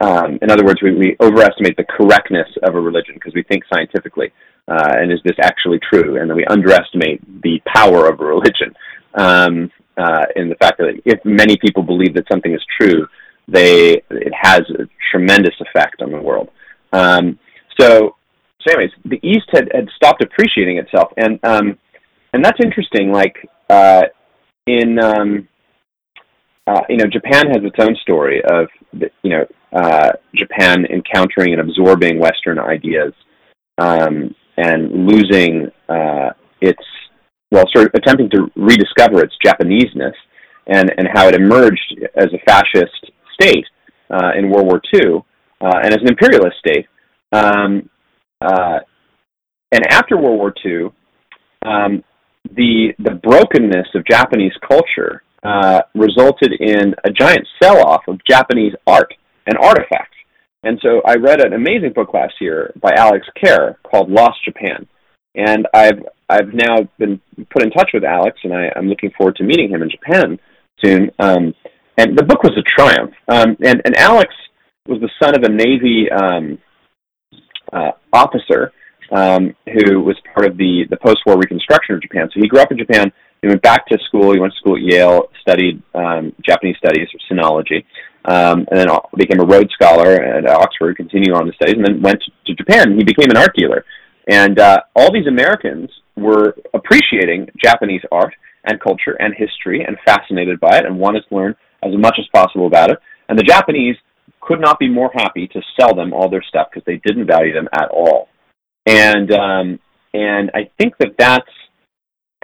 um, 0.00 0.38
in 0.42 0.50
other 0.50 0.64
words, 0.64 0.80
we, 0.82 0.94
we 0.94 1.16
overestimate 1.20 1.76
the 1.76 1.84
correctness 1.84 2.48
of 2.62 2.74
a 2.74 2.80
religion 2.80 3.14
because 3.14 3.32
we 3.34 3.44
think 3.44 3.62
scientifically, 3.72 4.32
uh, 4.68 4.96
and 4.96 5.12
is 5.12 5.20
this 5.24 5.36
actually 5.40 5.78
true? 5.90 6.20
And 6.20 6.28
then 6.28 6.36
we 6.36 6.44
underestimate 6.46 7.22
the 7.42 7.60
power 7.74 8.08
of 8.08 8.20
a 8.20 8.24
religion 8.24 8.74
um, 9.14 9.70
uh, 9.96 10.24
in 10.36 10.48
the 10.48 10.54
fact 10.56 10.78
that 10.78 11.00
if 11.04 11.20
many 11.24 11.56
people 11.56 11.82
believe 11.82 12.14
that 12.14 12.24
something 12.30 12.52
is 12.52 12.64
true, 12.80 13.06
they 13.48 14.02
it 14.10 14.32
has 14.40 14.62
a 14.78 14.84
tremendous 15.10 15.54
effect 15.60 16.02
on 16.02 16.10
the 16.10 16.20
world. 16.20 16.48
Um, 16.92 17.38
so 17.78 18.16
so 18.60 18.74
anyways, 18.74 18.92
the 19.04 19.20
East 19.22 19.48
had, 19.52 19.68
had 19.74 19.88
stopped 19.96 20.22
appreciating 20.22 20.78
itself, 20.78 21.12
and 21.16 21.38
um, 21.42 21.78
and 22.32 22.44
that's 22.44 22.58
interesting. 22.62 23.12
Like 23.12 23.36
uh, 23.68 24.02
in 24.66 24.98
um, 25.02 25.48
uh, 26.66 26.80
you 26.88 26.96
know, 26.96 27.06
Japan 27.06 27.48
has 27.48 27.64
its 27.64 27.76
own 27.80 27.96
story 28.02 28.42
of 28.44 28.68
you 28.92 29.30
know 29.30 29.46
uh, 29.72 30.10
Japan 30.34 30.86
encountering 30.86 31.52
and 31.52 31.60
absorbing 31.60 32.18
Western 32.18 32.58
ideas 32.58 33.12
um, 33.78 34.34
and 34.56 35.06
losing 35.06 35.70
uh, 35.88 36.30
its 36.60 36.82
well, 37.52 37.64
sort 37.72 37.86
of 37.86 37.92
attempting 37.94 38.30
to 38.30 38.50
rediscover 38.56 39.22
its 39.22 39.34
Japaneseness 39.44 40.14
and 40.66 40.90
and 40.96 41.06
how 41.12 41.28
it 41.28 41.34
emerged 41.34 42.02
as 42.16 42.28
a 42.32 42.38
fascist 42.46 43.12
state 43.34 43.66
uh, 44.10 44.30
in 44.36 44.50
World 44.50 44.66
War 44.66 44.80
II 44.94 45.22
uh, 45.60 45.78
and 45.84 45.92
as 45.92 46.00
an 46.00 46.08
imperialist 46.08 46.56
state. 46.58 46.86
Um, 47.30 47.90
uh, 48.40 48.78
and 49.70 49.86
after 49.90 50.16
World 50.16 50.38
War 50.38 50.54
II, 50.64 50.90
um, 51.66 52.02
the 52.56 52.94
the 52.98 53.20
brokenness 53.22 53.88
of 53.94 54.06
Japanese 54.06 54.52
culture 54.66 55.22
uh, 55.42 55.82
resulted 55.94 56.52
in 56.58 56.94
a 57.04 57.10
giant 57.10 57.46
sell-off 57.62 58.02
of 58.08 58.18
Japanese 58.28 58.72
art 58.86 59.12
and 59.46 59.58
artifacts. 59.58 60.16
And 60.62 60.78
so 60.82 61.02
I 61.04 61.16
read 61.16 61.44
an 61.44 61.52
amazing 61.52 61.92
book 61.94 62.14
last 62.14 62.34
year 62.40 62.72
by 62.80 62.92
Alex 62.96 63.26
Kerr 63.42 63.76
called 63.82 64.10
Lost 64.10 64.38
Japan. 64.44 64.86
And 65.34 65.66
I've 65.74 66.00
I've 66.28 66.52
now 66.52 66.88
been 66.98 67.20
put 67.50 67.62
in 67.62 67.70
touch 67.70 67.90
with 67.94 68.04
Alex, 68.04 68.38
and 68.44 68.54
I, 68.54 68.70
am 68.76 68.88
looking 68.88 69.10
forward 69.16 69.36
to 69.36 69.44
meeting 69.44 69.70
him 69.70 69.82
in 69.82 69.90
Japan 69.90 70.38
soon. 70.82 71.10
Um, 71.18 71.54
and 71.98 72.16
the 72.16 72.24
book 72.24 72.42
was 72.42 72.56
a 72.56 72.62
triumph. 72.62 73.12
Um, 73.28 73.56
and, 73.62 73.82
and 73.84 73.96
Alex 73.96 74.32
was 74.88 75.00
the 75.00 75.10
son 75.22 75.36
of 75.36 75.42
a 75.42 75.48
Navy 75.48 76.10
um, 76.10 76.58
uh, 77.72 77.92
officer 78.12 78.72
um, 79.10 79.54
who 79.66 80.00
was 80.00 80.16
part 80.34 80.46
of 80.46 80.56
the, 80.56 80.84
the 80.90 80.96
post-war 80.96 81.36
reconstruction 81.36 81.94
of 81.94 82.02
Japan. 82.02 82.28
So 82.32 82.40
he 82.40 82.48
grew 82.48 82.60
up 82.60 82.72
in 82.72 82.78
Japan. 82.78 83.12
He 83.42 83.48
went 83.48 83.62
back 83.62 83.86
to 83.88 83.98
school. 84.06 84.32
He 84.32 84.40
went 84.40 84.52
to 84.54 84.58
school 84.58 84.76
at 84.76 84.82
Yale, 84.82 85.28
studied 85.40 85.82
um, 85.94 86.32
Japanese 86.44 86.76
studies 86.78 87.08
or 87.12 87.20
sinology, 87.28 87.84
um, 88.24 88.66
and 88.70 88.78
then 88.78 88.88
became 89.16 89.40
a 89.40 89.44
Rhodes 89.44 89.72
Scholar 89.74 90.22
at 90.22 90.48
Oxford, 90.48 90.96
continued 90.96 91.34
on 91.34 91.46
the 91.46 91.52
studies, 91.54 91.76
and 91.76 91.84
then 91.84 92.00
went 92.00 92.22
to, 92.46 92.54
Japan. 92.54 92.96
He 92.96 93.04
became 93.04 93.30
an 93.30 93.36
art 93.36 93.54
dealer. 93.56 93.84
And 94.28 94.58
uh, 94.58 94.80
all 94.94 95.12
these 95.12 95.26
Americans 95.26 95.90
were 96.16 96.56
appreciating 96.74 97.48
Japanese 97.62 98.02
art 98.12 98.34
and 98.64 98.80
culture 98.80 99.16
and 99.18 99.34
history 99.36 99.84
and 99.84 99.96
fascinated 100.04 100.60
by 100.60 100.78
it 100.78 100.86
and 100.86 100.98
wanted 100.98 101.24
to 101.28 101.34
learn 101.34 101.54
as 101.82 101.92
much 101.96 102.16
as 102.18 102.26
possible 102.32 102.66
about 102.66 102.90
it. 102.90 102.98
And 103.28 103.38
the 103.38 103.42
Japanese 103.42 103.96
could 104.40 104.60
not 104.60 104.78
be 104.78 104.88
more 104.88 105.10
happy 105.14 105.48
to 105.48 105.60
sell 105.78 105.94
them 105.94 106.12
all 106.12 106.28
their 106.28 106.44
stuff 106.48 106.68
because 106.70 106.84
they 106.86 107.00
didn't 107.04 107.26
value 107.26 107.52
them 107.52 107.68
at 107.72 107.88
all. 107.90 108.28
And 108.86 109.32
um, 109.32 109.78
and 110.12 110.50
I 110.54 110.70
think 110.78 110.94
that 110.98 111.14
that's 111.18 111.48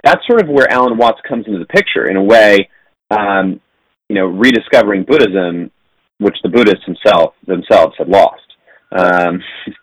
that's 0.03 0.25
sort 0.27 0.41
of 0.41 0.49
where 0.49 0.71
Alan 0.71 0.97
Watts 0.97 1.19
comes 1.27 1.45
into 1.47 1.59
the 1.59 1.65
picture 1.65 2.09
in 2.09 2.15
a 2.15 2.23
way. 2.23 2.69
Um, 3.11 3.59
you 4.07 4.15
know, 4.15 4.25
rediscovering 4.25 5.03
Buddhism, 5.03 5.71
which 6.19 6.35
the 6.43 6.49
Buddhists 6.49 6.85
themselves 6.85 7.35
themselves 7.45 7.95
had 7.97 8.07
lost. 8.07 8.41
Um, 8.91 9.41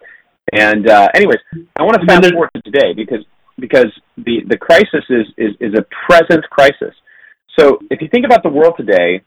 and 0.53 0.89
uh, 0.89 1.09
anyways, 1.15 1.39
I 1.77 1.83
want 1.83 2.01
to 2.01 2.07
fast 2.07 2.31
forward 2.33 2.51
to 2.55 2.63
today 2.63 2.93
because 2.95 3.25
because 3.59 3.93
the 4.17 4.43
the 4.49 4.57
crisis 4.57 5.05
is, 5.09 5.27
is 5.37 5.55
is 5.61 5.75
a 5.75 5.85
present 6.07 6.45
crisis. 6.51 6.95
So 7.59 7.79
if 7.91 8.03
you 8.03 8.09
think 8.09 8.27
about 8.27 8.43
the 8.43 8.51
world 8.51 8.75
today, 8.77 9.23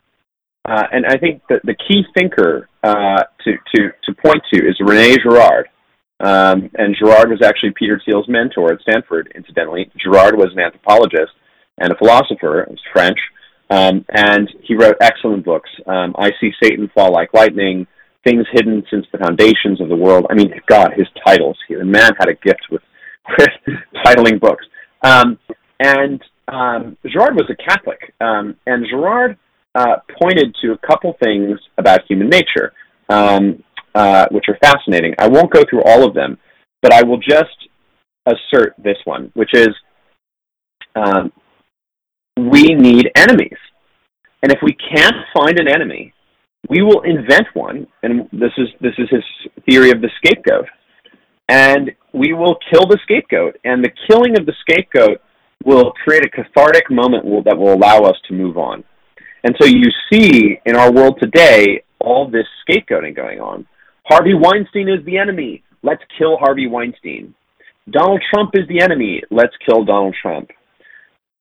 uh, 0.66 0.84
and 0.92 1.06
I 1.06 1.18
think 1.18 1.42
that 1.50 1.62
the 1.64 1.74
key 1.74 2.04
thinker 2.14 2.70
uh, 2.84 3.24
to, 3.44 3.54
to, 3.76 3.90
to 4.04 4.14
point 4.24 4.42
to 4.54 4.68
is 4.68 4.78
Rene 4.80 5.18
Girard. 5.18 5.68
Um, 6.20 6.70
and 6.76 6.96
Girard 6.96 7.30
was 7.30 7.42
actually 7.42 7.72
Peter 7.72 8.00
Thiel's 8.06 8.28
mentor 8.28 8.74
at 8.74 8.82
Stanford, 8.82 9.32
incidentally. 9.36 9.90
Girard 9.98 10.36
was 10.36 10.50
an 10.54 10.60
anthropologist 10.60 11.32
and 11.78 11.92
a 11.92 11.96
philosopher, 11.96 12.66
he 12.68 12.74
was 12.74 12.82
French, 12.92 13.18
um, 13.70 14.06
and 14.10 14.50
he 14.62 14.76
wrote 14.76 14.98
excellent 15.02 15.46
books. 15.46 15.70
Um, 15.88 16.14
I 16.20 16.32
See 16.42 16.52
Satan 16.62 16.92
Fall 16.94 17.14
Like 17.14 17.34
Lightning, 17.34 17.88
Things 18.24 18.46
Hidden 18.52 18.84
Since 18.90 19.06
the 19.12 19.18
Foundations 19.18 19.82
of 19.82 19.90
the 19.90 19.96
World. 19.96 20.28
I 20.30 20.34
mean, 20.34 20.54
God, 20.68 20.92
his 20.96 21.08
titles. 21.26 21.58
The 21.70 21.84
man 21.86 22.12
had 22.20 22.30
a 22.30 22.36
gift 22.36 22.68
with, 22.70 22.82
with 23.38 23.78
titling 24.06 24.40
books. 24.40 24.66
Um, 25.02 25.40
and 25.80 26.22
um, 26.50 26.98
was 27.04 27.50
a 27.50 27.56
Catholic, 27.56 28.14
um, 28.22 28.56
and 28.66 28.86
Girard 28.90 29.38
uh, 29.76 29.98
pointed 30.20 30.56
to 30.62 30.72
a 30.72 30.78
couple 30.88 31.16
things 31.24 31.60
about 31.78 32.02
human 32.08 32.30
nature, 32.30 32.74
um, 33.10 33.64
uh, 33.96 34.26
which 34.32 34.46
are 34.48 34.58
fascinating. 34.62 35.14
I 35.20 35.28
won't 35.28 35.52
go 35.52 35.64
through 35.70 35.84
all 35.84 36.06
of 36.06 36.14
them, 36.14 36.38
but 36.82 36.94
I 36.94 37.04
will 37.04 37.20
just 37.20 37.70
assert 38.26 38.74
this 38.84 38.98
one, 39.06 39.32
which 39.36 39.52
is 39.54 39.70
um, 40.96 41.32
we 42.38 42.74
need 42.74 43.12
enemies. 43.16 43.58
And 44.42 44.52
if 44.52 44.60
we 44.64 44.74
can't 44.74 45.16
find 45.34 45.60
an 45.60 45.68
enemy, 45.68 46.14
we 46.70 46.82
will 46.82 47.02
invent 47.02 47.48
one, 47.54 47.88
and 48.04 48.30
this 48.32 48.52
is 48.58 48.68
this 48.80 48.94
is 48.98 49.10
his 49.10 49.24
theory 49.68 49.92
of 49.92 50.02
the 50.02 50.10
scapegoat. 50.18 50.68
And 51.50 51.92
we 52.14 52.34
will 52.34 52.58
kill 52.72 52.86
the 52.86 53.00
scapegoat, 53.04 53.58
and 53.64 53.84
the 53.84 53.92
killing 54.08 54.38
of 54.38 54.46
the 54.46 54.54
scapegoat 54.62 55.20
will 55.66 55.92
create 56.04 56.24
a 56.26 56.30
cathartic 56.30 56.90
moment 56.90 57.26
that 57.46 57.58
will 57.58 57.74
allow 57.74 58.02
us 58.04 58.16
to 58.28 58.34
move 58.34 58.58
on. 58.58 58.84
And 59.44 59.56
so 59.60 59.68
you 59.68 59.90
see 60.12 60.60
in 60.66 60.76
our 60.76 60.92
world 60.92 61.18
today 61.20 61.84
all 62.00 62.30
this 62.30 62.46
scapegoating 62.68 63.16
going 63.16 63.40
on. 63.40 63.68
Harvey 64.06 64.34
Weinstein 64.34 64.90
is 64.90 65.04
the 65.06 65.18
enemy. 65.18 65.64
Let's 65.82 66.04
kill 66.18 66.38
Harvey 66.38 66.68
Weinstein. 66.68 67.34
Donald 67.90 68.22
Trump 68.32 68.52
is 68.54 68.68
the 68.68 68.82
enemy. 68.82 69.22
Let's 69.32 69.54
kill 69.68 69.86
Donald 69.86 70.16
Trump. 70.22 70.52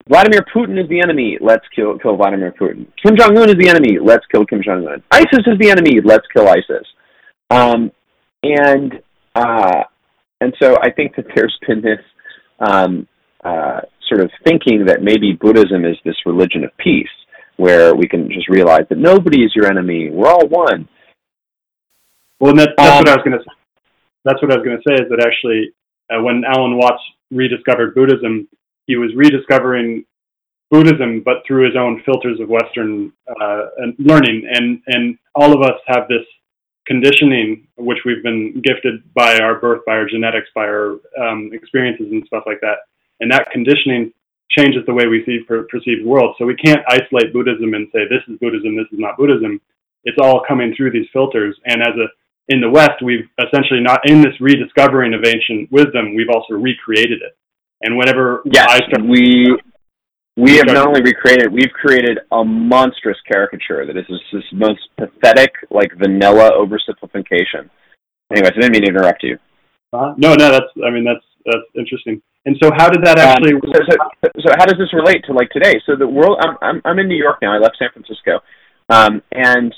Vladimir 0.09 0.45
Putin 0.55 0.83
is 0.83 0.89
the 0.89 1.01
enemy. 1.01 1.37
Let's 1.41 1.65
kill, 1.75 1.99
kill 1.99 2.17
Vladimir 2.17 2.55
Putin. 2.59 2.87
Kim 3.03 3.17
Jong 3.17 3.37
Un 3.37 3.51
is 3.51 3.57
the 3.57 3.69
enemy. 3.69 3.99
Let's 4.03 4.25
kill 4.33 4.47
Kim 4.47 4.63
Jong 4.63 4.87
Un. 4.89 5.03
ISIS 5.11 5.45
is 5.47 5.59
the 5.59 5.71
enemy. 5.71 6.01
Let's 6.03 6.27
kill 6.35 6.49
ISIS. 6.49 6.87
Um, 7.51 7.91
and 8.43 9.01
uh, 9.35 9.83
and 10.41 10.55
so 10.61 10.77
I 10.83 10.91
think 10.91 11.17
that 11.17 11.27
there's 11.35 11.57
been 11.67 11.83
this 11.83 12.01
um, 12.61 13.07
uh, 13.45 13.81
sort 14.09 14.21
of 14.21 14.31
thinking 14.45 14.85
that 14.87 15.03
maybe 15.03 15.33
Buddhism 15.33 15.85
is 15.85 15.97
this 16.05 16.17
religion 16.25 16.65
of 16.65 16.71
peace, 16.79 17.07
where 17.57 17.95
we 17.95 18.09
can 18.09 18.29
just 18.31 18.49
realize 18.49 18.85
that 18.89 18.99
nobody 18.99 19.43
is 19.43 19.53
your 19.55 19.67
enemy. 19.67 20.11
We're 20.11 20.29
all 20.29 20.47
one. 20.49 20.89
Well, 22.41 22.55
that, 22.55 22.71
that's 22.77 22.93
um, 22.93 22.99
what 22.99 23.09
I 23.09 23.17
was 23.17 23.25
going 23.25 23.39
to. 23.39 23.45
Say. 23.45 23.55
That's 24.25 24.43
what 24.43 24.53
I 24.53 24.57
was 24.57 24.65
going 24.65 24.77
to 24.79 24.83
say. 24.89 25.03
Is 25.03 25.11
that 25.11 25.25
actually 25.25 25.73
uh, 26.11 26.23
when 26.23 26.43
Alan 26.45 26.77
Watts 26.79 27.03
rediscovered 27.31 27.95
Buddhism, 27.95 28.49
he 28.89 28.97
was 28.97 29.11
rediscovering 29.15 30.05
Buddhism, 30.71 31.23
but 31.25 31.37
through 31.47 31.65
his 31.67 31.77
own 31.77 32.03
filters 32.05 32.41
of 32.41 32.49
Western 32.49 33.13
uh, 33.41 33.67
learning, 33.99 34.49
and 34.53 34.83
and 34.89 35.17
all 35.37 35.55
of 35.55 35.63
us 35.63 35.79
have 35.87 36.09
this 36.09 36.27
conditioning, 36.87 37.69
which 37.77 37.99
we've 38.05 38.23
been 38.23 38.61
gifted 38.65 39.03
by 39.15 39.39
our 39.39 39.61
birth, 39.61 39.83
by 39.87 39.93
our 39.93 40.09
genetics, 40.09 40.49
by 40.55 40.65
our 40.65 40.99
um, 41.21 41.51
experiences 41.53 42.09
and 42.11 42.25
stuff 42.27 42.43
like 42.47 42.61
that, 42.61 42.79
and 43.21 43.31
that 43.31 43.51
conditioning 43.53 44.13
changes 44.51 44.83
the 44.87 44.95
way 44.95 45.07
we 45.07 45.25
see 45.25 45.41
per, 45.47 45.67
world. 46.05 46.35
So 46.39 46.47
we 46.47 46.57
can't 46.57 46.81
isolate 46.89 47.33
Buddhism 47.33 47.75
and 47.75 47.87
say 47.93 48.09
this 48.09 48.25
is 48.29 48.39
Buddhism, 48.41 48.77
this 48.77 48.91
is 48.93 48.99
not 48.99 49.17
Buddhism. 49.17 49.61
It's 50.05 50.17
all 50.23 50.43
coming 50.49 50.75
through 50.75 50.93
these 50.93 51.09
filters. 51.13 51.57
And 51.67 51.83
as 51.83 51.95
a 51.97 52.09
in 52.51 52.63
the 52.63 52.71
West, 52.71 53.03
we've 53.03 53.29
essentially 53.39 53.81
not 53.81 54.01
in 54.09 54.23
this 54.23 54.41
rediscovering 54.41 55.13
of 55.13 55.25
ancient 55.25 55.71
wisdom, 55.71 56.15
we've 56.15 56.31
also 56.33 56.55
recreated 56.55 57.21
it. 57.21 57.37
And 57.83 57.97
whenever 57.97 58.43
yes, 58.45 58.67
I 58.69 58.79
start, 58.79 59.07
we 59.07 59.57
we 60.37 60.57
have 60.57 60.67
not 60.67 60.87
only 60.87 61.03
recreated, 61.03 61.53
we've 61.53 61.73
created 61.73 62.19
a 62.31 62.45
monstrous 62.45 63.19
caricature 63.31 63.87
that 63.87 63.97
is 63.97 64.07
this 64.33 64.45
most 64.53 64.81
pathetic, 64.97 65.53
like 65.71 65.91
vanilla 65.99 66.53
oversimplification. 66.53 67.69
Anyways, 68.31 68.53
I 68.57 68.61
didn't 68.61 68.73
mean 68.73 68.83
to 68.83 68.89
interrupt 68.89 69.23
you. 69.23 69.39
Uh, 69.93 70.15
no, 70.17 70.35
no, 70.35 70.51
that's 70.51 70.71
I 70.85 70.91
mean 70.91 71.05
that's 71.05 71.25
that's 71.45 71.65
interesting. 71.75 72.23
And 72.47 72.57
so, 72.63 72.71
how 72.77 72.89
did 72.89 73.05
that 73.05 73.19
um, 73.19 73.29
actually? 73.29 73.55
Um, 73.55 73.61
so, 73.65 73.81
so, 73.91 74.29
so, 74.41 74.53
how 74.59 74.67
does 74.67 74.79
this 74.79 74.93
relate 74.93 75.25
to 75.27 75.33
like 75.33 75.51
today? 75.51 75.81
So 75.87 75.97
the 75.97 76.07
world, 76.07 76.39
I'm 76.41 76.57
I'm, 76.63 76.83
I'm 76.85 76.99
in 76.99 77.09
New 77.09 77.17
York 77.17 77.39
now. 77.43 77.53
I 77.53 77.59
left 77.59 77.77
San 77.79 77.89
Francisco, 77.93 78.41
um, 78.89 79.23
and 79.33 79.75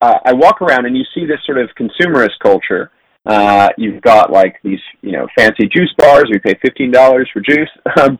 uh, 0.00 0.18
I 0.24 0.32
walk 0.32 0.62
around 0.62 0.86
and 0.86 0.96
you 0.96 1.04
see 1.14 1.26
this 1.26 1.38
sort 1.44 1.58
of 1.58 1.70
consumerist 1.78 2.38
culture. 2.42 2.90
Uh, 3.26 3.68
you've 3.76 4.00
got 4.02 4.32
like 4.32 4.56
these, 4.64 4.80
you 5.02 5.12
know, 5.12 5.26
fancy 5.36 5.68
juice 5.68 5.92
bars. 5.98 6.24
We 6.30 6.38
pay 6.38 6.58
fifteen 6.62 6.90
dollars 6.90 7.28
for 7.32 7.40
juice. 7.40 7.70
Um, 8.00 8.18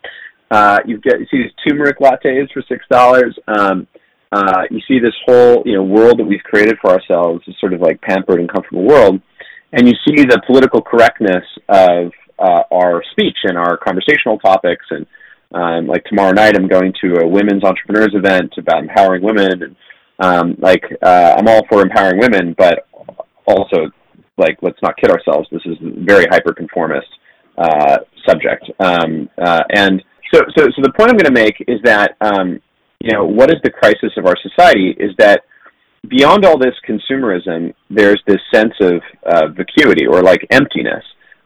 uh, 0.50 0.78
you 0.86 0.98
get 0.98 1.20
you 1.20 1.26
see 1.30 1.42
these 1.42 1.52
turmeric 1.66 1.98
lattes 1.98 2.50
for 2.52 2.62
six 2.68 2.84
dollars. 2.90 3.38
Um, 3.48 3.86
uh, 4.32 4.62
you 4.70 4.80
see 4.88 4.98
this 4.98 5.14
whole 5.26 5.62
you 5.66 5.74
know 5.74 5.82
world 5.82 6.18
that 6.18 6.24
we've 6.24 6.42
created 6.42 6.76
for 6.80 6.90
ourselves, 6.90 7.42
this 7.46 7.54
sort 7.60 7.74
of 7.74 7.80
like 7.80 8.00
pampered 8.00 8.40
and 8.40 8.50
comfortable 8.50 8.84
world, 8.84 9.20
and 9.72 9.86
you 9.86 9.94
see 10.06 10.24
the 10.24 10.40
political 10.46 10.80
correctness 10.80 11.44
of 11.68 12.12
uh, 12.38 12.62
our 12.72 13.02
speech 13.12 13.36
and 13.44 13.58
our 13.58 13.76
conversational 13.76 14.38
topics. 14.38 14.86
And 14.90 15.06
um, 15.52 15.86
like 15.86 16.04
tomorrow 16.04 16.32
night, 16.32 16.56
I'm 16.56 16.68
going 16.68 16.92
to 17.02 17.20
a 17.20 17.26
women's 17.26 17.64
entrepreneurs 17.64 18.14
event 18.14 18.54
about 18.58 18.82
empowering 18.82 19.22
women. 19.22 19.62
And 19.62 19.76
um, 20.18 20.56
like 20.58 20.82
uh, 21.02 21.34
I'm 21.36 21.48
all 21.48 21.62
for 21.68 21.82
empowering 21.82 22.18
women, 22.18 22.54
but 22.56 22.86
also 23.46 23.90
like 24.38 24.58
let's 24.62 24.80
not 24.82 24.96
kid 24.96 25.10
ourselves. 25.10 25.48
This 25.50 25.62
is 25.66 25.76
very 25.82 26.26
hyper 26.30 26.52
conformist 26.52 27.08
uh, 27.56 27.98
subject. 28.26 28.64
Um, 28.80 29.28
uh, 29.38 29.62
and 29.74 30.02
so, 30.32 30.40
so, 30.56 30.64
so 30.64 30.82
the 30.82 30.92
point 30.96 31.10
I'm 31.10 31.16
going 31.16 31.32
to 31.34 31.40
make 31.44 31.56
is 31.66 31.80
that 31.84 32.16
um, 32.20 32.60
you 33.00 33.10
know 33.12 33.24
what 33.24 33.50
is 33.50 33.58
the 33.62 33.70
crisis 33.70 34.12
of 34.16 34.26
our 34.26 34.36
society 34.42 34.96
is 34.98 35.12
that 35.18 35.42
beyond 36.08 36.44
all 36.44 36.58
this 36.58 36.74
consumerism, 36.88 37.74
there's 37.90 38.22
this 38.26 38.38
sense 38.54 38.74
of 38.80 39.02
uh, 39.26 39.48
vacuity 39.48 40.06
or 40.06 40.22
like 40.22 40.46
emptiness 40.50 41.04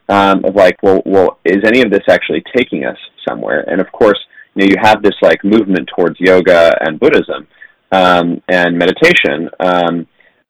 um, 0.09 0.43
of 0.45 0.55
like, 0.55 0.77
well, 0.83 1.01
well, 1.05 1.39
is 1.45 1.63
any 1.65 1.81
of 1.81 1.91
this 1.91 2.03
actually 2.09 2.43
taking 2.55 2.85
us 2.85 2.97
somewhere? 3.27 3.63
And 3.67 3.81
of 3.81 3.91
course, 3.91 4.19
you 4.55 4.65
know, 4.65 4.69
you 4.69 4.75
have 4.81 5.01
this 5.01 5.15
like 5.21 5.43
movement 5.43 5.89
towards 5.95 6.19
yoga 6.19 6.71
and 6.81 6.99
Buddhism 6.99 7.47
um, 7.91 8.41
and 8.49 8.77
meditation, 8.77 9.49
um, 9.59 10.07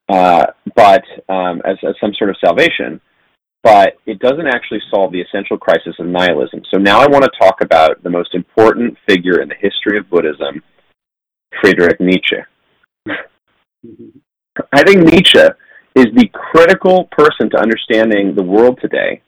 uh, 0.09 0.47
but 0.75 1.03
um, 1.29 1.61
as, 1.65 1.77
as 1.87 1.95
some 2.01 2.13
sort 2.17 2.29
of 2.29 2.37
salvation. 2.43 2.99
But 3.63 3.93
it 4.05 4.19
doesn't 4.19 4.47
actually 4.47 4.81
solve 4.93 5.13
the 5.13 5.21
essential 5.21 5.57
crisis 5.57 5.95
of 5.97 6.05
nihilism. 6.05 6.63
So 6.69 6.77
now 6.77 6.99
I 6.99 7.07
want 7.07 7.23
to 7.23 7.31
talk 7.39 7.61
about 7.61 8.03
the 8.03 8.09
most 8.09 8.35
important 8.35 8.97
figure 9.07 9.41
in 9.41 9.47
the 9.47 9.55
history 9.55 9.97
of 9.97 10.09
Buddhism, 10.09 10.61
Friedrich 11.61 11.97
Nietzsche. 12.01 12.35
I 14.73 14.83
think 14.83 15.05
Nietzsche 15.05 15.39
is 15.95 16.07
the 16.13 16.27
critical 16.33 17.07
person 17.11 17.49
to 17.51 17.57
understanding 17.57 18.35
the 18.35 18.43
world 18.43 18.79
today 18.81 19.21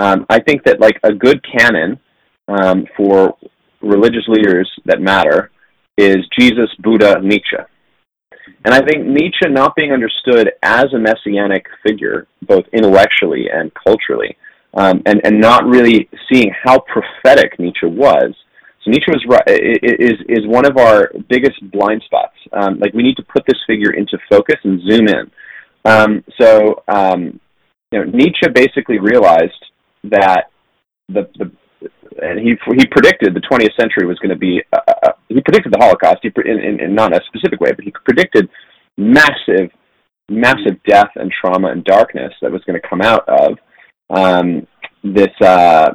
um, 0.00 0.24
I 0.30 0.40
think 0.40 0.64
that 0.64 0.80
like 0.80 0.98
a 1.02 1.12
good 1.12 1.44
canon 1.44 2.00
um, 2.48 2.86
for 2.96 3.36
religious 3.82 4.24
leaders 4.28 4.70
that 4.86 5.00
matter 5.00 5.50
is 5.98 6.16
Jesus, 6.38 6.68
Buddha, 6.78 7.20
Nietzsche. 7.22 7.56
And 8.64 8.74
I 8.74 8.80
think 8.80 9.06
Nietzsche 9.06 9.48
not 9.48 9.74
being 9.74 9.92
understood 9.92 10.50
as 10.62 10.86
a 10.94 10.98
messianic 10.98 11.66
figure, 11.86 12.26
both 12.42 12.64
intellectually 12.72 13.46
and 13.52 13.72
culturally, 13.86 14.36
um, 14.74 15.02
and, 15.06 15.20
and 15.24 15.40
not 15.40 15.64
really 15.64 16.08
seeing 16.30 16.52
how 16.62 16.80
prophetic 16.80 17.58
Nietzsche 17.58 17.86
was. 17.86 18.34
So 18.84 18.90
Nietzsche 18.90 19.10
was 19.10 19.42
is 19.46 20.18
is 20.28 20.46
one 20.46 20.64
of 20.64 20.76
our 20.78 21.10
biggest 21.28 21.58
blind 21.70 22.02
spots. 22.04 22.36
Um, 22.52 22.78
like 22.78 22.94
we 22.94 23.02
need 23.02 23.16
to 23.16 23.24
put 23.24 23.44
this 23.46 23.58
figure 23.66 23.92
into 23.92 24.18
focus 24.30 24.56
and 24.64 24.80
zoom 24.88 25.08
in. 25.08 25.30
Um, 25.84 26.24
so 26.40 26.82
um, 26.88 27.40
you 27.92 27.98
know, 27.98 28.04
Nietzsche 28.04 28.48
basically 28.54 28.98
realized 28.98 29.64
that 30.04 30.44
the, 31.08 31.28
the 31.38 31.50
and 32.22 32.38
he 32.38 32.56
he 32.76 32.86
predicted 32.86 33.34
the 33.34 33.40
20th 33.40 33.74
century 33.80 34.06
was 34.06 34.18
going 34.18 34.30
to 34.30 34.36
be 34.36 34.62
uh, 34.72 34.80
uh, 35.04 35.12
he 35.28 35.40
predicted 35.40 35.72
the 35.72 35.78
Holocaust 35.78 36.18
he, 36.22 36.30
in, 36.44 36.58
in, 36.58 36.80
in 36.80 36.94
not 36.94 37.14
a 37.14 37.20
specific 37.26 37.60
way, 37.60 37.72
but 37.72 37.84
he 37.84 37.92
predicted 38.04 38.48
massive 38.96 39.70
massive 40.28 40.80
death 40.86 41.10
and 41.16 41.32
trauma 41.32 41.68
and 41.68 41.84
darkness 41.84 42.32
that 42.40 42.52
was 42.52 42.62
going 42.64 42.80
to 42.80 42.88
come 42.88 43.00
out 43.00 43.28
of 43.28 43.58
um, 44.10 44.66
this 45.02 45.30
uh, 45.40 45.94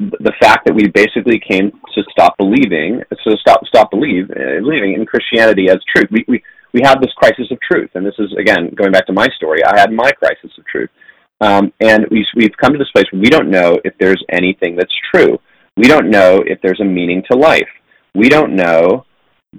the 0.00 0.32
fact 0.40 0.66
that 0.66 0.74
we 0.74 0.88
basically 0.88 1.40
came 1.40 1.70
to 1.94 2.02
stop 2.10 2.36
believing 2.38 3.02
so 3.24 3.34
stop 3.40 3.64
stop 3.66 3.90
believe 3.90 4.30
uh, 4.30 4.60
believing 4.60 4.94
in 4.94 5.06
Christianity 5.06 5.68
as 5.68 5.78
truth. 5.94 6.08
We 6.10 6.24
we 6.28 6.42
we 6.72 6.80
have 6.84 7.00
this 7.00 7.12
crisis 7.16 7.50
of 7.50 7.58
truth, 7.60 7.90
and 7.94 8.04
this 8.04 8.14
is 8.18 8.32
again 8.38 8.74
going 8.74 8.92
back 8.92 9.06
to 9.06 9.12
my 9.12 9.28
story. 9.36 9.64
I 9.64 9.78
had 9.78 9.92
my 9.92 10.10
crisis 10.12 10.50
of 10.58 10.66
truth 10.66 10.90
um, 11.40 11.72
and 11.80 12.06
we, 12.10 12.26
we've 12.34 12.56
come 12.60 12.72
to 12.72 12.78
this 12.78 12.90
place 12.92 13.06
where 13.12 13.20
we 13.20 13.28
don't 13.28 13.50
know 13.50 13.78
if 13.84 13.94
there's 13.98 14.22
anything 14.30 14.76
that's 14.76 14.92
true. 15.12 15.38
We 15.76 15.86
don't 15.86 16.10
know 16.10 16.42
if 16.44 16.60
there's 16.62 16.80
a 16.80 16.84
meaning 16.84 17.22
to 17.30 17.38
life. 17.38 17.68
We 18.14 18.28
don't 18.28 18.56
know 18.56 19.04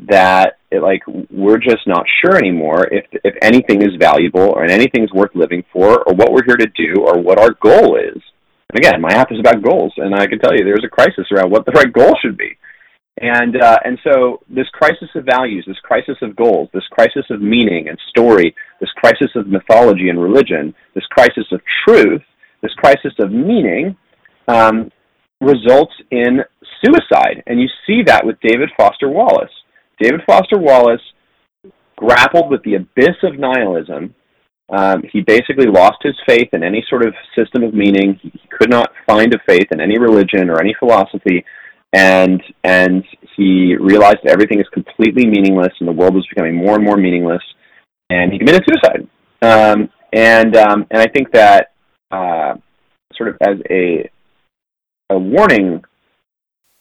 that 0.07 0.57
it, 0.71 0.83
like 0.83 1.01
we're 1.31 1.57
just 1.57 1.87
not 1.87 2.05
sure 2.21 2.37
anymore 2.37 2.87
if 2.91 3.05
if 3.23 3.33
anything 3.41 3.81
is 3.81 3.95
valuable 3.99 4.41
or 4.41 4.65
anything's 4.65 5.11
worth 5.11 5.31
living 5.33 5.63
for 5.73 6.03
or 6.03 6.13
what 6.13 6.31
we're 6.31 6.45
here 6.45 6.57
to 6.57 6.67
do 6.75 7.01
or 7.01 7.19
what 7.19 7.39
our 7.39 7.51
goal 7.61 7.97
is. 7.97 8.21
And 8.71 8.77
again, 8.77 9.01
my 9.01 9.09
app 9.09 9.31
is 9.31 9.39
about 9.39 9.63
goals, 9.63 9.93
and 9.97 10.13
I 10.13 10.27
can 10.27 10.37
tell 10.39 10.53
you 10.53 10.63
there's 10.63 10.85
a 10.85 10.89
crisis 10.89 11.25
around 11.31 11.49
what 11.49 11.65
the 11.65 11.71
right 11.71 11.91
goal 11.91 12.13
should 12.21 12.37
be. 12.37 12.55
And 13.21 13.61
uh, 13.61 13.77
and 13.83 13.99
so 14.01 14.39
this 14.49 14.67
crisis 14.71 15.09
of 15.13 15.25
values, 15.25 15.65
this 15.67 15.79
crisis 15.83 16.15
of 16.21 16.37
goals, 16.37 16.69
this 16.73 16.87
crisis 16.89 17.25
of 17.29 17.41
meaning 17.41 17.89
and 17.89 17.99
story, 18.09 18.55
this 18.79 18.89
crisis 18.95 19.29
of 19.35 19.47
mythology 19.47 20.07
and 20.07 20.21
religion, 20.21 20.73
this 20.95 21.03
crisis 21.09 21.45
of 21.51 21.59
truth, 21.85 22.21
this 22.61 22.73
crisis 22.75 23.13
of 23.19 23.29
meaning, 23.31 23.97
um, 24.47 24.89
results 25.41 25.93
in 26.11 26.39
suicide. 26.83 27.43
And 27.45 27.59
you 27.59 27.67
see 27.85 28.03
that 28.05 28.25
with 28.25 28.37
David 28.41 28.69
Foster 28.77 29.09
Wallace. 29.09 29.51
David 29.99 30.21
Foster 30.25 30.57
Wallace 30.57 31.01
grappled 31.97 32.49
with 32.49 32.63
the 32.63 32.75
abyss 32.75 33.17
of 33.23 33.37
nihilism. 33.37 34.15
Um, 34.69 35.03
he 35.11 35.21
basically 35.21 35.65
lost 35.65 35.97
his 36.03 36.15
faith 36.25 36.49
in 36.53 36.63
any 36.63 36.85
sort 36.89 37.05
of 37.05 37.13
system 37.35 37.63
of 37.63 37.73
meaning. 37.73 38.17
He 38.21 38.31
could 38.49 38.69
not 38.69 38.91
find 39.05 39.33
a 39.33 39.39
faith 39.45 39.67
in 39.71 39.81
any 39.81 39.97
religion 39.97 40.49
or 40.49 40.61
any 40.61 40.73
philosophy 40.79 41.43
and 41.93 42.41
and 42.63 43.03
he 43.35 43.75
realized 43.79 44.19
everything 44.27 44.59
is 44.59 44.67
completely 44.73 45.25
meaningless, 45.25 45.73
and 45.79 45.87
the 45.87 45.93
world 45.93 46.13
was 46.13 46.27
becoming 46.27 46.55
more 46.55 46.75
and 46.75 46.83
more 46.83 46.97
meaningless, 46.97 47.41
and 48.09 48.31
he 48.31 48.37
committed 48.37 48.63
suicide. 48.67 49.07
Um, 49.41 49.89
and 50.13 50.55
um, 50.55 50.85
and 50.91 51.01
I 51.01 51.07
think 51.07 51.31
that 51.31 51.71
uh, 52.11 52.55
sort 53.15 53.29
of 53.29 53.37
as 53.41 53.57
a 53.69 54.09
a 55.09 55.17
warning, 55.17 55.83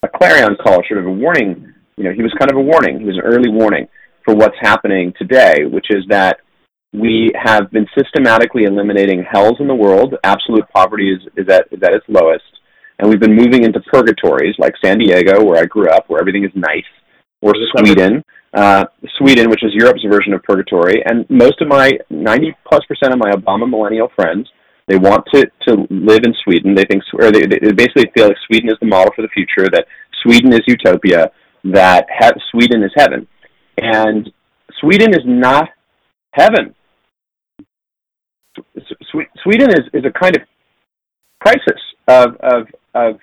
a 0.03 0.09
clarion 0.09 0.57
call, 0.63 0.83
sort 0.89 1.01
of 1.01 1.07
a 1.07 1.11
warning. 1.11 1.75
You 1.97 2.05
know, 2.05 2.13
he 2.13 2.23
was 2.23 2.33
kind 2.39 2.51
of 2.51 2.57
a 2.57 2.61
warning. 2.61 3.01
He 3.01 3.05
was 3.05 3.17
an 3.17 3.25
early 3.25 3.51
warning 3.51 3.89
for 4.25 4.35
what's 4.35 4.57
happening 4.61 5.13
today, 5.19 5.65
which 5.65 5.87
is 5.91 6.05
that 6.11 6.39
we 6.93 7.33
have 7.35 7.71
been 7.71 7.87
systematically 7.97 8.65
eliminating 8.65 9.25
hells 9.29 9.57
in 9.59 9.67
the 9.67 9.75
world. 9.75 10.15
Absolute 10.23 10.65
poverty 10.75 11.13
is, 11.13 11.21
is, 11.37 11.49
at, 11.49 11.67
is 11.73 11.83
at 11.83 11.93
its 11.93 12.05
lowest 12.09 12.45
and 12.99 13.09
we've 13.09 13.21
been 13.21 13.35
moving 13.35 13.65
into 13.65 13.81
purgatories 13.81 14.55
like 14.59 14.75
San 14.85 14.99
Diego, 14.99 15.45
where 15.45 15.61
I 15.63 15.67
grew 15.67 15.89
up, 15.89 16.09
where 16.09 16.21
everything 16.21 16.45
is 16.45 16.51
nice, 16.55 16.85
or 17.41 17.55
Sweden, 17.77 18.25
uh, 18.55 18.87
Sweden, 19.19 19.51
which 19.51 19.63
is 19.63 19.73
Europe's 19.75 20.03
version 20.05 20.33
of 20.33 20.43
purgatory. 20.43 21.03
And 21.07 21.29
most 21.31 21.61
of 21.61 21.69
my 21.69 21.93
90 22.11 22.57
plus 22.67 22.85
percent 22.87 23.13
of 23.13 23.19
my 23.19 23.31
Obama 23.31 23.69
millennial 23.69 24.11
friends, 24.17 24.49
they 24.89 24.97
want 24.97 25.25
to, 25.35 25.47
to 25.69 25.87
live 25.91 26.21
in 26.25 26.35
Sweden. 26.45 26.75
They 26.75 26.85
think, 26.85 27.03
or 27.19 27.31
they, 27.31 27.43
they 27.43 27.73
basically 27.73 28.11
feel 28.17 28.29
like 28.29 28.37
Sweden 28.47 28.71
is 28.71 28.77
the 28.81 28.87
model 28.87 29.13
for 29.15 29.23
the 29.23 29.29
future, 29.29 29.69
that 29.71 29.87
Sweden 30.23 30.53
is 30.53 30.61
utopia, 30.67 31.31
that 31.65 32.07
he- 32.19 32.41
Sweden 32.51 32.83
is 32.83 32.91
heaven. 32.97 33.29
And 33.81 34.33
Sweden 34.81 35.11
is 35.11 35.23
not 35.25 35.69
heaven. 36.33 36.75
Sweden 39.43 39.71
is, 39.71 39.83
is 39.93 40.05
a 40.05 40.19
kind 40.19 40.37
of 40.37 40.43
crisis 41.41 41.81
of, 42.09 42.37
of 42.41 42.67
of 43.07 43.21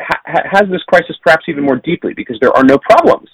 ha- 0.00 0.48
has 0.50 0.68
this 0.70 0.82
crisis 0.88 1.16
perhaps 1.22 1.44
even 1.48 1.64
more 1.64 1.76
deeply 1.76 2.14
because 2.14 2.36
there 2.40 2.52
are 2.56 2.64
no 2.64 2.78
problems. 2.78 3.28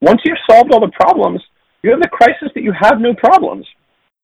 Once 0.00 0.20
you've 0.24 0.38
solved 0.48 0.72
all 0.72 0.80
the 0.80 0.92
problems, 0.92 1.40
you 1.82 1.90
have 1.90 2.00
the 2.00 2.08
crisis 2.08 2.48
that 2.54 2.62
you 2.62 2.72
have 2.78 3.00
no 3.00 3.14
problems, 3.14 3.66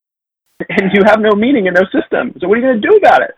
and 0.69 0.91
you 0.93 1.01
have 1.05 1.19
no 1.19 1.31
meaning 1.31 1.67
and 1.67 1.75
no 1.75 1.85
system. 1.91 2.33
So 2.39 2.47
what 2.47 2.57
are 2.57 2.61
you 2.61 2.67
going 2.67 2.81
to 2.81 2.87
do 2.89 2.97
about 2.97 3.21
it? 3.21 3.35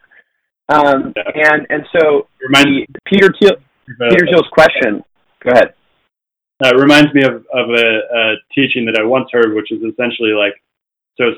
Um, 0.69 1.13
and 1.15 1.67
and 1.69 1.83
so 1.91 2.27
the, 2.39 2.85
Peter 3.05 3.33
Thiel, 3.39 3.57
Peter 4.09 4.25
Thiel's 4.25 4.47
question. 4.51 5.03
Go 5.43 5.51
ahead. 5.51 5.73
Uh, 6.63 6.69
it 6.69 6.79
reminds 6.79 7.13
me 7.13 7.23
of, 7.23 7.43
of 7.51 7.69
a, 7.69 7.87
a 8.15 8.35
teaching 8.55 8.85
that 8.85 8.97
I 8.97 9.03
once 9.03 9.27
heard, 9.33 9.53
which 9.53 9.71
is 9.71 9.79
essentially 9.79 10.31
like, 10.31 10.53
so 11.17 11.31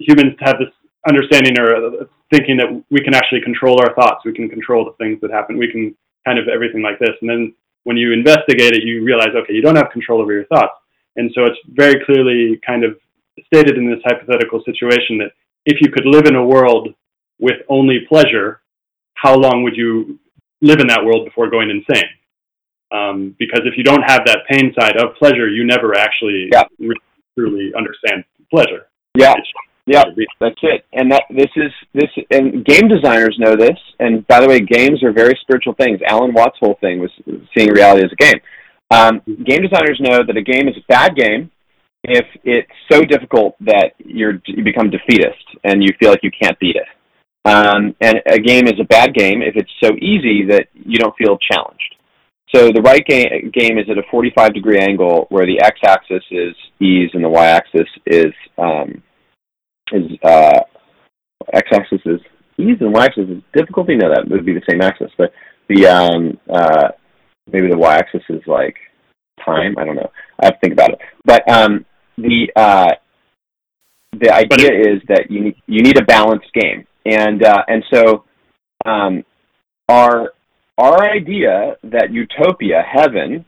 humans 0.00 0.34
have 0.40 0.56
this 0.58 0.72
understanding 1.06 1.54
or 1.58 2.08
thinking 2.30 2.56
that 2.56 2.84
we 2.90 3.00
can 3.00 3.14
actually 3.14 3.40
control 3.42 3.80
our 3.80 3.94
thoughts, 3.94 4.24
we 4.24 4.32
can 4.32 4.48
control 4.48 4.84
the 4.84 4.92
things 5.04 5.20
that 5.20 5.30
happen, 5.30 5.58
we 5.58 5.70
can 5.70 5.94
kind 6.24 6.38
of 6.38 6.48
everything 6.48 6.82
like 6.82 6.98
this. 6.98 7.16
And 7.20 7.28
then 7.28 7.54
when 7.84 7.96
you 7.96 8.12
investigate 8.12 8.72
it, 8.74 8.84
you 8.84 9.02
realize, 9.02 9.30
okay, 9.34 9.52
you 9.52 9.62
don't 9.62 9.76
have 9.76 9.90
control 9.90 10.20
over 10.20 10.32
your 10.32 10.46
thoughts. 10.46 10.74
And 11.16 11.30
so 11.34 11.44
it's 11.44 11.58
very 11.68 12.04
clearly 12.04 12.60
kind 12.64 12.84
of 12.84 12.96
stated 13.46 13.76
in 13.76 13.90
this 13.90 14.00
hypothetical 14.04 14.62
situation 14.64 15.18
that 15.18 15.32
if 15.66 15.80
you 15.80 15.90
could 15.90 16.06
live 16.06 16.26
in 16.26 16.36
a 16.36 16.44
world 16.44 16.94
with 17.38 17.56
only 17.68 18.00
pleasure, 18.08 18.60
how 19.14 19.34
long 19.34 19.62
would 19.62 19.76
you 19.76 20.18
live 20.60 20.80
in 20.80 20.86
that 20.86 21.04
world 21.04 21.24
before 21.24 21.50
going 21.50 21.70
insane? 21.70 22.10
Um, 22.92 23.36
because 23.38 23.60
if 23.64 23.76
you 23.76 23.84
don't 23.84 24.02
have 24.02 24.22
that 24.26 24.40
pain 24.48 24.74
side 24.78 24.96
of 24.96 25.14
pleasure, 25.16 25.48
you 25.48 25.64
never 25.64 25.96
actually 25.96 26.48
yeah. 26.52 26.64
really, 26.78 26.96
truly 27.36 27.72
understand 27.76 28.24
pleasure. 28.50 28.88
Yeah. 29.16 29.34
Yeah, 29.86 30.04
that's 30.40 30.60
it. 30.62 30.84
And 30.92 31.10
that 31.10 31.24
this 31.30 31.50
is 31.56 31.72
this 31.94 32.10
and 32.30 32.64
game 32.64 32.88
designers 32.88 33.36
know 33.38 33.56
this. 33.56 33.78
And 33.98 34.26
by 34.26 34.40
the 34.40 34.48
way, 34.48 34.60
games 34.60 35.02
are 35.02 35.12
very 35.12 35.38
spiritual 35.42 35.74
things. 35.74 36.00
Alan 36.06 36.32
Watts' 36.32 36.58
whole 36.60 36.76
thing 36.80 37.00
was 37.00 37.10
seeing 37.56 37.70
reality 37.70 38.04
as 38.04 38.12
a 38.12 38.16
game. 38.16 38.40
Um, 38.90 39.22
game 39.26 39.62
designers 39.62 39.98
know 40.00 40.22
that 40.26 40.36
a 40.36 40.42
game 40.42 40.68
is 40.68 40.76
a 40.76 40.86
bad 40.88 41.16
game 41.16 41.50
if 42.04 42.26
it's 42.44 42.70
so 42.90 43.02
difficult 43.02 43.56
that 43.60 43.92
you're 43.98 44.40
you 44.46 44.64
become 44.64 44.90
defeatist 44.90 45.44
and 45.64 45.82
you 45.82 45.90
feel 45.98 46.10
like 46.10 46.22
you 46.22 46.30
can't 46.42 46.58
beat 46.58 46.76
it. 46.76 46.88
Um, 47.44 47.96
and 48.00 48.20
a 48.26 48.38
game 48.38 48.66
is 48.66 48.78
a 48.80 48.84
bad 48.84 49.14
game 49.14 49.42
if 49.42 49.56
it's 49.56 49.70
so 49.82 49.90
easy 49.96 50.44
that 50.48 50.68
you 50.74 50.98
don't 50.98 51.16
feel 51.16 51.38
challenged. 51.50 51.96
So 52.54 52.70
the 52.74 52.82
right 52.82 53.04
game, 53.06 53.50
game 53.54 53.78
is 53.78 53.86
at 53.88 53.96
a 53.96 54.02
45 54.10 54.54
degree 54.54 54.78
angle 54.78 55.26
where 55.30 55.46
the 55.46 55.60
x-axis 55.62 56.24
is 56.30 56.54
ease 56.80 57.10
and 57.14 57.24
the 57.24 57.28
y-axis 57.28 57.88
is 58.06 58.32
um, 58.58 59.02
is 59.92 60.18
uh, 60.24 60.60
x-axis 61.52 62.00
is 62.04 62.20
ease 62.58 62.76
and 62.80 62.92
y-axis 62.92 63.28
is 63.28 63.42
difficulty. 63.54 63.96
No, 63.96 64.08
that 64.10 64.28
would 64.28 64.46
be 64.46 64.54
the 64.54 64.62
same 64.70 64.80
axis, 64.80 65.10
but 65.16 65.32
the 65.68 65.86
um, 65.86 66.38
uh, 66.52 66.88
maybe 67.50 67.68
the 67.68 67.78
y-axis 67.78 68.22
is 68.28 68.42
like 68.46 68.76
time. 69.44 69.74
I 69.78 69.84
don't 69.84 69.96
know. 69.96 70.10
I 70.40 70.46
have 70.46 70.54
to 70.54 70.60
think 70.60 70.74
about 70.74 70.90
it. 70.90 70.98
But 71.24 71.48
um, 71.50 71.84
the 72.16 72.48
uh, 72.56 72.92
the 74.12 74.32
idea 74.32 74.70
is 74.72 75.02
that 75.08 75.26
you 75.30 75.44
need, 75.44 75.56
you 75.66 75.82
need 75.82 75.98
a 75.98 76.04
balanced 76.04 76.52
game, 76.52 76.86
and 77.04 77.42
uh, 77.42 77.62
and 77.68 77.84
so 77.92 78.24
um, 78.84 79.24
our 79.88 80.32
our 80.78 81.02
idea 81.02 81.76
that 81.84 82.10
utopia, 82.10 82.82
heaven, 82.82 83.44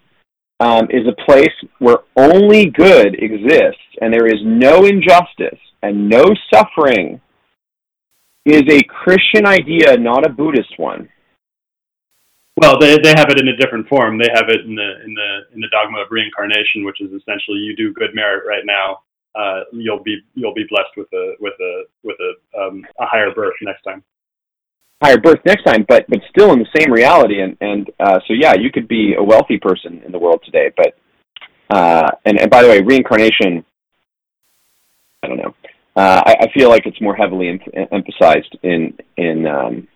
um, 0.60 0.84
is 0.90 1.06
a 1.06 1.24
place 1.24 1.54
where 1.78 1.98
only 2.16 2.66
good 2.66 3.14
exists 3.18 3.82
and 4.00 4.12
there 4.12 4.26
is 4.26 4.40
no 4.44 4.84
injustice 4.84 5.58
and 5.82 6.08
no 6.08 6.24
suffering 6.52 7.20
is 8.44 8.62
a 8.68 8.82
Christian 8.84 9.46
idea, 9.46 9.96
not 9.96 10.26
a 10.26 10.30
Buddhist 10.30 10.78
one. 10.78 11.08
Well, 12.56 12.78
they 12.78 12.98
they 12.98 13.14
have 13.16 13.30
it 13.30 13.40
in 13.40 13.48
a 13.48 13.56
different 13.56 13.88
form. 13.88 14.18
They 14.18 14.28
have 14.34 14.48
it 14.48 14.66
in 14.66 14.74
the 14.74 14.90
in 15.04 15.14
the 15.14 15.38
in 15.54 15.60
the 15.60 15.68
dogma 15.70 15.98
of 16.00 16.08
reincarnation, 16.10 16.84
which 16.84 17.00
is 17.00 17.10
essentially 17.12 17.58
you 17.58 17.74
do 17.76 17.92
good 17.92 18.14
merit 18.14 18.44
right 18.46 18.64
now, 18.64 19.00
uh, 19.34 19.60
you'll 19.72 20.02
be 20.02 20.20
you'll 20.34 20.54
be 20.54 20.64
blessed 20.68 20.90
with 20.96 21.08
a 21.12 21.34
with 21.40 21.54
a 21.60 21.84
with 22.02 22.16
a 22.20 22.60
um, 22.60 22.84
a 23.00 23.06
higher 23.06 23.32
birth 23.34 23.54
next 23.62 23.82
time. 23.82 24.02
Higher 25.02 25.18
birth 25.18 25.40
next 25.46 25.64
time, 25.64 25.84
but 25.88 26.04
but 26.08 26.20
still 26.28 26.52
in 26.52 26.58
the 26.58 26.78
same 26.78 26.92
reality, 26.92 27.40
and 27.40 27.56
and 27.60 27.90
uh, 27.98 28.20
so 28.26 28.34
yeah, 28.34 28.54
you 28.54 28.70
could 28.70 28.88
be 28.88 29.14
a 29.14 29.22
wealthy 29.22 29.58
person 29.58 30.02
in 30.04 30.12
the 30.12 30.18
world 30.18 30.42
today, 30.44 30.70
but 30.76 30.94
uh, 31.74 32.10
and 32.26 32.40
and 32.40 32.50
by 32.50 32.62
the 32.62 32.68
way, 32.68 32.80
reincarnation. 32.82 33.64
I 35.22 35.28
don't 35.28 35.38
know. 35.38 35.54
Uh, 35.94 36.22
I, 36.24 36.36
I 36.40 36.52
feel 36.52 36.70
like 36.70 36.86
it's 36.86 37.00
more 37.00 37.14
heavily 37.14 37.48
em- 37.48 37.86
emphasized 37.92 38.56
in 38.62 38.96
in 39.16 39.46
um, 39.46 39.88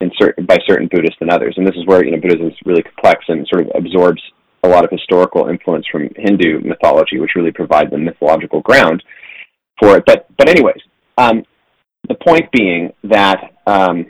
in 0.00 0.10
certain 0.18 0.44
by 0.44 0.58
certain 0.66 0.88
Buddhists 0.88 1.18
than 1.18 1.30
others, 1.30 1.54
and 1.56 1.66
this 1.66 1.76
is 1.76 1.86
where 1.86 2.04
you 2.04 2.10
know 2.10 2.20
Buddhism 2.20 2.48
is 2.48 2.54
really 2.64 2.82
complex 2.82 3.24
and 3.28 3.46
sort 3.48 3.62
of 3.62 3.72
absorbs 3.74 4.22
a 4.64 4.68
lot 4.68 4.84
of 4.84 4.90
historical 4.90 5.48
influence 5.48 5.86
from 5.90 6.08
Hindu 6.16 6.60
mythology, 6.60 7.18
which 7.18 7.30
really 7.36 7.52
provide 7.52 7.90
the 7.90 7.98
mythological 7.98 8.60
ground 8.60 9.02
for 9.80 9.96
it. 9.96 10.04
But 10.06 10.26
but 10.36 10.48
anyways, 10.48 10.80
um, 11.16 11.42
the 12.08 12.16
point 12.16 12.50
being 12.52 12.92
that 13.04 13.54
um, 13.66 14.06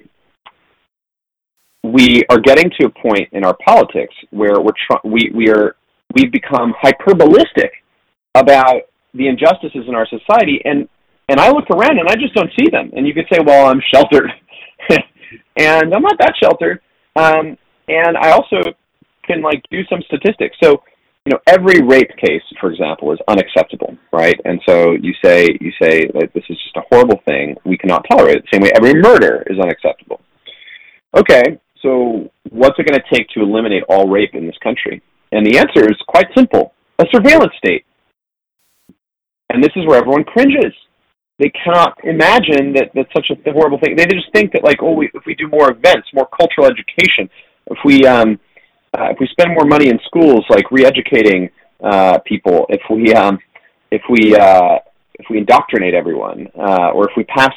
we 1.85 2.25
are 2.29 2.41
getting 2.41 2.71
to 2.81 2.87
a 2.87 2.91
point 2.91 3.29
in 3.33 3.45
our 3.45 3.57
politics 3.65 4.15
where 4.31 4.61
we're 4.61 4.73
tr- 4.73 5.07
we 5.07 5.31
we 5.35 5.49
are 5.49 5.77
we've 6.15 6.33
become 6.33 6.75
hyperbolistic 6.83 7.71
about 8.35 8.83
the 9.15 9.29
injustices 9.29 9.85
in 9.89 9.95
our 9.95 10.07
society, 10.07 10.61
and 10.65 10.89
and 11.29 11.39
I 11.41 11.51
look 11.51 11.69
around 11.71 11.99
and 11.99 12.09
I 12.09 12.15
just 12.15 12.35
don't 12.35 12.51
see 12.59 12.71
them. 12.71 12.91
And 12.97 13.07
you 13.07 13.13
could 13.13 13.27
say, 13.31 13.39
well, 13.45 13.67
I'm 13.67 13.83
sheltered, 13.93 14.31
and 15.57 15.95
I'm 15.95 16.03
not 16.03 16.19
that 16.19 16.35
sheltered. 16.43 16.81
Um, 17.17 17.59
and 17.89 18.17
I 18.17 18.31
also 18.31 18.61
can 19.25 19.43
like 19.43 19.63
do 19.71 19.83
some 19.91 20.01
statistics. 20.07 20.57
So, 20.63 20.83
you 21.27 21.33
know, 21.33 21.39
every 21.47 21.83
rape 21.83 22.11
case, 22.17 22.43
for 22.61 22.71
example, 22.71 23.13
is 23.13 23.19
unacceptable, 23.29 23.97
right? 24.13 24.39
And 24.45 24.61
so 24.67 24.93
you 24.93 25.13
say 25.23 25.49
you 25.61 25.73
say 25.81 26.07
that 26.15 26.31
this 26.35 26.45
is 26.49 26.57
just 26.63 26.77
a 26.77 26.83
horrible 26.91 27.21
thing. 27.27 27.57
We 27.65 27.77
cannot 27.77 28.05
tolerate 28.11 28.37
it. 28.37 28.45
The 28.45 28.57
same 28.57 28.63
way 28.63 28.73
every 28.75 29.01
murder 29.01 29.45
is 29.49 29.59
unacceptable. 29.59 30.21
Okay, 31.17 31.59
so 31.83 32.31
what's 32.51 32.79
it 32.79 32.87
going 32.87 33.01
to 33.01 33.15
take 33.15 33.29
to 33.31 33.41
eliminate 33.41 33.83
all 33.89 34.09
rape 34.09 34.35
in 34.35 34.47
this 34.47 34.57
country? 34.63 35.03
And 35.33 35.45
the 35.45 35.59
answer 35.59 35.91
is 35.91 35.97
quite 36.09 36.29
simple: 36.35 36.73
a 36.99 37.05
surveillance 37.13 37.53
state. 37.59 37.85
And 39.51 39.63
this 39.63 39.73
is 39.77 39.87
where 39.87 39.99
everyone 39.99 40.25
cringes. 40.25 40.75
They 41.39 41.51
cannot 41.51 41.97
imagine 42.05 42.73
that 42.75 42.91
that's 42.95 43.13
such 43.15 43.31
a 43.31 43.53
horrible 43.53 43.79
thing. 43.79 43.97
They 43.97 44.07
just 44.07 44.33
think 44.35 44.53
that 44.53 44.65
like, 44.65 44.79
oh, 44.83 44.93
we, 44.93 45.11
if 45.15 45.23
we 45.25 45.35
do 45.35 45.47
more 45.49 45.71
events, 45.71 46.09
more 46.13 46.29
cultural 46.37 46.67
education, 46.67 47.31
if 47.71 47.79
we 47.85 48.05
um, 48.07 48.41
uh, 48.97 49.11
if 49.11 49.19
we 49.21 49.29
spend 49.29 49.51
more 49.55 49.65
money 49.65 49.89
in 49.89 49.99
schools, 50.05 50.45
like 50.51 50.71
re-educating 50.71 51.49
uh, 51.83 52.19
people, 52.27 52.67
if 52.71 52.81
we 52.91 53.15
um, 53.15 53.39
if 53.91 54.03
we 54.11 54.35
uh, 54.35 54.79
if 55.15 55.27
we 55.31 55.39
indoctrinate 55.39 55.95
everyone, 55.95 56.49
uh, 56.59 56.91
or 56.91 57.09
if 57.09 57.17
we 57.17 57.25
pass 57.25 57.53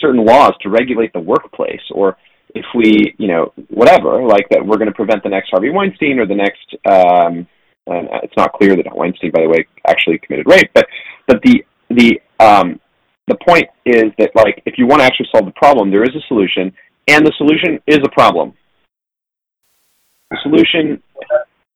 certain 0.00 0.24
laws 0.24 0.52
to 0.62 0.68
regulate 0.68 1.12
the 1.12 1.20
workplace, 1.20 1.80
or 1.92 2.16
if 2.54 2.64
we, 2.74 3.14
you 3.18 3.28
know, 3.28 3.52
whatever, 3.68 4.24
like 4.24 4.48
that, 4.50 4.64
we're 4.64 4.76
going 4.76 4.88
to 4.88 4.94
prevent 4.94 5.22
the 5.22 5.28
next 5.28 5.50
Harvey 5.50 5.70
Weinstein 5.70 6.18
or 6.18 6.26
the 6.26 6.34
next. 6.34 6.74
Um, 6.88 7.46
and 7.86 8.08
it's 8.22 8.36
not 8.36 8.52
clear 8.52 8.76
that 8.76 8.86
Weinstein, 8.94 9.30
by 9.30 9.42
the 9.42 9.48
way, 9.48 9.66
actually 9.86 10.18
committed 10.18 10.46
rape, 10.48 10.70
but 10.74 10.86
but 11.26 11.40
the 11.42 11.64
the 11.90 12.20
um, 12.38 12.80
the 13.26 13.36
point 13.46 13.66
is 13.86 14.04
that 14.18 14.30
like 14.34 14.62
if 14.66 14.74
you 14.78 14.86
want 14.86 15.00
to 15.00 15.06
actually 15.06 15.28
solve 15.32 15.46
the 15.46 15.52
problem, 15.52 15.90
there 15.90 16.02
is 16.02 16.14
a 16.14 16.26
solution, 16.28 16.72
and 17.08 17.26
the 17.26 17.32
solution 17.38 17.78
is 17.86 17.98
a 18.04 18.10
problem 18.10 18.54
solution, 20.42 21.02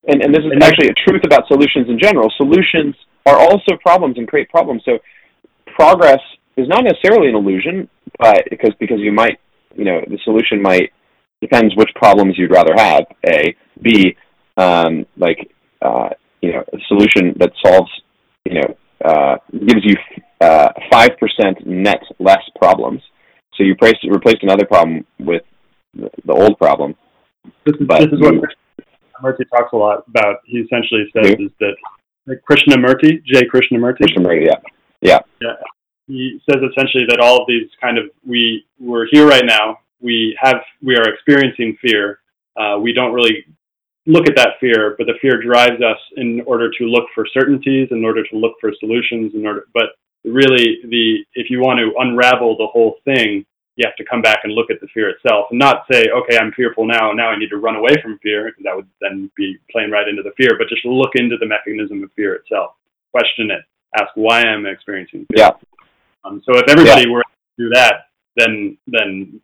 and, 0.07 0.23
and 0.23 0.35
this 0.35 0.45
is 0.45 0.53
actually 0.63 0.89
a 0.89 1.09
truth 1.09 1.23
about 1.25 1.47
solutions 1.49 1.89
in 1.89 1.99
general, 1.99 2.33
solutions 2.37 2.95
are 3.27 3.39
also 3.39 3.77
problems 3.83 4.17
and 4.19 4.29
create 4.29 4.49
problems. 4.49 4.83
So 4.85 4.99
progress 5.75 6.21
is 6.57 6.69
not 6.69 6.85
necessarily 6.85 7.29
an 7.29 7.35
illusion, 7.35 7.89
but 8.19 8.45
because 8.51 8.73
because 8.79 9.01
you 9.01 9.13
might, 9.13 9.39
you 9.75 9.85
know, 9.85 10.01
the 10.07 10.19
solution 10.25 10.63
might 10.63 10.93
depends 11.41 11.75
which 11.77 11.91
problems 11.97 12.35
you'd 12.39 12.53
rather 12.53 12.75
have. 12.77 13.05
A, 13.27 13.55
B, 13.83 14.17
um, 14.57 15.05
like 15.17 15.51
uh, 15.85 16.09
you 16.41 16.53
know, 16.53 16.65
a 16.73 16.79
solution 16.89 17.35
that 17.39 17.53
solves, 17.65 17.91
you 18.45 18.61
know, 18.61 18.77
uh, 19.05 19.37
gives 19.53 19.85
you 19.85 19.97
uh, 20.41 20.71
five 20.91 21.11
uh, 21.11 21.17
percent 21.21 21.67
net 21.67 22.03
less 22.19 22.43
problems. 22.57 23.01
So 23.55 23.63
you 23.63 23.71
replaced 23.71 23.99
replaced 24.09 24.43
another 24.43 24.67
problem 24.67 25.07
with 25.21 25.43
the, 25.95 26.11
the 26.25 26.33
old 26.33 26.59
problem, 26.59 26.97
this 27.65 27.75
is, 27.81 27.87
but, 27.87 28.01
this 28.01 28.13
is 28.13 28.21
what 28.21 28.35
Krishnamurti 28.35 29.49
talks 29.51 29.73
a 29.73 29.77
lot 29.77 30.05
about. 30.09 30.37
He 30.45 30.59
essentially 30.59 31.05
says 31.15 31.35
is 31.39 31.51
that 31.61 31.77
like 32.27 32.43
Krishnamurti, 32.49 33.25
J. 33.25 33.43
Krishnamurti. 33.53 34.01
Krishnamurti, 34.01 34.47
yeah, 34.47 34.61
yeah, 35.01 35.19
yeah. 35.41 35.55
He 36.07 36.41
says 36.49 36.61
essentially 36.71 37.05
that 37.09 37.21
all 37.21 37.41
of 37.41 37.47
these 37.47 37.69
kind 37.81 37.99
of 37.99 38.05
we 38.27 38.65
we're 38.79 39.07
here 39.11 39.27
right 39.27 39.45
now. 39.45 39.79
We 40.01 40.37
have 40.41 40.57
we 40.83 40.97
are 40.97 41.09
experiencing 41.09 41.77
fear. 41.81 42.21
Uh, 42.57 42.79
we 42.81 42.93
don't 42.93 43.13
really 43.13 43.45
look 44.07 44.29
at 44.29 44.37
that 44.37 44.61
fear, 44.61 44.95
but 44.99 45.07
the 45.07 45.15
fear 45.21 45.41
drives 45.43 45.83
us 45.83 45.99
in 46.17 46.43
order 46.47 46.71
to 46.79 46.85
look 46.85 47.05
for 47.15 47.27
certainties, 47.33 47.89
in 47.91 48.05
order 48.05 48.23
to 48.23 48.37
look 48.37 48.55
for 48.61 48.73
solutions, 48.79 49.33
in 49.35 49.47
order. 49.47 49.67
But 49.73 49.97
really, 50.25 50.79
the 50.85 51.25
if 51.35 51.51
you 51.51 51.61
want 51.61 51.79
to 51.79 51.93
unravel 51.99 52.57
the 52.57 52.67
whole 52.67 52.97
thing, 53.05 53.45
you 53.77 53.87
have 53.87 53.97
to 53.97 54.05
come 54.05 54.23
back 54.23 54.41
and 54.45 54.53
look 54.53 54.71
at 54.71 54.81
the 54.81 54.87
fear 54.95 55.09
itself 55.11 55.47
and 55.51 55.59
not 55.59 55.85
say, 55.91 56.07
okay, 56.15 56.39
I'm 56.39 56.53
fearful 56.53 56.87
now, 56.87 57.13
now 57.13 57.31
I 57.31 57.39
need 57.39 57.51
to 57.51 57.57
run 57.57 57.77
away 57.77 57.95
from 58.03 58.19
fear, 58.23 58.45
because 58.45 58.63
that 58.65 58.77
would 58.77 58.87
then 59.01 59.31
be 59.37 59.57
playing 59.71 59.91
right 59.91 60.07
into 60.07 60.23
the 60.23 60.31
fear, 60.37 60.51
but 60.59 60.69
just 60.69 60.85
look 60.85 61.11
into 61.17 61.37
the 61.39 61.47
mechanism 61.47 62.03
of 62.05 62.11
fear 62.15 62.35
itself. 62.35 62.73
Question 63.11 63.51
it. 63.51 63.63
Ask 63.99 64.11
why 64.15 64.43
I'm 64.43 64.67
experiencing 64.67 65.27
fear. 65.33 65.47
Yeah. 65.47 65.51
Um, 66.25 66.43
so 66.45 66.57
if 66.57 66.69
everybody 66.69 67.03
yeah. 67.03 67.13
were 67.13 67.23
to 67.23 67.65
do 67.65 67.69
that, 67.71 68.07
then 68.37 68.79
then 68.87 69.41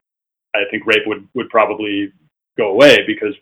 I 0.55 0.63
think 0.71 0.87
rape 0.87 1.07
would, 1.07 1.29
would 1.35 1.49
probably 1.51 2.13
go 2.59 2.71
away 2.71 2.99
because 3.07 3.35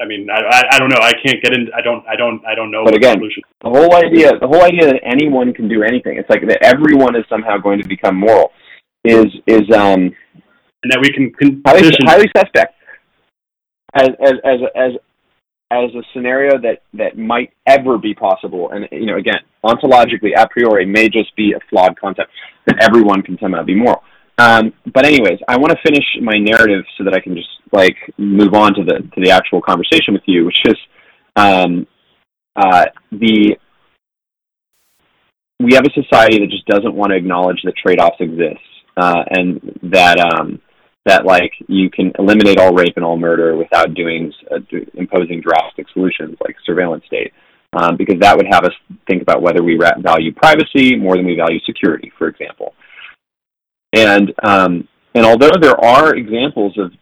I 0.00 0.04
mean, 0.04 0.28
I, 0.30 0.40
I, 0.40 0.62
I 0.72 0.78
don't 0.78 0.90
know. 0.90 1.00
I 1.00 1.12
can't 1.24 1.42
get 1.42 1.54
in. 1.54 1.68
I 1.74 1.80
don't. 1.80 2.06
I 2.06 2.16
don't. 2.16 2.44
I 2.46 2.54
don't 2.54 2.70
know. 2.70 2.84
But 2.84 2.94
again, 2.94 3.18
the, 3.18 3.30
the 3.62 3.70
whole 3.70 3.94
idea, 3.96 4.32
the 4.38 4.46
whole 4.46 4.62
idea 4.62 4.86
that 4.86 5.00
anyone 5.02 5.54
can 5.54 5.68
do 5.68 5.82
anything. 5.82 6.18
It's 6.18 6.28
like 6.28 6.46
that 6.46 6.58
everyone 6.62 7.16
is 7.16 7.24
somehow 7.28 7.56
going 7.56 7.80
to 7.80 7.88
become 7.88 8.16
moral 8.16 8.52
is 9.04 9.26
is 9.46 9.62
um 9.74 10.12
and 10.82 10.92
that 10.92 11.00
we 11.00 11.10
can, 11.10 11.32
highly, 11.66 11.90
highly 12.04 12.30
suspect 12.36 12.74
as 13.94 14.08
as 14.20 14.34
as 14.44 14.60
as 14.74 14.92
as 15.72 15.90
a 15.94 16.02
scenario 16.12 16.60
that 16.60 16.82
that 16.94 17.18
might 17.18 17.52
ever 17.66 17.98
be 17.98 18.14
possible. 18.14 18.70
And 18.70 18.86
you 18.92 19.06
know, 19.06 19.16
again, 19.16 19.40
ontologically, 19.64 20.30
a 20.36 20.46
priori, 20.48 20.86
may 20.86 21.08
just 21.08 21.34
be 21.36 21.54
a 21.54 21.60
flawed 21.70 21.98
concept 21.98 22.30
that 22.66 22.76
everyone 22.82 23.22
can 23.22 23.38
somehow 23.40 23.62
be 23.62 23.74
moral. 23.74 24.02
Um, 24.38 24.72
but 24.92 25.06
anyways, 25.06 25.38
I 25.48 25.56
want 25.56 25.72
to 25.72 25.78
finish 25.82 26.04
my 26.20 26.38
narrative 26.38 26.84
so 26.98 27.04
that 27.04 27.14
I 27.14 27.20
can 27.20 27.34
just 27.34 27.48
like 27.72 27.96
move 28.18 28.54
on 28.54 28.74
to 28.74 28.84
the 28.84 28.98
to 29.14 29.20
the 29.22 29.30
actual 29.30 29.62
conversation 29.62 30.12
with 30.12 30.22
you, 30.26 30.44
which 30.44 30.58
is 30.66 30.76
um, 31.36 31.86
uh, 32.54 32.86
the 33.12 33.56
we 35.58 35.74
have 35.74 35.84
a 35.86 36.02
society 36.02 36.38
that 36.38 36.50
just 36.50 36.66
doesn't 36.66 36.94
want 36.94 37.10
to 37.10 37.16
acknowledge 37.16 37.60
that 37.64 37.72
trade-offs 37.76 38.20
exist 38.20 38.60
uh, 38.98 39.22
and 39.30 39.78
that 39.84 40.20
um, 40.20 40.60
that 41.06 41.24
like 41.24 41.52
you 41.68 41.88
can 41.88 42.12
eliminate 42.18 42.58
all 42.58 42.74
rape 42.74 42.94
and 42.96 43.04
all 43.04 43.16
murder 43.16 43.56
without 43.56 43.94
doing 43.94 44.32
uh, 44.50 44.58
do, 44.70 44.84
imposing 44.94 45.40
drastic 45.40 45.86
solutions 45.94 46.36
like 46.44 46.56
surveillance 46.66 47.04
state, 47.06 47.32
um, 47.72 47.96
because 47.96 48.16
that 48.20 48.36
would 48.36 48.46
have 48.50 48.64
us 48.64 48.72
think 49.08 49.22
about 49.22 49.40
whether 49.40 49.62
we 49.62 49.78
value 50.00 50.32
privacy 50.34 50.96
more 50.96 51.16
than 51.16 51.24
we 51.24 51.36
value 51.36 51.60
security, 51.64 52.12
for 52.18 52.28
example. 52.28 52.74
And 53.92 54.32
um, 54.42 54.88
and 55.14 55.24
although 55.24 55.52
there 55.60 55.82
are 55.82 56.14
examples 56.14 56.76
of 56.78 56.92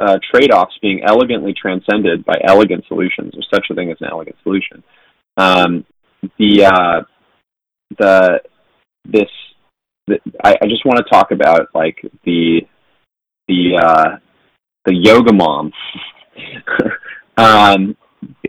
uh, 0.00 0.18
trade-offs 0.32 0.74
being 0.82 1.02
elegantly 1.06 1.54
transcended 1.54 2.24
by 2.24 2.34
elegant 2.44 2.84
solutions, 2.86 3.32
or 3.34 3.42
such 3.52 3.66
a 3.70 3.74
thing 3.74 3.90
as 3.90 3.96
an 4.00 4.08
elegant 4.10 4.36
solution. 4.42 4.82
Um, 5.36 5.84
the 6.38 6.64
uh, 6.64 7.02
the 7.98 8.40
this 9.04 9.28
the, 10.06 10.18
I, 10.44 10.56
I 10.62 10.66
just 10.66 10.84
want 10.84 10.98
to 10.98 11.10
talk 11.10 11.30
about 11.30 11.68
like 11.74 11.98
the 12.24 12.60
the 13.48 13.80
uh, 13.82 14.16
the 14.84 14.94
yoga 14.94 15.32
mom 15.32 15.72
um, 17.36 17.96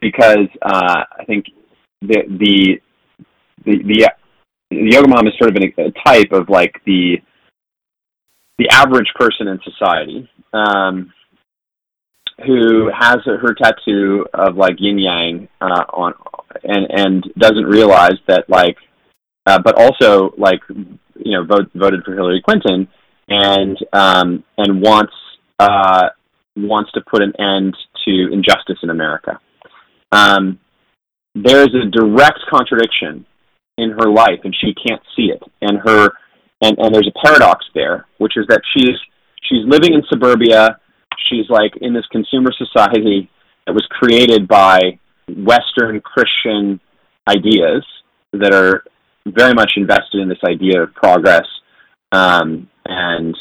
because 0.01 0.47
uh, 0.61 1.03
I 1.19 1.25
think 1.25 1.45
the 2.01 2.23
the 2.39 2.81
the, 3.65 3.77
the, 3.83 4.07
yoga 4.71 5.07
mom 5.07 5.27
is 5.27 5.33
sort 5.37 5.49
of 5.49 5.55
an, 5.55 5.73
a 5.77 5.91
type 6.05 6.31
of 6.31 6.49
like 6.49 6.73
the 6.85 7.17
the 8.57 8.69
average 8.69 9.07
person 9.15 9.47
in 9.47 9.59
society 9.63 10.29
um, 10.53 11.13
who 12.45 12.89
has 12.97 13.17
her 13.25 13.53
tattoo 13.53 14.25
of 14.33 14.55
like 14.55 14.75
yin 14.79 14.99
yang 14.99 15.47
uh, 15.61 15.83
on 15.93 16.13
and 16.63 16.87
and 16.89 17.23
doesn't 17.37 17.65
realize 17.65 18.17
that 18.27 18.49
like 18.49 18.77
uh, 19.45 19.59
but 19.63 19.75
also 19.79 20.33
like 20.37 20.59
you 20.69 21.31
know 21.31 21.43
vote, 21.45 21.69
voted 21.73 22.03
for 22.03 22.13
Hillary 22.13 22.41
Clinton 22.43 22.87
and 23.27 23.77
um, 23.93 24.43
and 24.57 24.81
wants 24.81 25.13
uh, 25.59 26.09
wants 26.55 26.91
to 26.93 27.01
put 27.09 27.21
an 27.21 27.33
end 27.39 27.75
to 28.05 28.29
injustice 28.31 28.77
in 28.83 28.89
America. 28.89 29.39
Um, 30.11 30.59
there 31.35 31.61
is 31.61 31.69
a 31.75 31.89
direct 31.89 32.39
contradiction 32.49 33.25
in 33.77 33.91
her 33.91 34.09
life, 34.09 34.39
and 34.43 34.55
she 34.59 34.73
can't 34.73 35.01
see 35.15 35.31
it. 35.33 35.41
And 35.61 35.79
her 35.85 36.09
and, 36.61 36.77
and 36.79 36.93
there's 36.93 37.07
a 37.07 37.25
paradox 37.25 37.65
there, 37.73 38.05
which 38.17 38.33
is 38.35 38.45
that 38.47 38.61
she's 38.75 38.97
she's 39.43 39.65
living 39.65 39.93
in 39.93 40.01
suburbia. 40.09 40.79
She's 41.29 41.49
like 41.49 41.73
in 41.81 41.93
this 41.93 42.05
consumer 42.11 42.51
society 42.57 43.29
that 43.65 43.73
was 43.73 43.85
created 43.89 44.47
by 44.47 44.79
Western 45.29 46.01
Christian 46.01 46.79
ideas 47.27 47.85
that 48.33 48.53
are 48.53 48.83
very 49.27 49.53
much 49.53 49.73
invested 49.75 50.21
in 50.21 50.29
this 50.29 50.37
idea 50.47 50.83
of 50.83 50.93
progress 50.93 51.45
um, 52.11 52.69
and 52.85 53.35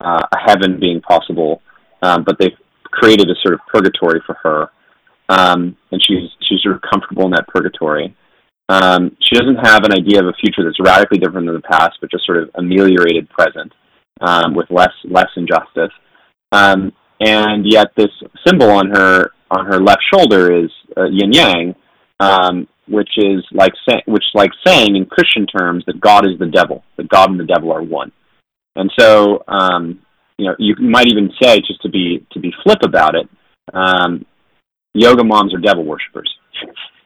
uh, 0.00 0.22
a 0.32 0.38
heaven 0.38 0.80
being 0.80 1.00
possible, 1.00 1.62
um, 2.02 2.24
but 2.24 2.36
they've 2.38 2.56
created 2.84 3.28
a 3.30 3.34
sort 3.42 3.54
of 3.54 3.60
purgatory 3.72 4.20
for 4.26 4.36
her, 4.42 4.70
um, 5.28 5.76
and 5.92 6.02
she's 6.06 6.28
she's 6.48 6.60
sort 6.62 6.74
of 6.74 6.82
comfortable 6.90 7.24
in 7.26 7.30
that 7.30 7.46
purgatory. 7.48 8.14
Um, 8.70 9.16
she 9.20 9.34
doesn't 9.34 9.66
have 9.66 9.82
an 9.82 9.92
idea 9.92 10.20
of 10.20 10.26
a 10.26 10.32
future 10.40 10.62
that's 10.62 10.78
radically 10.78 11.18
different 11.18 11.46
than 11.46 11.56
the 11.56 11.68
past, 11.68 11.98
but 12.00 12.08
just 12.08 12.24
sort 12.24 12.38
of 12.38 12.50
ameliorated 12.54 13.28
present 13.28 13.72
um, 14.20 14.54
with 14.54 14.70
less 14.70 14.92
less 15.04 15.26
injustice. 15.36 15.90
Um, 16.52 16.92
and 17.18 17.66
yet, 17.66 17.88
this 17.96 18.12
symbol 18.46 18.70
on 18.70 18.90
her 18.90 19.30
on 19.50 19.66
her 19.66 19.80
left 19.80 20.02
shoulder 20.14 20.56
is 20.56 20.70
uh, 20.96 21.06
yin 21.10 21.32
yang, 21.32 21.74
um, 22.20 22.68
which 22.86 23.10
is 23.16 23.44
like 23.50 23.72
say, 23.88 24.02
which 24.06 24.24
like 24.34 24.52
saying 24.64 24.94
in 24.94 25.04
Christian 25.04 25.46
terms 25.46 25.82
that 25.86 26.00
God 26.00 26.24
is 26.24 26.38
the 26.38 26.46
devil, 26.46 26.84
that 26.96 27.08
God 27.08 27.30
and 27.30 27.40
the 27.40 27.44
devil 27.44 27.72
are 27.72 27.82
one. 27.82 28.12
And 28.76 28.88
so, 28.96 29.42
um, 29.48 30.00
you 30.38 30.46
know, 30.46 30.54
you 30.60 30.76
might 30.78 31.08
even 31.08 31.32
say, 31.42 31.58
just 31.58 31.82
to 31.82 31.88
be 31.88 32.24
to 32.34 32.38
be 32.38 32.52
flip 32.62 32.78
about 32.84 33.16
it, 33.16 33.28
um, 33.74 34.24
yoga 34.94 35.24
moms 35.24 35.52
are 35.52 35.58
devil 35.58 35.84
worshippers. 35.84 36.32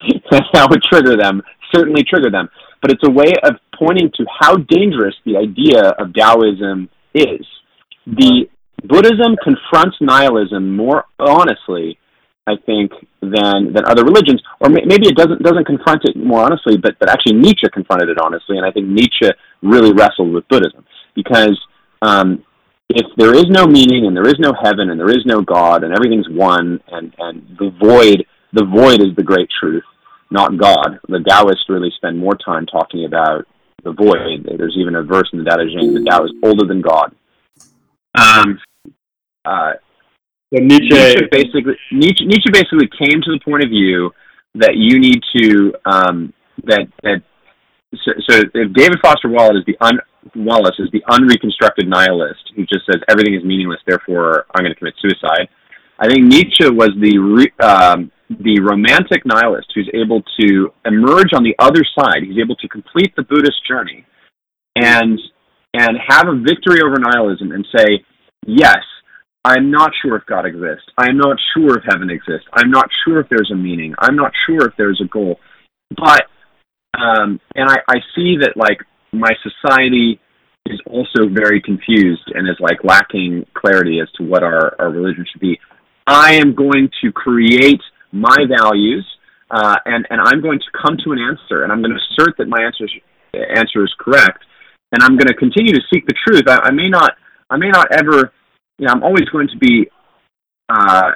that 0.30 0.68
would 0.70 0.82
trigger 0.82 1.16
them, 1.16 1.42
certainly 1.74 2.02
trigger 2.02 2.30
them. 2.30 2.48
But 2.80 2.92
it's 2.92 3.02
a 3.06 3.10
way 3.10 3.32
of 3.42 3.56
pointing 3.78 4.10
to 4.16 4.24
how 4.40 4.56
dangerous 4.56 5.14
the 5.24 5.36
idea 5.36 5.90
of 5.98 6.14
Taoism 6.14 6.88
is. 7.14 7.46
The 8.06 8.48
Buddhism 8.84 9.36
confronts 9.42 9.96
nihilism 10.00 10.76
more 10.76 11.04
honestly, 11.18 11.98
I 12.46 12.54
think, 12.64 12.92
than 13.20 13.72
than 13.74 13.84
other 13.86 14.04
religions, 14.04 14.40
or 14.60 14.70
may, 14.70 14.82
maybe 14.86 15.08
it 15.08 15.16
doesn't 15.16 15.42
doesn't 15.42 15.66
confront 15.66 16.02
it 16.04 16.16
more 16.16 16.40
honestly, 16.40 16.76
but 16.78 16.98
but 17.00 17.10
actually 17.10 17.34
Nietzsche 17.34 17.68
confronted 17.72 18.08
it 18.08 18.18
honestly, 18.22 18.56
and 18.56 18.64
I 18.64 18.70
think 18.70 18.86
Nietzsche 18.86 19.28
really 19.62 19.92
wrestled 19.92 20.32
with 20.32 20.46
Buddhism 20.48 20.84
because 21.14 21.58
um, 22.02 22.44
if 22.88 23.06
there 23.16 23.34
is 23.34 23.46
no 23.48 23.66
meaning 23.66 24.06
and 24.06 24.16
there 24.16 24.28
is 24.28 24.38
no 24.38 24.52
heaven 24.62 24.90
and 24.90 24.98
there 24.98 25.10
is 25.10 25.24
no 25.26 25.42
God 25.42 25.84
and 25.84 25.92
everything's 25.92 26.28
one 26.28 26.80
and, 26.88 27.14
and 27.18 27.42
the 27.58 27.70
void 27.82 28.24
the 28.52 28.64
void 28.64 29.00
is 29.00 29.14
the 29.16 29.22
great 29.22 29.48
truth, 29.60 29.84
not 30.30 30.56
God. 30.58 30.98
The 31.08 31.24
Taoists 31.26 31.68
really 31.68 31.92
spend 31.96 32.18
more 32.18 32.36
time 32.36 32.66
talking 32.66 33.04
about 33.04 33.46
the 33.84 33.92
void. 33.92 34.48
There's 34.58 34.76
even 34.78 34.96
a 34.96 35.02
verse 35.02 35.28
in 35.32 35.38
the 35.38 35.44
Tao 35.44 35.56
Te 35.56 35.74
Ching, 35.74 35.94
the 35.94 36.04
Tao 36.08 36.24
is 36.24 36.32
older 36.42 36.66
than 36.66 36.80
God. 36.80 37.14
Um, 38.14 38.58
uh, 39.44 39.72
so 40.52 40.60
Nietzsche, 40.62 40.88
Nietzsche 40.88 41.28
basically 41.30 41.76
Nietzsche, 41.92 42.24
Nietzsche 42.24 42.50
basically 42.50 42.88
came 42.98 43.20
to 43.20 43.32
the 43.32 43.40
point 43.44 43.64
of 43.64 43.70
view 43.70 44.10
that 44.54 44.76
you 44.76 44.98
need 44.98 45.20
to 45.36 45.74
um, 45.84 46.32
that 46.64 46.88
that 47.02 47.22
so, 47.94 48.12
so 48.28 48.40
if 48.54 48.72
David 48.72 48.98
Foster 49.02 49.28
Wallace 49.28 49.58
is 49.58 49.66
the 49.66 49.76
un, 49.80 49.98
Wallace 50.34 50.76
is 50.78 50.88
the 50.92 51.02
unreconstructed 51.10 51.88
nihilist 51.88 52.52
who 52.56 52.64
just 52.64 52.86
says 52.86 53.00
everything 53.08 53.34
is 53.34 53.44
meaningless, 53.44 53.80
therefore 53.86 54.46
I'm 54.54 54.64
going 54.64 54.72
to 54.72 54.78
commit 54.78 54.94
suicide. 55.00 55.48
I 55.98 56.08
think 56.08 56.26
Nietzsche 56.26 56.68
was 56.70 56.90
the 57.00 57.18
re, 57.18 57.52
um, 57.60 58.10
the 58.28 58.60
romantic 58.60 59.24
nihilist 59.24 59.68
who's 59.74 59.90
able 59.94 60.22
to 60.40 60.72
emerge 60.84 61.32
on 61.34 61.42
the 61.42 61.54
other 61.58 61.82
side. 61.98 62.22
He's 62.22 62.42
able 62.42 62.56
to 62.56 62.68
complete 62.68 63.14
the 63.16 63.22
Buddhist 63.22 63.66
journey 63.66 64.04
and 64.76 65.18
and 65.74 65.98
have 66.08 66.28
a 66.28 66.40
victory 66.40 66.80
over 66.82 66.98
nihilism 66.98 67.52
and 67.52 67.66
say, 67.76 68.04
yes, 68.46 68.80
I'm 69.44 69.70
not 69.70 69.92
sure 70.02 70.16
if 70.16 70.24
God 70.26 70.46
exists. 70.46 70.86
I'm 70.96 71.16
not 71.16 71.36
sure 71.54 71.78
if 71.78 71.84
heaven 71.88 72.10
exists. 72.10 72.48
I'm 72.52 72.70
not 72.70 72.88
sure 73.04 73.20
if 73.20 73.28
there's 73.28 73.50
a 73.52 73.56
meaning. 73.56 73.94
I'm 73.98 74.16
not 74.16 74.32
sure 74.46 74.66
if 74.66 74.74
there's 74.76 75.00
a 75.04 75.08
goal. 75.08 75.38
But 75.96 76.22
um, 76.98 77.40
and 77.54 77.68
I, 77.68 77.76
I 77.88 77.96
see 78.14 78.36
that 78.40 78.56
like 78.56 78.78
my 79.12 79.30
society 79.42 80.20
is 80.66 80.80
also 80.86 81.28
very 81.30 81.62
confused 81.62 82.30
and 82.34 82.48
is 82.48 82.56
like 82.60 82.84
lacking 82.84 83.46
clarity 83.54 84.00
as 84.00 84.08
to 84.16 84.24
what 84.24 84.42
our, 84.42 84.74
our 84.78 84.90
religion 84.90 85.24
should 85.30 85.40
be. 85.40 85.58
I 86.06 86.34
am 86.34 86.54
going 86.54 86.90
to 87.02 87.12
create 87.12 87.80
my 88.12 88.36
values 88.48 89.06
uh, 89.50 89.76
and, 89.86 90.06
and 90.10 90.20
I'm 90.24 90.42
going 90.42 90.58
to 90.58 90.70
come 90.80 90.96
to 91.04 91.12
an 91.12 91.18
answer 91.18 91.62
and 91.62 91.72
I'm 91.72 91.80
going 91.80 91.92
to 91.92 92.00
assert 92.12 92.36
that 92.38 92.48
my 92.48 92.62
answer 92.62 92.84
is, 92.84 92.92
answer 93.34 93.84
is 93.84 93.92
correct 93.98 94.44
and 94.92 95.02
I'm 95.02 95.16
going 95.16 95.28
to 95.28 95.34
continue 95.34 95.72
to 95.74 95.80
seek 95.92 96.06
the 96.06 96.14
truth. 96.26 96.44
I, 96.48 96.68
I 96.68 96.70
may 96.70 96.88
not 96.88 97.12
I 97.50 97.56
may 97.56 97.68
not 97.68 97.88
ever 97.92 98.32
you 98.78 98.86
know 98.86 98.92
I'm 98.92 99.02
always 99.02 99.24
going 99.30 99.48
to 99.48 99.58
be 99.58 99.88
uh, 100.68 101.12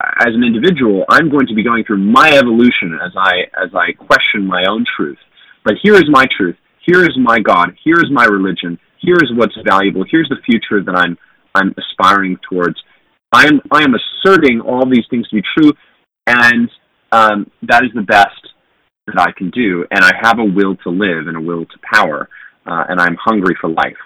as 0.00 0.30
an 0.30 0.44
individual, 0.44 1.04
I'm 1.08 1.28
going 1.28 1.46
to 1.48 1.54
be 1.54 1.64
going 1.64 1.84
through 1.84 1.98
my 1.98 2.30
evolution 2.30 2.98
as 3.04 3.12
I 3.16 3.50
as 3.58 3.70
I 3.74 3.92
question 3.92 4.46
my 4.46 4.64
own 4.68 4.84
truth. 4.96 5.18
But 5.64 5.74
here 5.82 5.94
is 5.94 6.04
my 6.08 6.24
truth. 6.36 6.56
Here 6.86 7.02
is 7.02 7.16
my 7.18 7.40
God. 7.40 7.76
Here 7.84 7.96
is 7.96 8.10
my 8.10 8.24
religion. 8.24 8.78
Here 9.00 9.16
is 9.16 9.30
what's 9.34 9.56
valuable. 9.66 10.04
Here's 10.08 10.28
the 10.28 10.40
future 10.46 10.82
that 10.84 10.94
I'm 10.94 11.18
I'm 11.54 11.74
aspiring 11.76 12.38
towards. 12.48 12.76
I 13.32 13.46
am 13.46 13.60
I 13.72 13.82
am 13.82 13.94
asserting 13.94 14.60
all 14.60 14.86
these 14.88 15.04
things 15.10 15.28
to 15.28 15.36
be 15.36 15.42
true, 15.58 15.72
and 16.28 16.70
um, 17.12 17.50
that 17.62 17.84
is 17.84 17.90
the 17.94 18.02
best 18.02 18.52
that 19.06 19.18
I 19.18 19.32
can 19.36 19.50
do. 19.50 19.84
And 19.90 20.04
I 20.04 20.12
have 20.22 20.38
a 20.38 20.44
will 20.44 20.76
to 20.84 20.90
live 20.90 21.26
and 21.26 21.36
a 21.36 21.40
will 21.40 21.64
to 21.64 21.78
power, 21.92 22.28
uh, 22.66 22.84
and 22.88 23.00
I'm 23.00 23.16
hungry 23.16 23.56
for 23.60 23.70
life. 23.70 23.96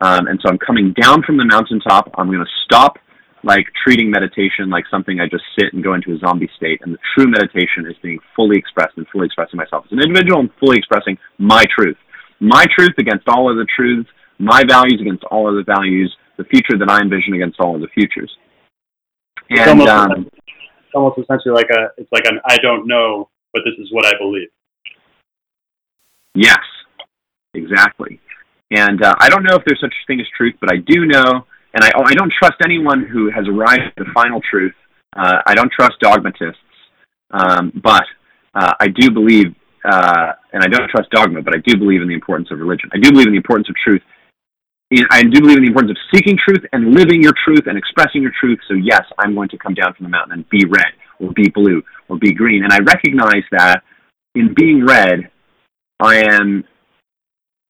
Um, 0.00 0.26
and 0.26 0.40
so 0.42 0.50
I'm 0.50 0.58
coming 0.58 0.94
down 1.00 1.22
from 1.22 1.36
the 1.36 1.44
mountaintop. 1.44 2.10
I'm 2.18 2.26
going 2.26 2.44
to 2.44 2.52
stop 2.64 2.98
like 3.44 3.66
treating 3.84 4.10
meditation 4.10 4.70
like 4.70 4.84
something 4.90 5.18
I 5.20 5.26
just 5.26 5.44
sit 5.58 5.72
and 5.72 5.82
go 5.82 5.94
into 5.94 6.14
a 6.14 6.18
zombie 6.18 6.50
state. 6.56 6.80
And 6.82 6.94
the 6.94 6.98
true 7.14 7.26
meditation 7.26 7.86
is 7.90 7.96
being 8.02 8.18
fully 8.34 8.56
expressed 8.56 8.96
and 8.96 9.06
fully 9.12 9.26
expressing 9.26 9.56
myself 9.56 9.84
as 9.86 9.92
an 9.92 10.00
individual 10.00 10.40
and 10.40 10.50
fully 10.60 10.78
expressing 10.78 11.18
my 11.38 11.64
truth. 11.76 11.96
My 12.40 12.64
truth 12.76 12.94
against 12.98 13.28
all 13.28 13.50
other 13.50 13.66
truths, 13.76 14.08
my 14.38 14.62
values 14.66 14.98
against 15.00 15.24
all 15.24 15.48
other 15.48 15.64
values, 15.64 16.14
the 16.36 16.44
future 16.44 16.78
that 16.78 16.90
I 16.90 17.00
envision 17.00 17.34
against 17.34 17.60
all 17.60 17.74
of 17.74 17.80
the 17.80 17.88
futures. 17.94 18.30
And 19.50 19.82
um, 19.82 20.30
almost 20.94 21.18
essentially 21.18 21.54
like 21.54 21.70
a 21.70 21.88
it's 21.96 22.10
like 22.12 22.26
an 22.26 22.40
I 22.44 22.56
don't 22.58 22.86
know, 22.86 23.28
but 23.52 23.62
this 23.64 23.74
is 23.78 23.92
what 23.92 24.06
I 24.06 24.12
believe. 24.18 24.48
Yes, 26.34 26.60
exactly. 27.54 28.20
And 28.70 29.02
uh, 29.02 29.14
I 29.18 29.28
don't 29.28 29.42
know 29.42 29.54
if 29.54 29.62
there's 29.66 29.80
such 29.80 29.92
a 29.92 30.06
thing 30.06 30.20
as 30.20 30.26
truth, 30.36 30.54
but 30.60 30.72
I 30.72 30.78
do 30.78 31.04
know, 31.04 31.44
and 31.74 31.84
I, 31.84 31.90
I 31.94 32.14
don't 32.14 32.32
trust 32.38 32.54
anyone 32.64 33.04
who 33.04 33.30
has 33.30 33.46
arrived 33.46 33.82
at 33.82 33.96
the 33.96 34.10
final 34.14 34.40
truth. 34.50 34.74
Uh, 35.14 35.38
I 35.46 35.54
don't 35.54 35.70
trust 35.70 35.94
dogmatists, 36.00 36.58
um, 37.32 37.70
but 37.82 38.04
uh, 38.54 38.72
I 38.80 38.88
do 38.88 39.10
believe, 39.10 39.54
uh, 39.84 40.32
and 40.54 40.62
I 40.62 40.68
don't 40.68 40.88
trust 40.88 41.10
dogma, 41.10 41.42
but 41.42 41.54
I 41.54 41.60
do 41.66 41.76
believe 41.76 42.00
in 42.00 42.08
the 42.08 42.14
importance 42.14 42.48
of 42.50 42.60
religion. 42.60 42.88
I 42.94 42.98
do 42.98 43.10
believe 43.12 43.26
in 43.26 43.32
the 43.32 43.38
importance 43.38 43.68
of 43.68 43.76
truth. 43.84 44.00
I 45.10 45.22
do 45.22 45.40
believe 45.40 45.58
in 45.58 45.64
the 45.64 45.68
importance 45.68 45.92
of 45.92 46.16
seeking 46.16 46.36
truth 46.36 46.64
and 46.72 46.94
living 46.94 47.22
your 47.22 47.34
truth 47.44 47.66
and 47.66 47.78
expressing 47.78 48.22
your 48.22 48.32
truth. 48.38 48.58
So 48.68 48.74
yes, 48.74 49.02
I'm 49.18 49.34
going 49.34 49.48
to 49.50 49.58
come 49.58 49.74
down 49.74 49.94
from 49.94 50.04
the 50.04 50.10
mountain 50.10 50.38
and 50.38 50.48
be 50.50 50.64
red 50.66 50.92
or 51.20 51.32
be 51.32 51.48
blue 51.48 51.82
or 52.08 52.18
be 52.18 52.32
green. 52.32 52.64
And 52.64 52.72
I 52.72 52.78
recognize 52.78 53.44
that 53.52 53.82
in 54.34 54.54
being 54.54 54.84
red, 54.84 55.30
I 56.00 56.24
am 56.28 56.64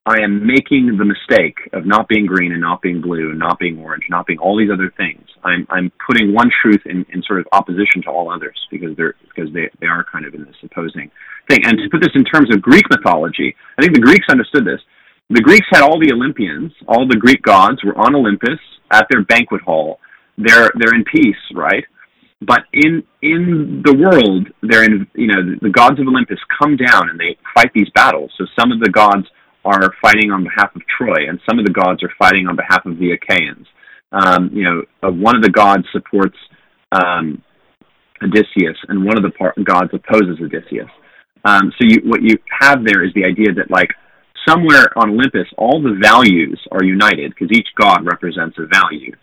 I 0.04 0.18
am 0.20 0.44
making 0.44 0.98
the 0.98 1.04
mistake 1.04 1.58
of 1.72 1.86
not 1.86 2.08
being 2.08 2.26
green 2.26 2.50
and 2.50 2.60
not 2.60 2.82
being 2.82 3.00
blue 3.00 3.30
and 3.30 3.38
not 3.38 3.60
being 3.60 3.78
orange, 3.78 4.02
not 4.10 4.26
being 4.26 4.40
all 4.40 4.58
these 4.58 4.70
other 4.72 4.92
things. 4.96 5.22
I'm 5.44 5.66
I'm 5.70 5.92
putting 6.04 6.34
one 6.34 6.50
truth 6.62 6.82
in, 6.86 7.06
in 7.10 7.22
sort 7.22 7.38
of 7.38 7.46
opposition 7.52 8.02
to 8.04 8.10
all 8.10 8.32
others 8.32 8.58
because 8.70 8.96
they're 8.96 9.14
because 9.28 9.52
they, 9.52 9.70
they 9.80 9.86
are 9.86 10.04
kind 10.10 10.26
of 10.26 10.34
in 10.34 10.44
this 10.44 10.56
opposing 10.62 11.10
thing. 11.48 11.60
And 11.64 11.78
to 11.78 11.88
put 11.90 12.02
this 12.02 12.16
in 12.16 12.24
terms 12.24 12.52
of 12.52 12.60
Greek 12.60 12.84
mythology, 12.90 13.54
I 13.78 13.82
think 13.82 13.94
the 13.94 14.00
Greeks 14.00 14.26
understood 14.28 14.64
this. 14.64 14.80
The 15.32 15.40
Greeks 15.40 15.66
had 15.72 15.80
all 15.82 15.98
the 15.98 16.12
Olympians, 16.12 16.72
all 16.86 17.08
the 17.08 17.16
Greek 17.16 17.40
gods 17.42 17.82
were 17.82 17.96
on 17.96 18.14
Olympus 18.14 18.60
at 18.90 19.06
their 19.10 19.24
banquet 19.24 19.62
hall. 19.62 19.98
They're 20.36 20.70
they're 20.78 20.94
in 20.94 21.04
peace, 21.04 21.40
right? 21.54 21.84
But 22.42 22.64
in 22.74 23.02
in 23.22 23.82
the 23.82 23.94
world, 23.96 24.48
they're 24.62 24.84
in 24.84 25.06
you 25.14 25.28
know 25.28 25.40
the, 25.42 25.56
the 25.62 25.70
gods 25.70 25.98
of 26.00 26.06
Olympus 26.06 26.38
come 26.60 26.76
down 26.76 27.08
and 27.08 27.18
they 27.18 27.38
fight 27.54 27.70
these 27.74 27.88
battles. 27.94 28.30
So 28.36 28.44
some 28.58 28.72
of 28.72 28.80
the 28.80 28.90
gods 28.90 29.26
are 29.64 29.94
fighting 30.02 30.30
on 30.32 30.44
behalf 30.44 30.74
of 30.76 30.82
Troy, 30.98 31.28
and 31.28 31.40
some 31.48 31.58
of 31.58 31.64
the 31.64 31.72
gods 31.72 32.02
are 32.02 32.12
fighting 32.18 32.46
on 32.46 32.56
behalf 32.56 32.84
of 32.84 32.98
the 32.98 33.12
Achaeans. 33.12 33.66
Um, 34.12 34.50
you 34.52 34.64
know, 34.64 34.82
uh, 35.02 35.12
one 35.12 35.34
of 35.34 35.42
the 35.42 35.50
gods 35.50 35.84
supports 35.92 36.36
um, 36.92 37.42
Odysseus, 38.22 38.76
and 38.88 39.02
one 39.04 39.16
of 39.16 39.22
the 39.22 39.30
par- 39.30 39.54
gods 39.64 39.90
opposes 39.94 40.36
Odysseus. 40.42 40.90
Um, 41.44 41.72
so 41.78 41.88
you, 41.88 42.02
what 42.04 42.20
you 42.22 42.36
have 42.60 42.84
there 42.84 43.02
is 43.02 43.14
the 43.14 43.24
idea 43.24 43.54
that 43.56 43.70
like 43.70 43.88
somewhere 44.46 44.86
on 44.96 45.10
Olympus, 45.10 45.48
all 45.56 45.82
the 45.82 45.98
values 46.00 46.60
are 46.70 46.84
united 46.84 47.34
because 47.34 47.56
each 47.56 47.68
god 47.76 48.04
represents 48.04 48.56
a 48.58 48.66
value. 48.66 49.14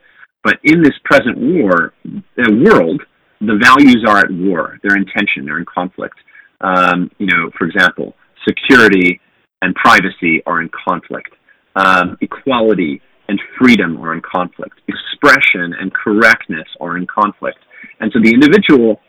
But 0.44 0.60
in 0.64 0.82
this 0.82 0.94
present 1.04 1.38
war, 1.38 1.94
the 2.04 2.64
world, 2.66 3.02
the 3.42 3.58
values 3.62 4.04
are 4.08 4.20
at 4.20 4.32
war. 4.32 4.80
They're 4.82 4.98
in 4.98 5.06
tension. 5.06 5.46
They're 5.46 5.60
in 5.60 5.66
conflict. 5.66 6.16
Um, 6.62 7.12
you 7.18 7.28
know, 7.28 7.50
for 7.58 7.66
example, 7.66 8.16
security 8.48 9.20
and 9.62 9.76
privacy 9.76 10.42
are 10.46 10.62
in 10.62 10.70
conflict. 10.88 11.34
Um, 11.76 12.18
equality 12.22 13.02
and 13.28 13.40
freedom 13.60 13.98
are 14.02 14.14
in 14.14 14.22
conflict. 14.22 14.82
Expression 14.88 15.74
and 15.80 15.94
correctness 15.94 16.68
are 16.82 16.98
in 16.98 17.06
conflict. 17.06 17.60
And 18.00 18.12
so 18.14 18.20
the 18.22 18.32
individual, 18.32 19.00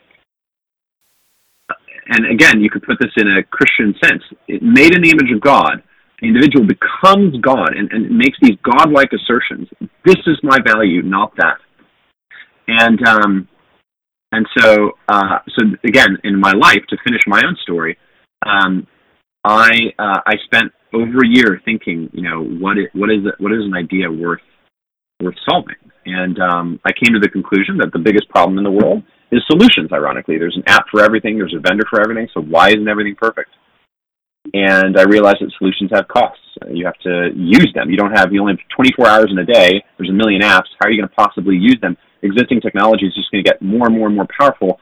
and 2.07 2.27
again, 2.31 2.61
you 2.61 2.71
could 2.71 2.83
put 2.83 2.99
this 3.01 3.13
in 3.17 3.29
a 3.29 3.43
Christian 3.45 3.95
sense, 4.03 4.23
made 4.49 4.95
in 4.95 5.03
the 5.03 5.11
image 5.11 5.33
of 5.35 5.41
God, 5.41 5.83
the 6.21 6.29
individual 6.29 6.67
becomes 6.67 7.37
God 7.41 7.75
and, 7.75 7.91
and 7.93 8.17
makes 8.17 8.37
these 8.43 8.57
godlike 8.63 9.11
assertions. 9.13 9.69
This 10.05 10.19
is 10.27 10.39
my 10.43 10.59
value, 10.65 11.03
not 11.03 11.33
that. 11.37 11.59
And 12.69 13.07
um, 13.09 13.49
and 14.33 14.47
so 14.57 14.93
uh, 15.09 15.39
so 15.59 15.67
again, 15.85 16.19
in 16.25 16.39
my 16.39 16.53
life, 16.53 16.83
to 16.89 16.97
finish 17.05 17.23
my 17.27 17.43
own 17.45 17.57
story, 17.63 17.99
um, 18.47 18.87
I 19.45 19.71
uh, 19.99 20.21
I 20.27 20.35
spent 20.45 20.73
over 20.93 21.19
a 21.25 21.29
year 21.29 21.61
thinking, 21.65 22.11
you 22.13 22.23
know, 22.23 22.45
what 22.45 22.79
is 22.79 22.87
what 22.93 23.11
is 23.11 23.21
what 23.39 23.53
is 23.53 23.65
an 23.65 23.75
idea 23.75 24.11
worth 24.11 24.41
worth 25.23 25.37
solving? 25.49 25.77
And 26.07 26.39
um, 26.39 26.81
I 26.85 26.93
came 26.93 27.13
to 27.15 27.21
the 27.21 27.29
conclusion 27.29 27.77
that 27.79 27.93
the 27.93 27.99
biggest 27.99 28.29
problem 28.29 28.59
in 28.59 28.65
the 28.65 28.71
world 28.71 29.03
is 29.33 29.43
solutions. 29.51 29.93
Ironically, 29.93 30.39
there's 30.39 30.57
an 30.57 30.65
app 30.67 30.87
for 30.91 31.03
everything, 31.03 31.39
there's 31.39 31.55
a 31.57 31.61
vendor 31.61 31.85
for 31.91 32.01
everything. 32.01 32.29
So 32.35 32.41
why 32.41 32.69
isn't 32.69 32.89
everything 32.89 33.17
perfect? 33.17 33.51
And 34.53 34.99
I 34.99 35.03
realized 35.03 35.39
that 35.41 35.53
solutions 35.59 35.91
have 35.93 36.09
costs. 36.09 36.43
You 36.69 36.85
have 36.85 36.99
to 37.05 37.31
use 37.35 37.71
them. 37.75 37.91
You 37.91 37.97
don't 37.97 38.13
have 38.13 38.33
you 38.33 38.41
only 38.41 38.55
have 38.55 38.77
24 38.77 39.09
hours 39.09 39.29
in 39.31 39.39
a 39.39 39.47
day. 39.47 39.83
There's 39.97 40.11
a 40.11 40.13
million 40.13 40.43
apps. 40.43 40.69
How 40.81 40.89
are 40.89 40.91
you 40.91 41.01
going 41.01 41.09
to 41.09 41.15
possibly 41.15 41.57
use 41.57 41.79
them? 41.81 41.97
Existing 42.23 42.61
technology 42.61 43.07
is 43.07 43.15
just 43.15 43.31
going 43.31 43.45
to 43.45 43.49
get 43.49 43.63
more 43.63 43.87
and 43.87 43.97
more 43.97 44.09
and 44.09 44.17
more 44.17 44.27
powerful 44.39 44.81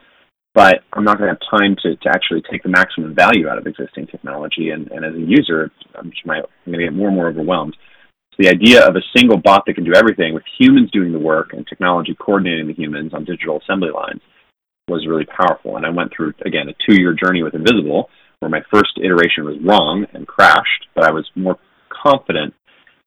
but 0.59 0.83
I'm 0.93 1.05
not 1.05 1.19
going 1.19 1.33
to 1.33 1.39
have 1.39 1.61
time 1.61 1.77
to, 1.83 1.95
to 1.95 2.09
actually 2.09 2.43
take 2.51 2.65
the 2.65 2.69
maximum 2.69 3.15
value 3.15 3.49
out 3.49 3.59
of 3.59 3.67
existing 3.69 4.09
technology. 4.09 4.71
And, 4.71 4.91
and 4.91 5.05
as 5.05 5.15
a 5.15 5.21
user, 5.21 5.71
I'm, 5.95 6.11
just 6.11 6.23
I'm 6.27 6.43
going 6.67 6.81
to 6.81 6.85
get 6.85 6.95
more 6.95 7.07
and 7.07 7.17
more 7.17 7.29
overwhelmed. 7.29 7.77
So 8.33 8.43
the 8.43 8.49
idea 8.49 8.85
of 8.85 8.97
a 8.97 9.07
single 9.17 9.39
bot 9.39 9.63
that 9.67 9.75
can 9.75 9.85
do 9.85 9.95
everything 9.95 10.35
with 10.35 10.43
humans 10.59 10.91
doing 10.91 11.13
the 11.13 11.19
work 11.19 11.53
and 11.53 11.65
technology 11.65 12.17
coordinating 12.19 12.67
the 12.67 12.75
humans 12.75 13.15
on 13.15 13.25
digital 13.25 13.61
assembly 13.61 13.91
lines 13.95 14.21
was 14.89 15.07
really 15.07 15.27
powerful. 15.27 15.77
And 15.77 15.87
I 15.87 15.91
went 15.91 16.11
through, 16.11 16.35
again, 16.45 16.69
a 16.69 16.75
two 16.89 17.01
year 17.01 17.15
journey 17.15 17.45
with 17.45 17.55
Invisible 17.55 18.11
where 18.41 18.51
my 18.51 18.63
first 18.73 18.99
iteration 19.03 19.45
was 19.45 19.57
wrong 19.65 20.07
and 20.15 20.27
crashed, 20.27 20.87
but 20.95 21.05
I 21.05 21.11
was 21.11 21.29
more 21.35 21.57
confident 21.91 22.55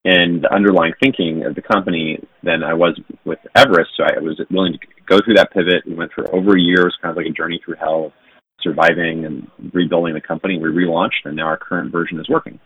in 0.04 0.40
the 0.42 0.54
underlying 0.54 0.94
thinking 1.02 1.46
of 1.46 1.56
the 1.56 1.62
company 1.62 2.18
than 2.44 2.64
I 2.64 2.74
was 2.74 3.00
with 3.24 3.40
Everest. 3.56 3.92
So 3.96 4.04
I 4.04 4.20
was 4.20 4.42
willing 4.50 4.74
to 4.74 4.80
go 5.08 5.20
through 5.24 5.36
that 5.36 5.54
pivot. 5.54 5.84
We 5.86 5.94
went 5.94 6.12
for 6.14 6.28
over 6.34 6.58
a 6.58 6.60
year. 6.60 6.82
It 6.82 6.86
was 6.86 6.98
kind 7.02 7.12
of 7.12 7.18
like 7.18 7.28
a 7.28 7.38
journey 7.38 7.62
through 7.64 7.76
hell 7.80 8.12
surviving 8.62 9.26
and 9.26 9.48
rebuilding 9.74 10.14
the 10.14 10.22
company. 10.22 10.60
We 10.60 10.70
relaunched, 10.70 11.26
and 11.26 11.36
now 11.36 11.46
our 11.48 11.58
current 11.58 11.92
version 11.92 12.20
is 12.20 12.30
working. 12.30 12.60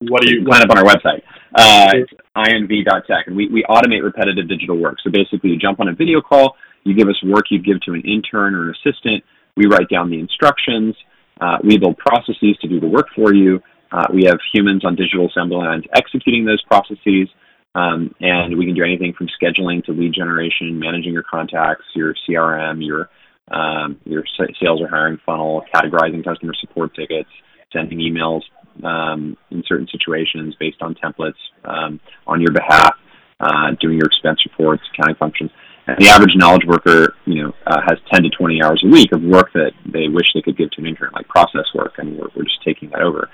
What 0.00 0.22
do 0.22 0.34
you 0.34 0.44
line 0.44 0.62
up 0.62 0.70
on 0.70 0.78
our 0.78 0.84
website? 0.84 1.22
Uh, 1.54 1.90
it's 1.94 2.12
inv.tech, 2.36 3.26
and 3.26 3.36
we, 3.36 3.48
we 3.48 3.64
automate 3.68 4.02
repetitive 4.02 4.48
digital 4.48 4.78
work. 4.78 4.96
So 5.04 5.10
basically, 5.10 5.50
you 5.50 5.58
jump 5.58 5.78
on 5.78 5.88
a 5.88 5.94
video 5.94 6.20
call, 6.20 6.56
you 6.84 6.94
give 6.94 7.08
us 7.08 7.16
work 7.24 7.46
you'd 7.50 7.64
give 7.64 7.80
to 7.82 7.92
an 7.92 8.02
intern 8.02 8.54
or 8.54 8.70
an 8.70 8.74
assistant. 8.74 9.22
We 9.56 9.66
write 9.66 9.88
down 9.90 10.10
the 10.10 10.18
instructions. 10.18 10.96
Uh, 11.40 11.58
we 11.64 11.78
build 11.78 11.96
processes 11.98 12.56
to 12.60 12.68
do 12.68 12.80
the 12.80 12.86
work 12.86 13.06
for 13.14 13.34
you. 13.34 13.60
Uh, 13.92 14.06
we 14.12 14.24
have 14.24 14.38
humans 14.52 14.84
on 14.84 14.94
digital 14.94 15.28
assembly 15.28 15.56
lines 15.56 15.84
executing 15.94 16.44
those 16.44 16.62
processes, 16.64 17.28
um, 17.74 18.14
and 18.20 18.56
we 18.56 18.66
can 18.66 18.74
do 18.74 18.84
anything 18.84 19.12
from 19.16 19.28
scheduling 19.40 19.84
to 19.84 19.92
lead 19.92 20.12
generation, 20.14 20.78
managing 20.78 21.12
your 21.12 21.24
contacts, 21.24 21.84
your 21.94 22.14
CRM, 22.28 22.84
your 22.84 23.08
um, 23.50 23.98
your 24.04 24.22
sales 24.36 24.80
or 24.80 24.86
hiring 24.86 25.18
funnel, 25.26 25.64
categorizing 25.74 26.24
customer 26.24 26.52
support 26.60 26.94
tickets, 26.94 27.28
sending 27.72 27.98
emails 27.98 28.42
um, 28.84 29.36
in 29.50 29.64
certain 29.66 29.88
situations 29.90 30.54
based 30.60 30.80
on 30.80 30.94
templates 30.94 31.40
um, 31.64 31.98
on 32.28 32.40
your 32.40 32.52
behalf, 32.52 32.94
uh, 33.40 33.72
doing 33.80 33.98
your 33.98 34.06
expense 34.06 34.38
reports, 34.44 34.82
accounting 34.94 35.16
functions. 35.16 35.50
And 35.96 36.06
the 36.06 36.10
average 36.10 36.34
knowledge 36.36 36.64
worker, 36.66 37.14
you 37.26 37.42
know, 37.42 37.52
uh, 37.66 37.80
has 37.86 37.98
10 38.12 38.22
to 38.22 38.30
20 38.30 38.62
hours 38.62 38.82
a 38.84 38.88
week 38.88 39.12
of 39.12 39.22
work 39.22 39.52
that 39.54 39.72
they 39.86 40.08
wish 40.08 40.26
they 40.34 40.42
could 40.42 40.56
give 40.56 40.70
to 40.72 40.80
an 40.80 40.86
intern, 40.86 41.10
like 41.14 41.28
process 41.28 41.66
work, 41.74 41.94
and 41.98 42.16
we're, 42.16 42.28
we're 42.36 42.44
just 42.44 42.62
taking 42.64 42.90
that 42.90 43.02
over. 43.02 43.28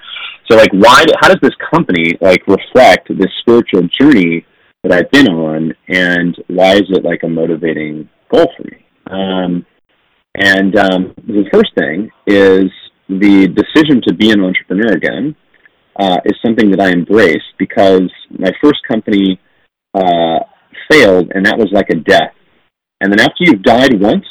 So, 0.50 0.57
like, 0.57 0.72
why? 0.72 1.04
How 1.20 1.28
does 1.28 1.40
this 1.42 1.54
company 1.70 2.16
like 2.20 2.46
reflect 2.46 3.09
this 3.09 3.30
spiritual 3.40 3.88
journey 4.00 4.46
that 4.82 4.92
I've 4.92 5.11
been 5.11 5.28
on, 5.28 5.74
and 5.88 6.36
why 6.48 6.74
is 6.74 6.84
it 6.90 7.04
like 7.04 7.22
a 7.24 7.28
motivating 7.28 8.09
goal 8.32 8.50
for 8.57 8.64
me? 8.64 8.86
Um, 9.11 9.66
and 10.34 10.76
um, 10.76 11.14
the 11.26 11.44
first 11.52 11.70
thing 11.76 12.11
is 12.26 12.70
the 13.09 13.48
decision 13.48 14.02
to 14.07 14.14
be 14.14 14.30
an 14.30 14.42
entrepreneur 14.42 14.92
again 14.92 15.34
uh, 15.98 16.18
is 16.24 16.34
something 16.44 16.70
that 16.70 16.80
I 16.80 16.90
embrace 16.90 17.42
because 17.59 18.11
my 18.30 18.50
first 18.62 18.80
company 18.86 19.40
uh, 19.94 20.40
failed, 20.90 21.32
and 21.34 21.46
that 21.46 21.59
was 21.59 21.68
like 21.72 21.88
a 21.90 21.96
death. 21.96 22.32
And 23.01 23.12
then 23.12 23.20
after 23.20 23.40
you've 23.40 23.62
died 23.62 24.01
once, 24.01 24.24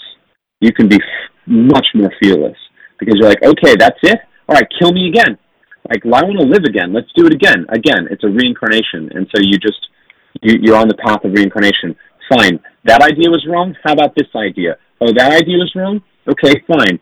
you 0.59 0.73
can 0.73 0.87
be 0.87 0.97
much 1.45 1.87
more 1.93 2.11
fearless 2.21 2.57
because 2.99 3.15
you're 3.17 3.29
like, 3.29 3.43
okay, 3.43 3.75
that's 3.77 3.99
it. 4.03 4.19
All 4.47 4.55
right, 4.55 4.67
kill 4.79 4.91
me 4.91 5.09
again. 5.09 5.37
Like, 5.89 6.03
well, 6.03 6.15
I 6.15 6.23
want 6.23 6.39
to 6.39 6.47
live 6.47 6.63
again. 6.65 6.93
Let's 6.93 7.11
do 7.15 7.27
it 7.27 7.33
again. 7.33 7.65
Again, 7.69 8.07
it's 8.09 8.23
a 8.23 8.29
reincarnation, 8.29 9.13
and 9.13 9.27
so 9.29 9.41
you 9.41 9.57
just 9.59 9.77
you, 10.41 10.57
you're 10.61 10.77
on 10.77 10.87
the 10.87 10.97
path 10.97 11.23
of 11.23 11.33
reincarnation. 11.33 11.95
Fine, 12.29 12.59
that 12.85 13.01
idea 13.01 13.29
was 13.29 13.45
wrong. 13.47 13.75
How 13.83 13.93
about 13.93 14.15
this 14.15 14.29
idea? 14.35 14.77
Oh, 14.99 15.13
that 15.15 15.31
idea 15.31 15.57
was 15.57 15.71
wrong. 15.75 16.01
Okay, 16.27 16.53
fine. 16.65 16.99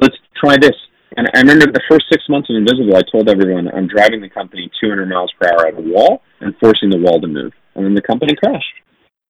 Let's 0.00 0.16
try 0.34 0.56
this. 0.58 0.74
And 1.16 1.30
I 1.34 1.40
remember 1.40 1.66
the 1.66 1.86
first 1.88 2.06
six 2.10 2.24
months 2.28 2.50
of 2.50 2.56
Invisible, 2.56 2.96
I 2.96 3.02
told 3.12 3.28
everyone 3.28 3.68
I'm 3.68 3.86
driving 3.86 4.20
the 4.20 4.28
company 4.28 4.68
200 4.82 5.06
miles 5.06 5.32
per 5.40 5.46
hour 5.46 5.68
at 5.68 5.78
a 5.78 5.80
wall 5.80 6.22
and 6.40 6.52
forcing 6.58 6.90
the 6.90 6.98
wall 6.98 7.20
to 7.20 7.28
move. 7.28 7.52
And 7.76 7.86
then 7.86 7.94
the 7.94 8.02
company 8.02 8.34
crashed. 8.34 8.74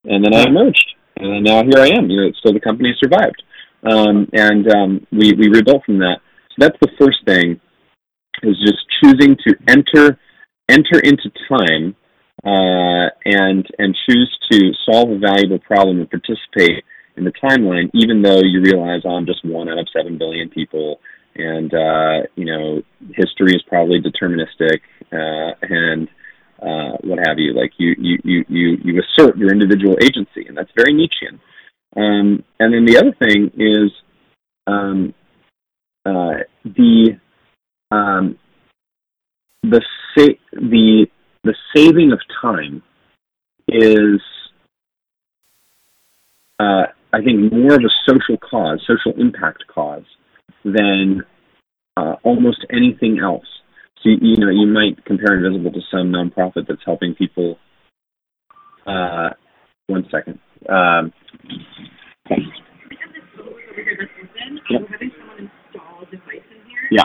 And 0.04 0.24
then 0.24 0.32
I 0.32 0.48
emerged 0.48 0.94
and 1.16 1.44
now 1.44 1.62
here 1.62 1.78
I 1.78 1.88
am. 1.88 2.10
You 2.10 2.22
know, 2.22 2.32
so 2.44 2.52
the 2.52 2.60
company 2.60 2.94
survived, 3.02 3.42
um, 3.84 4.28
and 4.32 4.70
um, 4.72 5.06
we 5.12 5.32
we 5.32 5.48
rebuilt 5.48 5.84
from 5.84 5.98
that. 5.98 6.18
So 6.50 6.54
that's 6.58 6.78
the 6.80 6.90
first 6.98 7.18
thing, 7.26 7.60
is 8.42 8.56
just 8.64 8.78
choosing 9.02 9.36
to 9.46 9.56
enter 9.68 10.18
enter 10.68 10.98
into 11.00 11.30
time 11.48 11.94
uh, 12.44 13.08
and 13.24 13.66
and 13.78 13.96
choose 14.08 14.38
to 14.50 14.72
solve 14.90 15.10
a 15.10 15.18
valuable 15.18 15.58
problem 15.60 16.00
and 16.00 16.10
participate 16.10 16.84
in 17.16 17.24
the 17.24 17.32
timeline, 17.42 17.90
even 17.94 18.22
though 18.22 18.40
you 18.42 18.60
realize 18.60 19.02
oh, 19.04 19.10
I'm 19.10 19.26
just 19.26 19.44
one 19.44 19.68
out 19.68 19.78
of 19.78 19.88
seven 19.96 20.18
billion 20.18 20.50
people, 20.50 21.00
and 21.36 21.72
uh, 21.72 22.26
you 22.34 22.44
know 22.44 22.82
history 23.14 23.54
is 23.54 23.62
probably 23.68 24.00
deterministic, 24.00 24.80
uh, 25.12 25.54
and 25.62 26.08
uh, 26.62 26.96
what 27.02 27.18
have 27.26 27.38
you. 27.38 27.52
Like 27.52 27.72
you, 27.78 27.94
you, 27.98 28.18
you, 28.24 28.44
you, 28.48 28.76
you 28.82 29.02
assert 29.02 29.36
your 29.36 29.52
individual 29.52 29.96
agency, 30.00 30.46
and 30.46 30.56
that's 30.56 30.70
very 30.76 30.92
Nietzschean. 30.92 31.40
Um, 31.96 32.44
and 32.58 32.74
then 32.74 32.84
the 32.84 32.98
other 32.98 33.14
thing 33.22 33.50
is 33.56 33.90
um, 34.66 35.14
uh, 36.04 36.42
the 36.64 37.18
um, 37.90 38.38
the 39.62 39.82
sa- 40.16 40.40
the 40.52 41.06
the 41.44 41.54
saving 41.74 42.12
of 42.12 42.20
time 42.40 42.82
is, 43.68 44.20
uh, 46.58 46.86
I 47.12 47.22
think, 47.22 47.52
more 47.52 47.74
of 47.74 47.80
a 47.80 48.10
social 48.10 48.36
cause, 48.38 48.82
social 48.86 49.18
impact 49.20 49.64
cause, 49.72 50.04
than 50.64 51.22
uh, 51.96 52.16
almost 52.22 52.64
anything 52.70 53.20
else. 53.20 53.46
So 54.04 54.10
you, 54.20 54.36
know, 54.36 54.50
you 54.50 54.66
might 54.66 55.02
compare 55.06 55.34
Invisible 55.34 55.72
to 55.72 55.80
some 55.90 56.12
nonprofit 56.12 56.68
that's 56.68 56.82
helping 56.84 57.14
people. 57.14 57.56
Uh, 58.86 59.30
one 59.86 60.04
second. 60.10 60.38
Um, 60.68 61.10
Yeah. 66.90 67.04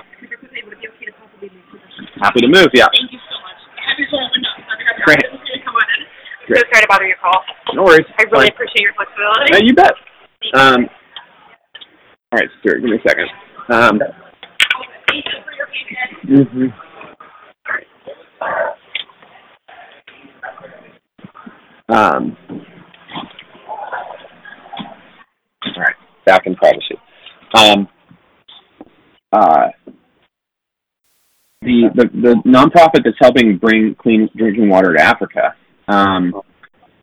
Happy 2.22 2.42
to 2.42 2.48
move. 2.48 2.68
Yeah. 2.74 2.88
Thank 2.92 3.12
you 3.14 3.20
so 3.32 3.36
much. 3.42 3.60
Happy 3.80 4.04
to 4.04 4.16
open 4.18 4.44
up. 4.44 5.06
Great. 5.06 5.24
Come 5.64 5.76
on 5.76 5.82
in. 5.96 6.06
Great. 6.48 6.60
So 6.60 6.68
sorry 6.74 6.82
to 6.84 6.88
bother 6.90 7.08
your 7.08 7.18
call. 7.24 7.42
No 7.76 7.84
worries. 7.84 8.06
I 8.20 8.24
really 8.24 8.48
Fine. 8.48 8.54
appreciate 8.54 8.84
your 8.84 8.94
flexibility. 8.94 9.54
Uh, 9.56 9.60
you 9.64 9.74
bet. 9.74 9.94
Um, 10.54 10.90
all 12.32 12.40
right, 12.40 12.50
Stewart, 12.60 12.82
give 12.82 12.90
me 12.92 12.98
a 12.98 13.08
second. 13.08 13.28
Um, 13.72 14.00
Thank 15.08 15.26
you 15.26 15.32
for 15.46 15.54
your 15.56 15.68
patience. 15.68 16.50
mhm. 16.54 16.74
Um, 21.90 22.38
all 25.64 25.74
right, 25.78 25.96
back 26.26 26.46
in 26.46 26.56
privacy. 26.56 26.96
Um, 27.56 27.88
uh, 29.34 29.70
the, 31.62 31.90
the 31.96 32.10
the 32.22 32.42
nonprofit 32.46 33.04
that's 33.04 33.18
helping 33.20 33.58
bring 33.58 33.96
clean 33.96 34.30
drinking 34.36 34.70
water 34.70 34.96
to 34.96 35.02
Africa, 35.02 35.56
um, 35.88 36.34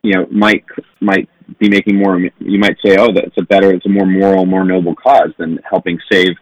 you 0.03 0.13
know, 0.13 0.25
might 0.31 0.63
might 1.01 1.29
be 1.59 1.69
making 1.69 1.97
more. 1.97 2.19
You 2.19 2.59
might 2.59 2.77
say, 2.85 2.95
oh, 2.97 3.11
that's 3.13 3.37
a 3.37 3.43
better, 3.43 3.71
it's 3.71 3.85
a 3.85 3.89
more 3.89 4.05
moral, 4.05 4.45
more 4.45 4.63
noble 4.63 4.95
cause 4.95 5.31
than 5.37 5.59
helping 5.69 5.99
save, 6.11 6.33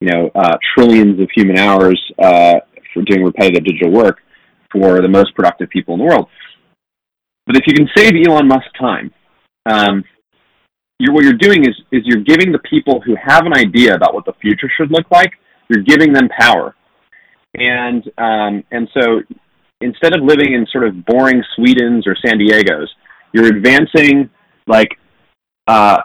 you 0.00 0.10
know, 0.10 0.30
uh, 0.34 0.56
trillions 0.76 1.20
of 1.20 1.28
human 1.34 1.58
hours 1.58 2.00
uh, 2.18 2.60
for 2.92 3.02
doing 3.04 3.24
repetitive 3.24 3.64
digital 3.64 3.92
work 3.92 4.18
for 4.72 5.00
the 5.00 5.08
most 5.08 5.34
productive 5.34 5.68
people 5.70 5.94
in 5.94 6.00
the 6.00 6.06
world. 6.06 6.28
But 7.46 7.56
if 7.56 7.62
you 7.66 7.74
can 7.74 7.88
save 7.96 8.12
Elon 8.26 8.48
Musk 8.48 8.66
time, 8.78 9.12
um, 9.66 10.04
you're, 10.98 11.12
what 11.12 11.24
you're 11.24 11.32
doing 11.34 11.62
is 11.62 11.74
is 11.90 12.02
you're 12.04 12.22
giving 12.22 12.52
the 12.52 12.60
people 12.70 13.00
who 13.00 13.14
have 13.22 13.44
an 13.46 13.54
idea 13.54 13.94
about 13.94 14.14
what 14.14 14.24
the 14.24 14.34
future 14.40 14.70
should 14.76 14.90
look 14.90 15.10
like, 15.10 15.32
you're 15.68 15.82
giving 15.82 16.12
them 16.12 16.28
power, 16.38 16.74
and 17.54 18.04
um, 18.18 18.62
and 18.70 18.88
so 18.94 19.20
instead 19.80 20.14
of 20.16 20.22
living 20.22 20.52
in 20.54 20.66
sort 20.70 20.86
of 20.86 21.04
boring 21.04 21.42
Swedens 21.58 22.06
or 22.06 22.16
San 22.24 22.38
Diego's, 22.38 22.88
you're 23.32 23.46
advancing 23.46 24.30
like 24.68 24.90
uh, 25.66 25.98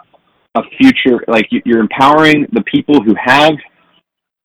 a 0.56 0.62
future. 0.78 1.24
Like 1.28 1.46
you- 1.50 1.62
you're 1.64 1.80
empowering 1.80 2.46
the 2.52 2.62
people 2.62 3.02
who 3.02 3.14
have 3.24 3.52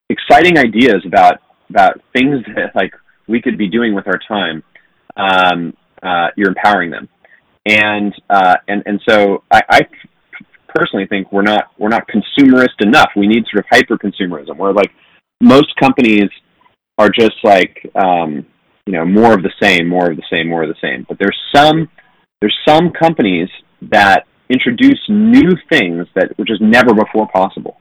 exciting 0.10 0.58
ideas 0.58 1.02
about 1.06 1.42
about 1.70 2.00
things 2.16 2.44
that 2.56 2.76
like 2.76 2.94
we 3.28 3.42
could 3.42 3.58
be 3.58 3.68
doing 3.70 3.96
with 3.96 4.06
our 4.08 4.20
time. 4.28 4.62
Um, 5.18 5.74
uh, 6.04 6.28
you're 6.36 6.50
empowering 6.50 6.92
them, 6.92 7.08
and 7.66 8.14
uh, 8.30 8.56
and 8.68 8.84
and 8.86 9.00
so 9.08 9.44
I, 9.52 9.62
I 9.70 9.82
personally 10.74 11.08
think 11.08 11.32
we're 11.32 11.44
not 11.44 11.66
we're 11.78 11.90
not 11.90 12.08
consumerist 12.08 12.82
enough. 12.82 13.10
We 13.16 13.28
need 13.28 13.46
sort 13.52 13.64
of 13.64 13.70
hyper 13.72 13.98
consumerism, 13.98 14.58
where 14.58 14.74
like 14.74 14.92
most 15.42 15.76
companies 15.80 16.30
are 16.98 17.10
just 17.10 17.36
like 17.44 17.78
um, 17.96 18.46
you 18.86 18.94
know 18.94 19.06
more 19.06 19.34
of 19.34 19.44
the 19.44 19.54
same, 19.62 19.88
more 19.88 20.12
of 20.12 20.18
the 20.18 20.24
same, 20.32 20.50
more 20.50 20.64
of 20.64 20.70
the 20.70 20.80
same. 20.82 21.06
But 21.08 21.18
there's 21.20 21.38
some 21.54 21.90
there's 22.42 22.58
some 22.68 22.92
companies 22.92 23.50
that 23.92 24.26
introduce 24.50 25.00
new 25.10 25.52
things 25.70 26.08
that 26.16 26.38
which 26.38 26.52
is 26.52 26.60
never 26.62 26.94
before 26.94 27.28
possible. 27.34 27.78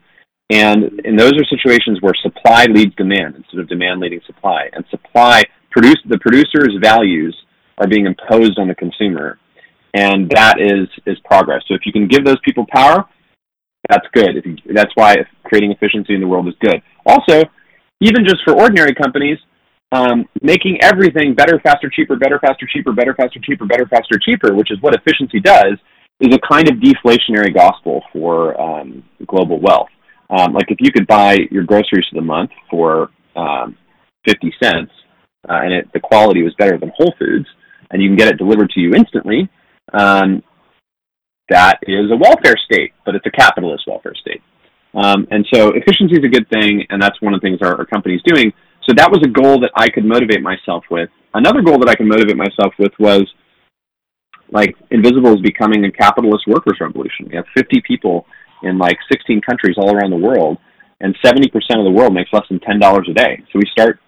And 0.50 1.00
and 1.04 1.18
those 1.18 1.32
are 1.32 1.44
situations 1.44 1.98
where 2.00 2.12
supply 2.22 2.66
leads 2.66 2.94
demand 2.96 3.36
instead 3.36 3.60
of 3.60 3.68
demand 3.68 4.00
leading 4.00 4.20
supply. 4.26 4.68
And 4.72 4.84
supply 4.90 5.42
produce 5.70 6.00
the 6.08 6.18
producer's 6.18 6.76
values 6.82 7.36
are 7.78 7.88
being 7.88 8.06
imposed 8.06 8.58
on 8.58 8.68
the 8.68 8.74
consumer, 8.74 9.38
and 9.94 10.30
that 10.30 10.60
is 10.60 10.88
is 11.06 11.18
progress. 11.24 11.62
So 11.68 11.74
if 11.74 11.82
you 11.84 11.92
can 11.92 12.08
give 12.08 12.24
those 12.24 12.40
people 12.44 12.66
power, 12.72 13.04
that's 13.88 14.06
good. 14.12 14.36
If 14.36 14.46
you, 14.46 14.56
that's 14.74 14.92
why 14.94 15.16
creating 15.44 15.72
efficiency 15.72 16.14
in 16.14 16.20
the 16.20 16.26
world 16.26 16.48
is 16.48 16.54
good. 16.60 16.82
Also, 17.06 17.42
even 18.00 18.24
just 18.24 18.42
for 18.44 18.54
ordinary 18.54 18.94
companies, 18.94 19.38
um, 19.92 20.24
making 20.40 20.78
everything 20.82 21.34
better, 21.34 21.60
faster, 21.62 21.90
cheaper, 21.94 22.16
better, 22.16 22.38
faster, 22.38 22.66
cheaper, 22.72 22.92
better, 22.92 23.14
faster, 23.14 23.38
cheaper, 23.44 23.66
better, 23.66 23.86
faster, 23.86 24.18
cheaper, 24.24 24.54
which 24.54 24.70
is 24.70 24.80
what 24.80 24.94
efficiency 24.94 25.40
does, 25.40 25.74
is 26.20 26.34
a 26.34 26.38
kind 26.48 26.68
of 26.70 26.76
deflationary 26.76 27.54
gospel 27.54 28.02
for 28.12 28.58
um, 28.60 29.02
global 29.26 29.60
wealth. 29.60 29.88
Um, 30.30 30.54
like 30.54 30.70
if 30.70 30.78
you 30.80 30.90
could 30.90 31.06
buy 31.06 31.36
your 31.50 31.64
groceries 31.64 32.06
for 32.10 32.14
the 32.14 32.22
month 32.22 32.50
for 32.70 33.10
um, 33.36 33.76
50 34.26 34.52
cents, 34.62 34.90
uh, 35.48 35.60
and 35.62 35.74
it, 35.74 35.92
the 35.92 36.00
quality 36.00 36.42
was 36.42 36.54
better 36.58 36.78
than 36.78 36.90
Whole 36.96 37.12
Foods, 37.18 37.46
and 37.92 38.02
you 38.02 38.08
can 38.08 38.16
get 38.16 38.28
it 38.28 38.38
delivered 38.38 38.70
to 38.70 38.80
you 38.80 38.94
instantly, 38.94 39.48
um, 39.92 40.42
that 41.48 41.78
is 41.82 42.10
a 42.10 42.16
welfare 42.16 42.56
state, 42.64 42.92
but 43.04 43.14
it's 43.14 43.26
a 43.26 43.30
capitalist 43.30 43.84
welfare 43.86 44.14
state. 44.14 44.42
Um, 44.94 45.26
and 45.30 45.46
so 45.52 45.68
efficiency 45.74 46.16
is 46.16 46.24
a 46.24 46.28
good 46.28 46.48
thing, 46.50 46.84
and 46.90 47.00
that's 47.00 47.20
one 47.20 47.34
of 47.34 47.40
the 47.40 47.46
things 47.46 47.60
our, 47.62 47.76
our 47.78 47.86
company's 47.86 48.22
doing. 48.24 48.52
So 48.88 48.94
that 48.96 49.10
was 49.10 49.20
a 49.24 49.28
goal 49.28 49.60
that 49.60 49.70
I 49.76 49.88
could 49.88 50.04
motivate 50.04 50.42
myself 50.42 50.84
with. 50.90 51.08
Another 51.34 51.62
goal 51.62 51.78
that 51.78 51.88
I 51.88 51.94
could 51.94 52.08
motivate 52.08 52.36
myself 52.36 52.74
with 52.78 52.92
was 52.98 53.24
like 54.50 54.76
Invisible 54.90 55.34
is 55.34 55.40
becoming 55.40 55.84
a 55.84 55.92
capitalist 55.92 56.46
workers' 56.46 56.78
revolution. 56.80 57.28
We 57.28 57.36
have 57.36 57.46
50 57.56 57.82
people 57.86 58.26
in 58.62 58.78
like 58.78 58.98
16 59.10 59.40
countries 59.42 59.76
all 59.78 59.94
around 59.94 60.10
the 60.10 60.16
world, 60.16 60.58
and 61.00 61.16
70% 61.24 61.46
of 61.78 61.84
the 61.84 61.90
world 61.90 62.12
makes 62.12 62.30
less 62.32 62.44
than 62.48 62.60
$10 62.60 63.10
a 63.10 63.14
day. 63.14 63.42
So 63.52 63.58
we 63.58 63.68
start 63.72 63.98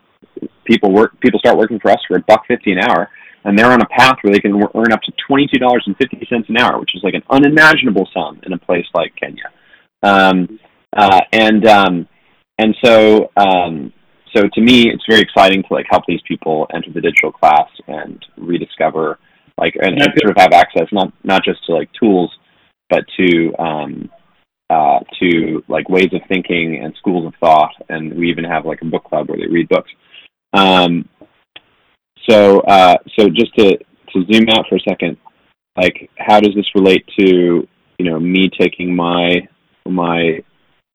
people 0.64 0.92
work 0.92 1.18
people 1.20 1.38
start 1.38 1.56
working 1.56 1.78
for 1.78 1.90
us 1.90 2.00
for 2.08 2.16
a 2.16 2.20
buck 2.20 2.42
fifty 2.48 2.72
an 2.72 2.78
hour, 2.78 3.08
and 3.44 3.58
they're 3.58 3.72
on 3.72 3.82
a 3.82 3.86
path 3.86 4.16
where 4.22 4.32
they 4.32 4.40
can 4.40 4.54
earn 4.74 4.92
up 4.92 5.02
to 5.02 5.12
twenty-two 5.26 5.58
dollars 5.58 5.84
and 5.86 5.96
fifty 5.96 6.26
cents 6.28 6.48
an 6.48 6.56
hour, 6.58 6.78
which 6.80 6.94
is 6.94 7.02
like 7.02 7.14
an 7.14 7.22
unimaginable 7.30 8.08
sum 8.12 8.40
in 8.44 8.52
a 8.52 8.58
place 8.58 8.86
like 8.94 9.14
Kenya. 9.16 9.50
Um, 10.02 10.58
uh, 10.96 11.20
and 11.32 11.66
um, 11.66 12.08
and 12.58 12.74
so 12.82 13.30
um, 13.36 13.92
so 14.34 14.42
to 14.52 14.60
me, 14.60 14.90
it's 14.90 15.04
very 15.08 15.20
exciting 15.20 15.62
to 15.62 15.74
like 15.74 15.86
help 15.90 16.04
these 16.06 16.20
people 16.26 16.66
enter 16.74 16.90
the 16.92 17.00
digital 17.00 17.32
class 17.32 17.68
and 17.86 18.24
rediscover 18.36 19.18
like 19.58 19.74
and, 19.80 19.94
and 19.94 20.12
sort 20.18 20.36
of 20.36 20.36
have 20.36 20.52
access 20.52 20.88
not 20.92 21.12
not 21.22 21.44
just 21.44 21.64
to 21.66 21.74
like 21.74 21.90
tools, 21.98 22.30
but 22.90 23.04
to 23.18 23.54
um, 23.58 24.10
uh, 24.70 25.00
to 25.20 25.62
like 25.68 25.88
ways 25.88 26.12
of 26.12 26.20
thinking 26.28 26.80
and 26.82 26.94
schools 26.98 27.26
of 27.26 27.34
thought, 27.38 27.72
and 27.88 28.14
we 28.14 28.30
even 28.30 28.44
have 28.44 28.66
like 28.66 28.80
a 28.82 28.86
book 28.86 29.04
club 29.04 29.28
where 29.28 29.38
they 29.38 29.46
read 29.46 29.68
books. 29.68 29.90
Um, 30.52 31.08
so 32.28 32.60
uh, 32.60 32.96
so 33.18 33.28
just 33.28 33.54
to 33.56 33.76
to 33.76 34.24
zoom 34.32 34.48
out 34.50 34.66
for 34.68 34.76
a 34.76 34.80
second, 34.88 35.16
like 35.76 36.10
how 36.18 36.40
does 36.40 36.54
this 36.54 36.66
relate 36.74 37.04
to 37.18 37.66
you 37.98 38.10
know 38.10 38.18
me 38.18 38.50
taking 38.58 38.94
my 38.94 39.46
my 39.86 40.42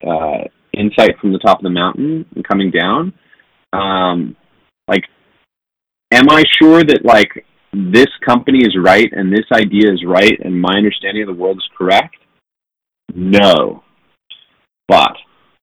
uh, 0.05 0.43
insight 0.73 1.17
from 1.19 1.33
the 1.33 1.39
top 1.39 1.59
of 1.59 1.63
the 1.63 1.69
mountain 1.69 2.25
and 2.35 2.47
coming 2.47 2.71
down? 2.71 3.13
Um, 3.73 4.35
like, 4.87 5.03
am 6.11 6.29
I 6.29 6.43
sure 6.61 6.83
that 6.83 7.05
like 7.05 7.45
this 7.71 8.07
company 8.25 8.59
is 8.59 8.75
right 8.81 9.07
and 9.11 9.31
this 9.31 9.45
idea 9.53 9.91
is 9.91 10.03
right 10.05 10.39
and 10.43 10.59
my 10.59 10.73
understanding 10.75 11.23
of 11.23 11.27
the 11.27 11.41
world 11.41 11.57
is 11.57 11.69
correct? 11.77 12.15
No, 13.13 13.83
but 14.87 15.15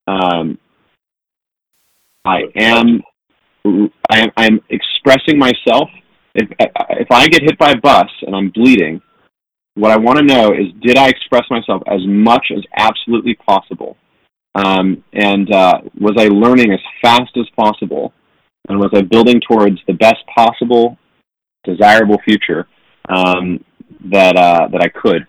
um, 0.06 0.58
I 2.24 2.42
am 2.56 3.02
I 4.10 4.20
am 4.20 4.30
I'm 4.36 4.60
expressing 4.70 5.38
myself. 5.38 5.88
If 6.34 6.48
if 6.60 7.10
I 7.10 7.26
get 7.28 7.42
hit 7.42 7.58
by 7.58 7.72
a 7.72 7.80
bus 7.80 8.10
and 8.22 8.34
I'm 8.34 8.50
bleeding, 8.50 9.00
what 9.74 9.90
I 9.90 9.96
want 9.96 10.18
to 10.18 10.24
know 10.24 10.52
is 10.52 10.66
did 10.80 10.98
I 10.98 11.08
express 11.08 11.44
myself 11.50 11.82
as 11.86 12.00
much 12.06 12.46
as 12.56 12.62
absolutely 12.76 13.34
possible, 13.34 13.96
um, 14.54 15.02
and 15.12 15.52
uh, 15.52 15.80
was 15.98 16.14
I 16.18 16.28
learning 16.28 16.72
as 16.72 16.80
fast 17.02 17.36
as 17.36 17.46
possible, 17.56 18.12
and 18.68 18.78
was 18.78 18.90
I 18.94 19.02
building 19.02 19.40
towards 19.48 19.78
the 19.86 19.94
best 19.94 20.24
possible 20.34 20.98
desirable 21.64 22.18
future 22.24 22.66
um, 23.08 23.64
that 24.10 24.36
uh, 24.36 24.68
that 24.72 24.82
I 24.82 24.88
could? 24.88 25.26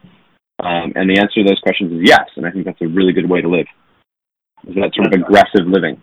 Um, 0.60 0.94
and 0.96 1.10
the 1.10 1.20
answer 1.20 1.44
to 1.44 1.48
those 1.48 1.60
questions 1.60 1.92
is 1.94 2.02
yes. 2.04 2.26
And 2.36 2.46
I 2.46 2.52
think 2.52 2.66
that's 2.66 2.82
a 2.82 2.88
really 2.88 3.14
good 3.14 3.30
way 3.30 3.42
to 3.42 3.50
live. 3.50 3.68
Is 4.68 4.76
that 4.76 4.92
sort 4.96 5.08
of 5.08 5.14
aggressive 5.14 5.68
living? 5.68 6.02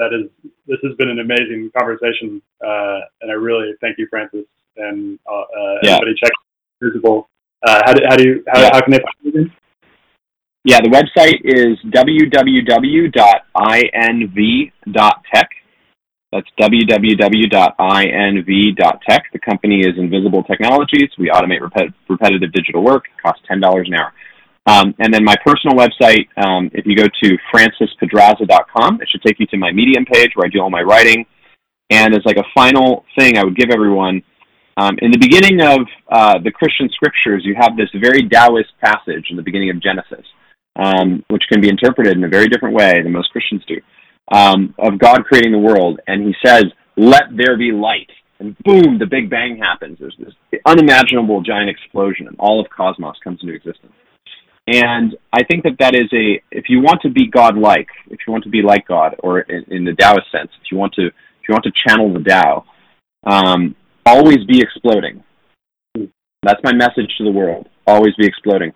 That 0.00 0.14
is. 0.16 0.30
This 0.66 0.78
has 0.82 0.96
been 0.96 1.10
an 1.10 1.18
amazing 1.20 1.70
conversation, 1.76 2.40
uh, 2.64 3.00
and 3.20 3.30
I 3.30 3.34
really 3.34 3.74
thank 3.82 3.98
you, 3.98 4.06
Francis. 4.08 4.46
And 4.78 5.18
uh, 5.28 5.34
uh, 5.34 5.44
Yeah. 5.82 5.96
everybody 6.00 6.14
check 6.16 6.32
Visible. 6.82 7.28
Uh, 7.66 7.82
how 7.84 7.92
do 7.92 8.02
how 8.08 8.16
do 8.16 8.24
you 8.26 8.42
how, 8.48 8.60
Yeah. 8.60 8.70
how 8.72 8.80
can 8.80 8.92
they 8.92 9.00
find 9.04 9.34
you? 9.34 9.50
Yeah, 10.64 10.78
the 10.80 10.88
website 10.88 11.40
is 11.44 11.76
www.inv.tech. 11.92 13.10
That's 16.32 16.46
www.inv.tech. 16.60 17.62
The 19.32 19.38
company 19.40 19.80
is 19.80 19.98
Invisible 19.98 20.44
Technologies. 20.44 21.10
We 21.18 21.28
automate 21.28 21.60
repet- 21.60 21.92
repetitive 22.08 22.52
digital 22.52 22.82
work. 22.84 23.04
It 23.06 23.20
costs 23.22 23.42
$10 23.50 23.86
an 23.88 23.94
hour. 23.94 24.12
Um, 24.66 24.94
and 24.98 25.12
then 25.12 25.24
my 25.24 25.36
personal 25.44 25.76
website, 25.76 26.26
um, 26.36 26.70
if 26.74 26.86
you 26.86 26.94
go 26.96 27.04
to 27.04 27.38
francispedraza.com, 27.52 29.00
it 29.00 29.08
should 29.10 29.22
take 29.22 29.40
you 29.40 29.46
to 29.46 29.56
my 29.56 29.72
Medium 29.72 30.04
page 30.04 30.30
where 30.34 30.46
I 30.46 30.50
do 30.50 30.60
all 30.60 30.70
my 30.70 30.82
writing. 30.82 31.24
And 31.88 32.14
as 32.14 32.20
like 32.24 32.36
a 32.36 32.44
final 32.54 33.04
thing, 33.18 33.36
I 33.36 33.44
would 33.44 33.56
give 33.56 33.70
everyone, 33.72 34.22
um, 34.76 34.96
in 35.02 35.10
the 35.10 35.18
beginning 35.18 35.60
of 35.60 35.80
uh, 36.10 36.38
the 36.44 36.52
Christian 36.52 36.88
scriptures, 36.90 37.42
you 37.44 37.54
have 37.58 37.76
this 37.76 37.88
very 38.00 38.28
Taoist 38.28 38.70
passage 38.82 39.26
in 39.30 39.36
the 39.36 39.42
beginning 39.42 39.70
of 39.70 39.82
Genesis 39.82 40.24
um, 40.76 41.24
which 41.28 41.42
can 41.50 41.60
be 41.60 41.68
interpreted 41.68 42.16
in 42.16 42.24
a 42.24 42.28
very 42.28 42.48
different 42.48 42.74
way 42.74 43.02
than 43.02 43.12
most 43.12 43.30
Christians 43.30 43.62
do, 43.66 43.80
um, 44.32 44.74
of 44.78 44.98
God 44.98 45.24
creating 45.24 45.52
the 45.52 45.58
world. 45.58 46.00
And 46.06 46.26
he 46.26 46.34
says, 46.44 46.64
let 46.96 47.24
there 47.36 47.56
be 47.56 47.72
light. 47.72 48.10
And 48.38 48.56
boom, 48.64 48.98
the 48.98 49.06
Big 49.06 49.28
Bang 49.28 49.58
happens. 49.58 49.98
There's 50.00 50.16
this 50.18 50.34
unimaginable 50.64 51.42
giant 51.42 51.68
explosion, 51.68 52.26
and 52.26 52.36
all 52.38 52.60
of 52.60 52.66
cosmos 52.70 53.16
comes 53.22 53.40
into 53.42 53.54
existence. 53.54 53.92
And 54.72 55.16
I 55.32 55.42
think 55.44 55.64
that 55.64 55.76
that 55.80 55.94
is 55.96 56.06
a, 56.12 56.40
if 56.50 56.66
you 56.68 56.80
want 56.80 57.00
to 57.02 57.10
be 57.10 57.26
God-like, 57.26 57.88
if 58.08 58.20
you 58.26 58.32
want 58.32 58.44
to 58.44 58.50
be 58.50 58.62
like 58.62 58.86
God, 58.86 59.16
or 59.20 59.40
in, 59.40 59.64
in 59.68 59.84
the 59.84 59.94
Taoist 59.94 60.30
sense, 60.30 60.50
if 60.62 60.70
you 60.70 60.78
want 60.78 60.92
to, 60.94 61.06
if 61.06 61.48
you 61.48 61.52
want 61.52 61.64
to 61.64 61.72
channel 61.86 62.12
the 62.12 62.20
Tao, 62.20 62.64
um, 63.26 63.74
always 64.06 64.44
be 64.46 64.60
exploding. 64.60 65.24
That's 66.42 66.60
my 66.62 66.72
message 66.72 67.12
to 67.18 67.24
the 67.24 67.32
world. 67.32 67.68
Always 67.86 68.14
be 68.16 68.26
exploding 68.26 68.72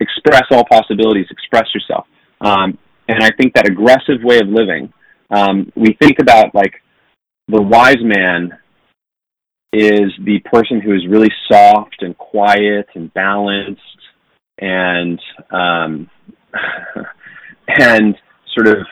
express 0.00 0.44
all 0.50 0.64
possibilities, 0.70 1.26
express 1.30 1.66
yourself. 1.74 2.06
Um, 2.40 2.78
and 3.08 3.22
I 3.22 3.30
think 3.38 3.54
that 3.54 3.68
aggressive 3.68 4.22
way 4.22 4.38
of 4.38 4.48
living, 4.48 4.92
um, 5.30 5.72
we 5.76 5.96
think 6.00 6.18
about 6.20 6.54
like 6.54 6.74
the 7.48 7.62
wise 7.62 8.02
man 8.02 8.58
is 9.72 10.12
the 10.24 10.38
person 10.44 10.80
who 10.80 10.94
is 10.94 11.06
really 11.08 11.30
soft 11.50 11.96
and 12.00 12.16
quiet 12.16 12.86
and 12.94 13.12
balanced 13.14 13.80
and 14.58 15.20
um, 15.50 16.10
and 17.68 18.14
sort 18.54 18.68
of 18.68 18.86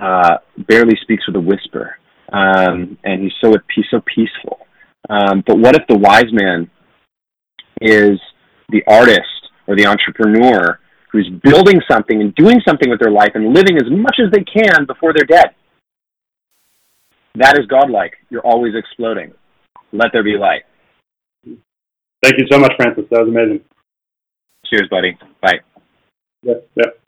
uh, 0.00 0.38
barely 0.68 0.96
speaks 1.02 1.26
with 1.26 1.36
a 1.36 1.40
whisper. 1.40 1.96
Um, 2.32 2.96
and 3.04 3.22
he's 3.22 3.32
so 3.42 3.54
he's 3.74 3.84
so 3.90 4.00
peaceful. 4.06 4.66
Um, 5.10 5.42
but 5.46 5.58
what 5.58 5.76
if 5.76 5.82
the 5.88 5.98
wise 5.98 6.32
man 6.32 6.70
is 7.80 8.18
the 8.70 8.82
artist 8.88 9.50
or 9.66 9.76
the 9.76 9.86
entrepreneur 9.86 10.78
who's 11.10 11.30
building 11.42 11.80
something 11.90 12.20
and 12.20 12.34
doing 12.34 12.60
something 12.66 12.88
with 12.88 12.98
their 12.98 13.12
life 13.12 13.32
and 13.34 13.54
living 13.54 13.76
as 13.76 13.90
much 13.90 14.16
as 14.18 14.32
they 14.32 14.42
can 14.42 14.86
before 14.86 15.12
they're 15.14 15.26
dead. 15.26 15.54
That 17.34 17.58
is 17.58 17.66
godlike. 17.66 18.14
You're 18.30 18.46
always 18.46 18.72
exploding. 18.74 19.32
Let 19.92 20.08
there 20.12 20.24
be 20.24 20.36
light. 20.38 20.62
Thank 21.44 22.38
you 22.38 22.46
so 22.50 22.58
much, 22.58 22.72
Francis. 22.76 23.04
That 23.10 23.24
was 23.24 23.28
amazing. 23.28 23.60
Cheers, 24.72 24.88
buddy. 24.90 25.18
Bye. 25.42 25.60
Yep. 26.44 26.68
Yep. 26.76 27.00